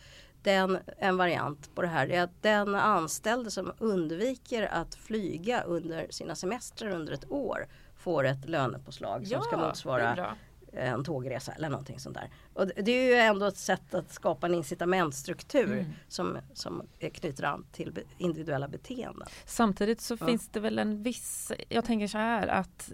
[0.46, 6.06] den, en variant på det här är att den anställde som undviker att flyga under
[6.10, 7.66] sina semestrar under ett år
[7.96, 10.36] får ett lönepåslag som ska motsvara
[10.72, 12.30] en tågresa eller någonting sånt där.
[12.54, 15.84] Och det- är ju ändå ett sätt att skapa en incitamentstruktur Mm.
[16.08, 16.82] som, som
[17.12, 19.28] knyter an till individuella beteenden.
[19.46, 20.26] Samtidigt så Ja.
[20.26, 22.92] finns det väl en viss, jag tänker så här att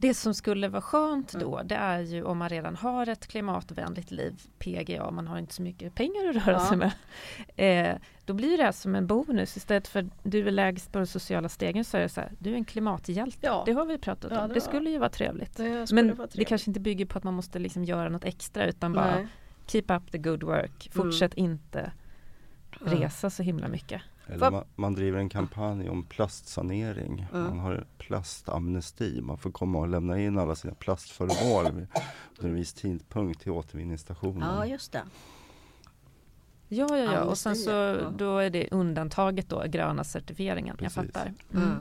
[0.00, 4.10] Det som skulle vara skönt då det är ju om man redan har ett klimatvänligt
[4.10, 6.66] liv, PGA, man har inte så mycket pengar att röra Ja.
[6.68, 6.92] sig med.
[7.92, 11.06] Eh, då blir det här som en bonus istället för du är lägst på den
[11.06, 13.38] sociala stegen så är det så här, du är en klimathjälte.
[13.42, 13.62] Ja.
[13.66, 14.48] Det har vi pratat Ja, om.
[14.48, 15.56] det Det, var- skulle ju vara trevligt.
[15.56, 16.48] Det Men vara det trevligt.
[16.48, 19.26] kanske inte bygger på att man måste liksom göra något extra utan bara Nej.
[19.66, 20.90] keep up the good work.
[20.92, 21.92] Fortsätt inte
[22.80, 22.94] Mm.
[22.94, 24.02] resa så himla mycket.
[24.28, 27.26] Eller man, man driver en kampanj om plastsanering.
[27.32, 27.42] Mm.
[27.48, 29.20] Man har plastamnesti.
[29.20, 31.86] Man får komma och lämna in alla sina plastföremål vid
[32.38, 34.56] under en viss tidpunkt till återvinningsstationen.
[34.56, 35.02] Ja, just det.
[36.68, 37.10] Ja, ja, ja.
[37.10, 38.10] och Amnesti, sen så ja.
[38.16, 40.76] då är det undantaget då, gröna certifieringen.
[40.76, 40.96] Precis.
[40.96, 41.34] Jag fattar.
[41.54, 41.76] Mm.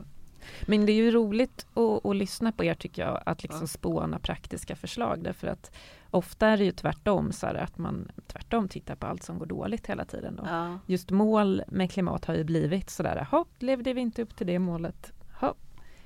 [0.66, 4.20] Men det är ju roligt att, att lyssna på er tycker jag, att liksom spåna
[4.20, 5.72] praktiska förslag därför att
[6.12, 9.45] ofta är det ju tvärtom så här att man tvärtom tittar på allt som går
[9.45, 10.36] dåligt hela tiden.
[10.36, 10.43] Då.
[10.45, 10.80] Ja.
[10.86, 14.60] Just mål med klimat har ju blivit sådär, hopp, levde vi inte upp till det
[14.60, 15.12] målet?
[15.39, 15.58] Hopp.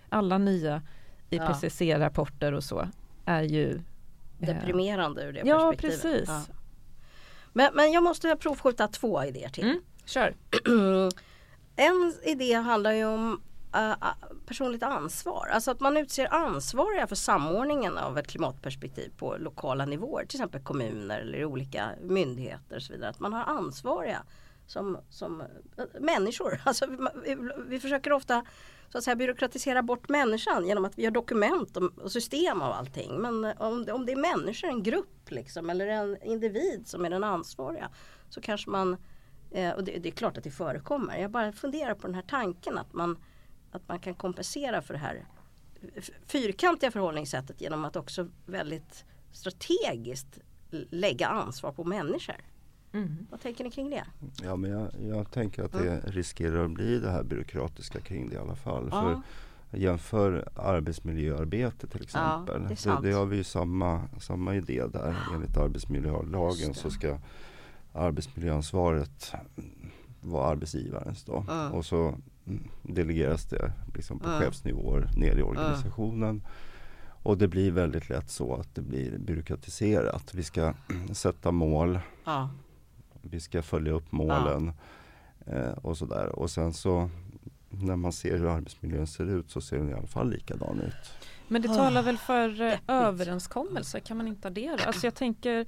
[0.09, 0.81] Alla nya.
[1.29, 2.87] IPCC-rapporter och så
[3.25, 3.71] är ju
[4.39, 6.01] eh, Deprimerande ur det Ja, perspektivet.
[6.01, 6.29] precis.
[6.29, 6.53] Ja.
[7.53, 9.63] Men, men jag måste provskjuta två idéer till.
[9.63, 10.35] Mm, kör.
[11.75, 13.41] En idé handlar ju om
[13.73, 13.97] Eh, eh,
[14.45, 15.47] personligt ansvar.
[15.51, 20.25] Alltså att man utser ansvariga för samordningen av ett klimatperspektiv på lokala nivåer.
[20.25, 23.09] Till exempel kommuner eller olika myndigheter och så vidare.
[23.09, 24.23] Att man har ansvariga
[24.67, 25.47] som, som eh,
[25.99, 26.61] människor.
[26.65, 26.85] Alltså
[27.25, 28.45] vi, vi, försöker ofta
[28.89, 33.21] så att säga, byråkratisera bort människan genom att vi har dokument och, system av allting.
[33.21, 37.09] Men om, det- om det är människor, en grupp liksom, eller en individ som är
[37.09, 37.89] den ansvariga
[38.29, 38.97] så kanske man
[39.53, 41.17] Eh, och det, det är klart att det förekommer.
[41.17, 43.17] Jag bara funderar på den här tanken att man,
[43.71, 45.25] att man kan kompensera för det här
[46.25, 50.39] fyrkantiga förhållningssättet genom att också väldigt strategiskt
[50.89, 52.35] lägga ansvar på människor.
[52.93, 53.27] Mm.
[53.29, 54.05] Vad tänker ni kring det?
[54.43, 58.35] Ja, men jag, jag tänker att det riskerar att bli det här byråkratiska kring det
[58.35, 58.89] i alla fall.
[58.91, 59.01] Ja.
[59.01, 59.21] För
[59.77, 62.63] jämför arbetsmiljöarbete till exempel.
[62.67, 63.03] det är sant.
[63.03, 65.15] det, har vi ju samma, samma idé där.
[65.33, 66.73] Enligt arbetsmiljölagen det.
[66.73, 67.17] så ska
[67.93, 69.33] arbetsmiljöansvaret
[70.21, 71.45] vara arbetsgivarens då.
[71.49, 71.71] Mm.
[71.71, 72.21] Och så mm,
[72.83, 74.39] delegeras det liksom på Mm.
[74.41, 76.41] chefsnivåer ner i organisationen.
[77.23, 80.33] Och det blir väldigt lätt så att det blir byråkratiserat.
[80.33, 80.73] Vi ska
[81.13, 82.49] sätta mål, Ja,
[83.21, 84.71] vi ska följa upp målen
[85.45, 86.27] eh, och sådär.
[86.39, 87.09] Och sen så
[87.69, 91.11] när man ser hur arbetsmiljön ser ut så ser den i alla fall likadan ut.
[91.51, 94.85] Men det talar väl för eh, överenskommelser, kan man inte addera?
[94.85, 95.65] Alltså jag tänker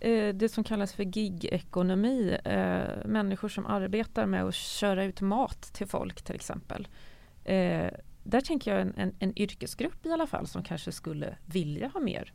[0.00, 5.62] eh, det som kallas för gig-ekonomi, eh, människor som arbetar med att köra ut mat
[5.62, 6.88] till folk till exempel.
[7.44, 7.90] Eh,
[8.22, 12.00] där tänker jag en, en, en yrkesgrupp i alla fall som kanske skulle vilja ha
[12.00, 12.32] mer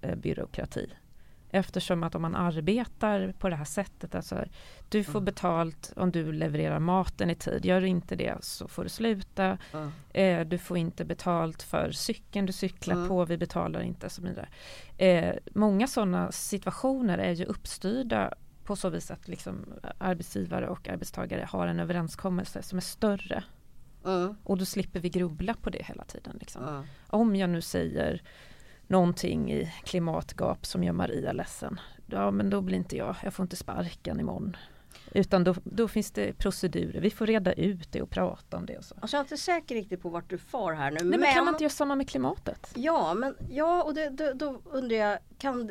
[0.00, 0.90] eh, byråkrati.
[1.54, 4.44] Eftersom att om man arbetar på det här sättet, alltså
[4.88, 5.24] du får Mm.
[5.24, 7.64] betalt om du levererar maten i tid.
[7.64, 9.58] Gör du inte det så får du sluta.
[9.72, 9.90] ja.
[10.20, 13.08] Eh, du får inte betalt för cykeln du cyklar Mm.
[13.08, 14.48] på, vi betalar inte och så vidare.
[14.98, 18.34] Eh, många sådana situationer är ju uppstyrda
[18.64, 19.66] på så vis att liksom
[19.98, 23.44] arbetsgivare och arbetstagare har en överenskommelse som är större.
[24.04, 24.36] Mm.
[24.44, 26.36] Och då slipper vi grubbla på det hela tiden.
[26.40, 26.62] Liksom.
[26.64, 26.82] Ja.
[27.18, 28.22] Om jag nu säger
[28.86, 31.80] någonting i klimatgap som gör Maria ledsen.
[32.06, 34.56] Ja men då blir inte jag, jag får inte sparken imorgon.
[35.12, 38.78] Utan då, då finns det procedurer, vi får reda ut det och prata om det
[38.78, 38.94] och så.
[39.00, 41.04] Alltså jag är inte säker riktigt på vart du far här nu.
[41.04, 42.72] Nej, men kan man inte göra samma med klimatet?
[42.74, 45.70] Ja, men ja, och det, då, då undrar jag, kan,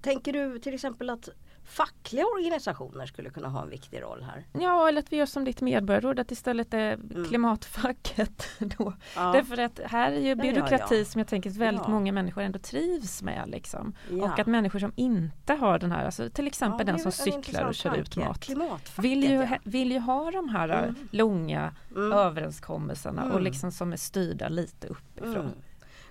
[0.00, 1.28] tänker du till exempel att
[1.64, 4.44] fackliga organisationer skulle kunna ha en viktig roll här?
[4.52, 7.24] Ja, eller att vi gör som ditt medborgarråd, att istället är Mm.
[7.28, 8.48] klimatfacket.
[8.58, 8.92] Då.
[9.16, 9.32] Ja.
[9.32, 11.04] Därför att här är ju ja, byråkrati ja.
[11.04, 11.90] som jag tänker att väldigt Ja.
[11.90, 13.48] många människor ändå trivs med.
[13.48, 13.94] Liksom.
[14.10, 14.24] Ja.
[14.32, 17.64] Och att människor som inte har den här, alltså till exempel Ja, den som cyklar
[17.64, 18.28] och kör ut tanke.
[18.28, 18.40] mat.
[18.40, 19.44] Klimatfacket Vill ju, ja.
[19.44, 20.94] ha- vill ju ha de här Mm.
[21.10, 22.12] långa Mm.
[22.12, 23.42] överenskommelserna och Mm.
[23.42, 25.36] liksom som är styrda lite uppifrån.
[25.36, 25.52] Mm.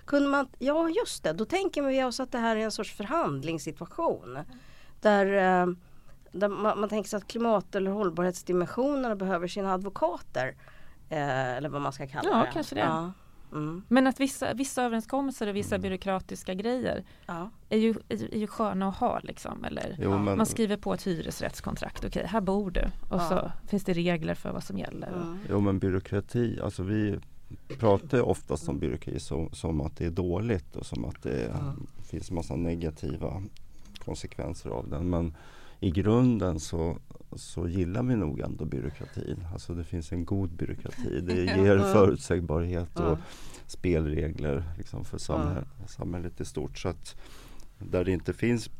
[0.04, 2.92] Kunde man, ja just det, då tänker vi oss att det här är en sorts
[2.96, 4.38] förhandlingssituation.
[5.04, 5.66] Där, eh,
[6.32, 10.54] där man, man tänker sig att klimat eller hållbarhetsdimensionerna behöver sina advokater.
[11.08, 12.50] Eh, eller vad man ska kalla Ja, det.
[12.52, 12.80] kanske det.
[12.80, 13.12] Ja.
[13.52, 13.82] Mm.
[13.88, 17.50] Men att vissa, vissa överenskommelser och vissa byråkratiska grejer Ja.
[17.68, 19.18] är ju, är, är ju sköna att ha.
[19.22, 22.04] Liksom, eller Jo, Ja, men, Man skriver på ett hyresrättskontrakt.
[22.04, 22.80] Okej, här bor du.
[23.10, 23.28] Och Ja.
[23.28, 25.08] så finns det regler för vad som gäller.
[25.08, 25.38] Mm.
[25.50, 27.18] jo, men byråkrati, alltså vi
[27.78, 31.44] pratar ju oftast om byråkrati som, som att det är dåligt och som att det
[31.46, 31.86] Mm.
[32.10, 33.42] finns massa negativa
[34.04, 35.10] konsekvenser av den.
[35.10, 35.34] Men
[35.80, 36.98] i grunden så,
[37.32, 39.46] så gillar vi nog ändå byråkratin.
[39.52, 41.20] Alltså det finns en god byråkrati.
[41.20, 43.18] Det ger förutsägbarhet och
[43.66, 46.78] spelregler liksom för samhället, samhället i stort.
[46.78, 47.16] Så att
[47.78, 48.70] där det inte finns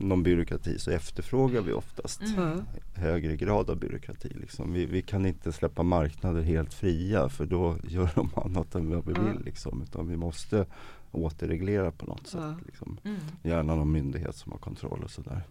[0.00, 2.62] någon byråkrati så efterfrågar vi oftast Mm.
[2.94, 4.28] högre grad av byråkrati.
[4.28, 4.72] Liksom.
[4.72, 9.06] Vi, vi kan inte släppa marknader helt fria för då gör de annat än vad
[9.06, 9.44] vi vill.
[9.44, 9.82] Liksom.
[9.82, 10.66] Utan vi måste
[11.12, 12.40] återreglera på något sätt.
[12.40, 12.60] Mm.
[12.66, 12.98] Liksom.
[13.04, 13.20] Mm.
[13.42, 15.42] Gärna någon myndighet som har kontroll och sådär.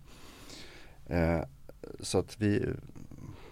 [1.06, 1.42] Eh,
[2.00, 2.66] så att vi,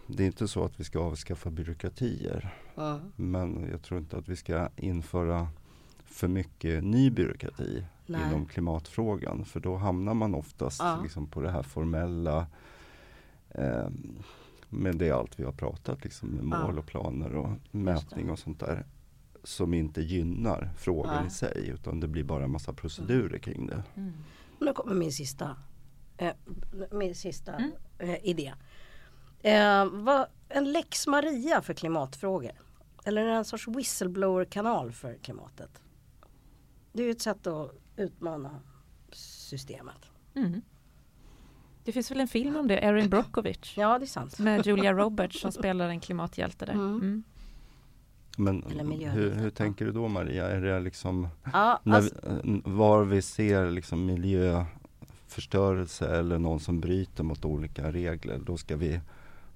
[0.08, 2.56] det är inte så att vi ska avskaffa byråkratier.
[2.78, 3.00] Mm.
[3.16, 5.48] Men jag tror inte att vi ska införa
[6.06, 8.22] för mycket ny byråkrati Nej.
[8.28, 9.46] inom klimatfrågan.
[9.46, 11.00] För då hamnar man oftast Ja.
[11.04, 12.48] liksom på det här formella
[13.50, 13.88] eh,
[14.70, 16.66] med det allt vi har pratat liksom med Ja.
[16.66, 18.86] mål och planer och mätning och sånt där.
[19.44, 21.28] Som inte gynnar frågan Nej.
[21.28, 23.84] i sig utan det blir bara en massa procedurer kring det.
[23.96, 24.14] Mm.
[24.60, 25.56] Nu kommer min sista,
[26.18, 26.34] eh,
[26.92, 27.72] min sista Mm.
[28.00, 28.54] eh, idé.
[29.42, 32.52] Eh, vad, en lex Maria för klimatfrågor.
[33.06, 35.82] Eller en sorts whistleblower-kanal för klimatet.
[36.94, 38.60] Det är ju ett sätt att utmana
[39.12, 40.06] systemet.
[40.36, 40.62] Mm.
[41.84, 43.78] Det finns väl en film om det, Erin Brockovich.
[43.78, 44.40] Ja, det är sant.
[44.40, 46.74] Med Julia Roberts som spelar en klimathjälte där.
[46.74, 47.24] Mm.
[48.40, 48.64] Men
[49.14, 50.50] hur, hur tänker du då Maria?
[50.50, 57.24] Är det liksom Ja, alltså, vi, var vi ser liksom miljöförstörelse eller någon som bryter
[57.24, 59.00] mot olika regler, då ska vi,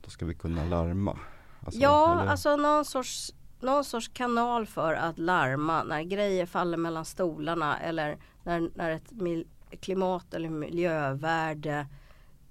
[0.02, 1.18] då ska vi kunna larma.
[1.66, 6.78] Alltså, ja, eller- alltså någon sorts, någon sorts kanal för att larma när grejer faller
[6.78, 9.48] mellan stolarna eller när, när ett mil,
[9.82, 11.88] klimat eller miljövärde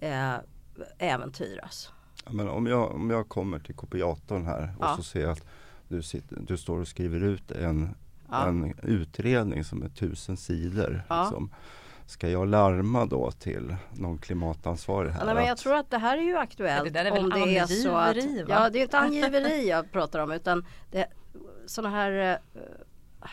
[0.01, 0.35] eh,
[0.99, 1.93] äventyras.
[2.31, 4.97] Men om, jag, om jag kommer till kopiatorn här och Ja.
[4.97, 5.47] så ser jag att
[5.97, 7.95] du, sitter, du står och skriver ut en,
[8.31, 8.47] Ja.
[8.47, 11.03] en utredning som är tusen sidor.
[11.09, 11.23] Ja.
[11.23, 11.51] Liksom.
[12.07, 15.21] Ska jag larma då till någon klimatansvarig här?
[15.21, 17.11] Ja, nej, men jag tror att det här är ju aktuellt Ja, det där är
[17.11, 18.23] väl om det är så att va?
[18.49, 21.07] Ja det är inte angiveri jag pratar om utan det,
[21.67, 23.29] sådana här uh,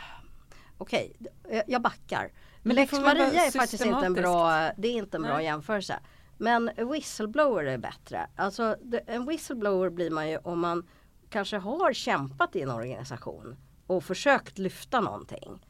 [0.77, 1.13] Okej,
[1.43, 2.31] okay, jag backar.
[2.61, 5.45] Men Lex Maria är faktiskt inte en bra, det är inte en bra Nej.
[5.45, 5.99] jämförelse.
[6.37, 8.27] Men whistleblower är bättre.
[8.35, 10.87] Alltså det, en whistleblower blir man ju om man
[11.29, 13.55] kanske har kämpat i en organisation
[13.87, 15.65] och försökt lyfta någonting.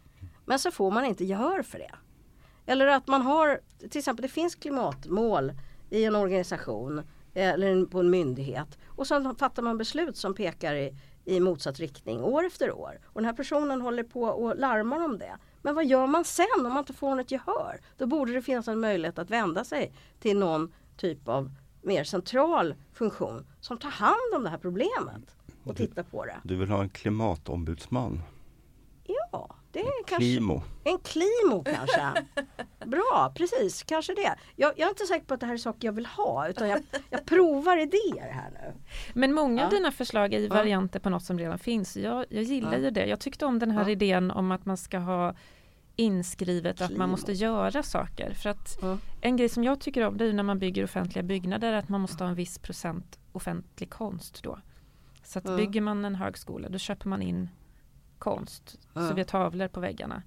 [0.46, 1.96] Men så får man inte gehör för det.
[2.66, 3.60] Eller att man har,
[3.90, 5.54] till exempel det finns klimatmål
[5.90, 7.00] i en organisation
[7.34, 10.96] eh, eller på en myndighet och så fattar man beslut som pekar i,
[11.26, 13.00] i motsatt riktning år efter år.
[13.06, 15.38] Och den här personen håller på och larmar om det.
[15.62, 17.80] Men vad gör man sen om man inte får något gehör?
[17.98, 22.76] Då borde det finnas en möjlighet att vända sig till någon typ av mer central
[22.94, 25.39] funktion som tar hand om det här problemet
[25.70, 26.38] och tittar på det.
[26.44, 28.22] Du vill ha en klimatombudsman?
[29.32, 30.64] Ja, det är kanske Klimo?
[30.84, 32.26] en klimo kanske.
[32.86, 34.36] Bra, precis, kanske det.
[34.56, 36.70] Jag, jag är inte säker på att det här är saker jag vill ha utan
[36.70, 36.80] jag,
[37.10, 38.74] jag provar idéer här nu.
[39.14, 39.78] Men många av Ja.
[39.78, 40.54] dina förslag är ju Ja.
[40.54, 41.98] varianter på något som redan finns.
[41.98, 42.80] Jag, jag gillar Ja.
[42.80, 43.06] ju det.
[43.06, 43.90] Jag tyckte om den här Ja.
[43.90, 45.36] idén om att man ska ha
[45.96, 47.04] inskrivet att Klima.
[47.04, 48.34] man måste göra saker.
[48.34, 48.98] För att Ja.
[49.22, 52.02] en grej som jag tycker om det är när man bygger offentliga byggnader att man
[52.02, 54.60] måste ha en viss procent offentlig konst då.
[55.30, 55.56] Så Ja.
[55.56, 57.50] bygger man en högskola då köper man in
[58.18, 58.80] konst.
[58.94, 60.24] Så vi har tavlor på väggarna.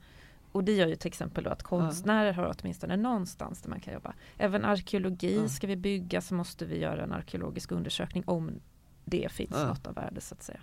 [0.53, 3.95] Och det gör ju till exempel då att konstnärer har åtminstone någonstans där man kan
[3.95, 4.15] jobba.
[4.39, 8.51] Även arkeologi, ska vi bygga så måste vi göra en arkeologisk undersökning om
[9.05, 9.67] det finns Ja.
[9.67, 10.61] något av värde så att säga.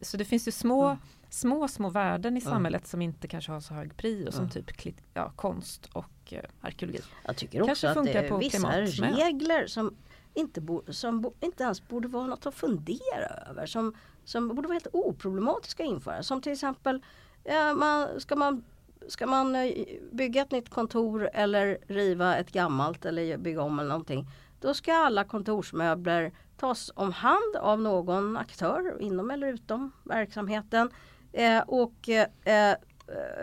[0.00, 0.96] Så det finns ju små, Ja.
[1.28, 2.50] små, små värden i Ja.
[2.50, 4.50] samhället som inte kanske har så hög prio som Ja.
[4.50, 7.00] typ ja, konst och eh, arkeologi.
[7.24, 9.94] Jag tycker också Kanske att det är på vissa regler som
[10.34, 13.66] inte, bo, som bo, inte ens borde vara något att fundera över.
[13.66, 13.94] Som,
[14.24, 16.22] som borde vara helt oproblematiska att införa.
[16.22, 17.02] Som till exempel,
[17.44, 18.64] ja, man, ska, man,
[19.08, 19.72] ska man eh,
[20.12, 24.26] bygga ett nytt kontor eller riva ett gammalt eller bygga om eller någonting.
[24.60, 30.90] Då ska alla kontorsmöbler tas om hand av någon aktör inom eller utom verksamheten.
[31.32, 32.76] Eh, och eh, eh,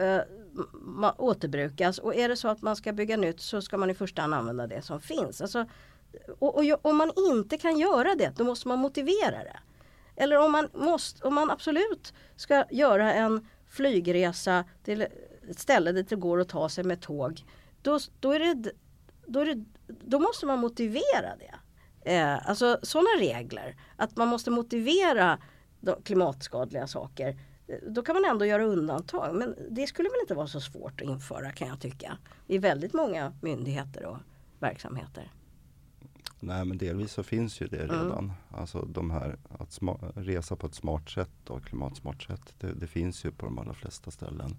[0.07, 0.21] eh
[1.17, 4.21] återbrukas och är det så att man ska bygga nytt så ska man i första
[4.21, 5.41] hand använda det som finns.
[5.41, 5.65] Alltså,
[6.39, 9.59] och, och, om man inte kan göra det då måste man motivera det.
[10.15, 15.01] Eller om man, måste, om man absolut ska göra en flygresa till
[15.49, 17.45] ett ställe dit det går att ta sig med tåg.
[17.81, 18.71] Då, då, är det,
[19.25, 21.55] då, är det, då måste man motivera det.
[22.11, 23.75] Eh, alltså sådana regler.
[23.95, 25.39] Att man måste motivera
[25.79, 27.37] de klimatskadliga saker.
[27.87, 29.35] Då kan man ändå göra undantag.
[29.35, 32.17] Men det skulle väl inte vara så svårt att införa kan jag tycka.
[32.47, 34.17] I väldigt många myndigheter och
[34.59, 35.31] verksamheter.
[36.43, 38.33] Nej men delvis så finns ju det redan.
[38.51, 39.79] Alltså de här att
[40.15, 42.55] resa på ett smart sätt och klimatsmart sätt.
[42.59, 44.55] Det, det finns ju på de allra flesta ställen.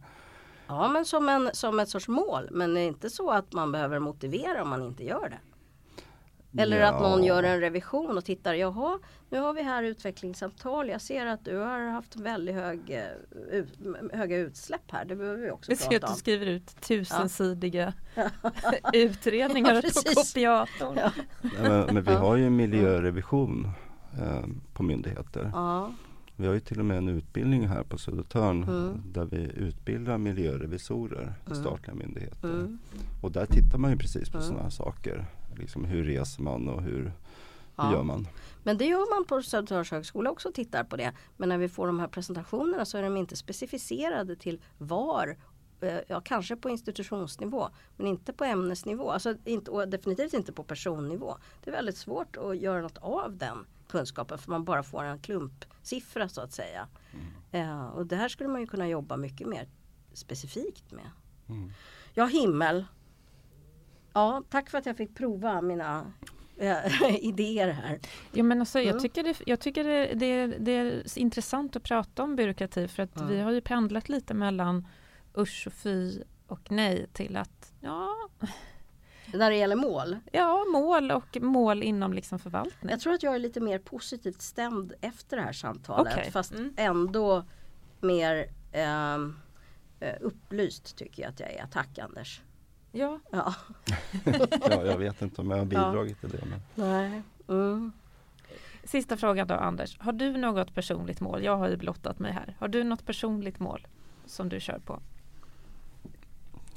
[0.66, 2.48] Ja men som, en, som ett sorts mål.
[2.50, 5.38] Men det är inte så att man behöver motivera om man inte gör det.
[6.58, 6.86] Eller Ja.
[6.94, 8.98] att någon gör en revision och tittar, jaha,
[9.30, 10.88] nu har vi här utvecklingssamtal.
[10.88, 13.68] Jag ser att du har haft väldigt hög, eh, ut,
[14.12, 15.04] höga utsläpp här.
[15.04, 16.14] Det behöver vi också ser prata att du om.
[16.18, 17.92] skriver ut tusensidiga
[18.92, 20.14] utredningar Ja, på precis.
[20.32, 20.96] kopiatorn.
[20.96, 21.10] Ja.
[21.42, 23.68] Nej, men, men vi har ju miljörevision
[24.20, 25.50] eh, på myndigheter.
[25.54, 25.92] Ja,
[26.36, 29.02] Vi har ju till och med en utbildning här på Södertörn Mm.
[29.12, 31.58] där vi utbildar miljörevisorer i Mm.
[31.64, 32.48] statliga myndigheter.
[32.48, 32.78] mm,
[33.22, 34.48] Och där tittar man ju precis på Mm.
[34.48, 35.26] sådana här saker.
[35.58, 37.12] Liksom hur reser man och hur, hur
[37.76, 37.92] ja.
[37.92, 38.28] gör man?
[38.62, 41.12] Men det gör man på Södertörns högskola också, tittar på det.
[41.36, 45.36] Men när vi får de här presentationerna så är de inte specificerade till var.
[45.80, 49.10] eh, Ja, kanske på institutionsnivå men inte på ämnesnivå.
[49.10, 51.36] Alltså inte, och definitivt inte på personnivå.
[51.64, 55.18] Det är väldigt svårt att göra något av den kunskapen för man bara får en
[55.18, 56.88] klumpsiffra så att säga.
[57.52, 59.68] Eh, och det här skulle man ju kunna jobba mycket mer
[60.12, 61.10] specifikt med.
[61.48, 61.72] Mm.
[62.14, 62.84] Ja, himmel.
[64.12, 66.12] Ja, tack för att jag fick prova mina
[66.56, 68.00] eh, idéer här.
[68.32, 69.02] Ja, men alltså, jag Mm.
[69.02, 73.10] tycker, det, jag tycker det, det, det är intressant att prata om byråkrati för att
[73.14, 73.24] Ja.
[73.24, 74.86] vi har ju pendlat lite mellan
[75.38, 78.08] usch och fy och nej till att ja,
[79.34, 80.16] När det gäller mål.
[80.32, 82.90] ja mål och mål inom liksom förvaltning.
[82.90, 86.12] Jag tror att jag är lite mer positivt stämd efter det här samtalet.
[86.18, 86.30] Okej.
[86.30, 86.74] Fast Mm.
[86.76, 87.44] ändå
[88.00, 89.36] mer ehm,
[90.00, 91.66] eh, upplyst tycker jag att jag är.
[91.72, 92.42] Tack Anders.
[92.92, 93.54] Ja, Ja.
[94.70, 96.44] Ja, jag vet inte om jag har bidragit till det.
[96.50, 97.22] Men Nej.
[97.48, 97.92] Mm.
[98.84, 99.98] Sista frågan då Anders.
[100.00, 101.44] Har du något personligt mål?
[101.44, 102.56] Jag har ju blottat mig här.
[102.58, 103.86] Har du något personligt mål
[104.26, 105.00] som du kör på?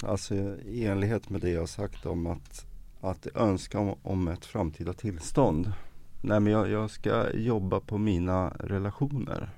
[0.02, 0.34] alltså
[0.64, 2.66] i enlighet med det jag har sagt om att,
[3.00, 5.72] att önska om, om ett framtida tillstånd.
[6.20, 9.50] Nej men jag, jag ska jobba på mina relationer.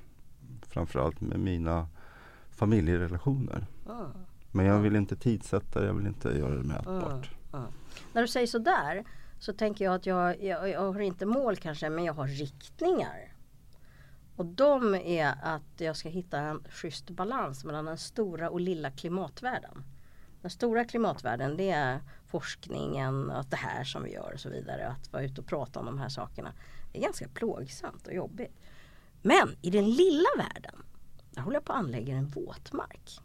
[0.63, 1.87] Framförallt med mina
[2.51, 3.67] familjerelationer.
[3.87, 4.05] Ah.
[4.59, 7.31] Men jag vill inte tidsätta det, jag vill inte göra det mätbart.
[7.53, 7.65] Mm.
[7.65, 7.73] Mm.
[8.13, 9.05] När du säger sådär
[9.39, 13.33] så tänker jag att jag, jag, jag har inte mål kanske men jag har riktningar.
[14.37, 18.91] Och de är att jag ska hitta en schysst balans mellan den stora och lilla
[18.91, 19.85] klimatvärlden.
[20.43, 24.89] Den stora klimatvärlden det är forskningen, att det här som vi gör och så vidare.
[24.89, 26.53] Att vara ute och prata om de här sakerna.
[26.93, 28.57] Det är ganska plågsamt och jobbigt.
[29.23, 30.83] Men i den lilla världen,
[31.31, 33.21] där håller jag på att anlägga en våtmark.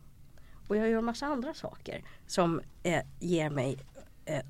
[0.67, 3.77] Och jag gör massa andra saker som eh, ger mig
[4.25, 4.43] eh, eh,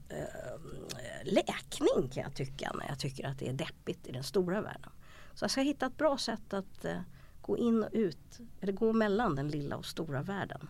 [1.23, 4.91] läkning kan jag tycka när jag tycker att det är deppigt i den stora världen.
[5.33, 6.99] Så jag ska hitta ett bra sätt att eh,
[7.41, 10.69] gå in och ut, eller gå mellan den lilla och stora världen.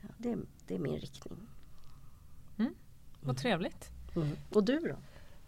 [0.00, 1.48] Ja, det, det är min riktning.
[3.20, 3.90] Vad trevligt.
[4.52, 4.96] Och du då?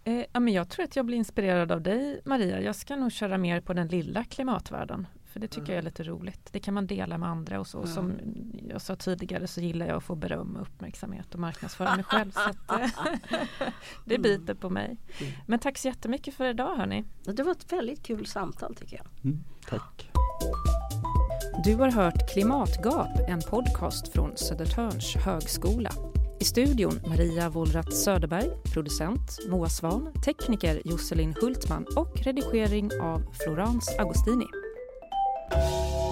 [0.05, 2.61] Eh, ja, men jag tror att jag blir inspirerad av dig Maria.
[2.61, 5.07] Jag ska nog köra mer på den lilla klimatvärlden.
[5.29, 6.49] För det tycker jag är lite roligt.
[6.53, 7.79] Det kan man dela med andra och så.
[7.79, 7.91] Mm.
[7.95, 8.13] Som
[8.69, 12.31] jag sa tidigare så gillar jag att få beröm och uppmärksamhet och marknadsföra mig själv.
[12.31, 13.69] så att, eh,
[14.05, 14.97] det biter på mig.
[15.21, 15.33] Mm.
[15.47, 17.05] Men tack så jättemycket för idag hörni.
[17.25, 19.07] Det var ett väldigt kul samtal tycker jag.
[19.25, 20.11] Mm, tack.
[21.65, 25.91] Du har hört Klimatgap, en podcast från Södertörns högskola.
[26.41, 34.01] I studion Maria Wollratz Söderberg, producent Moa Svan, tekniker Josselin Hultman och redigering av Florence
[34.01, 34.47] Agostini.
[35.51, 36.08] Bye.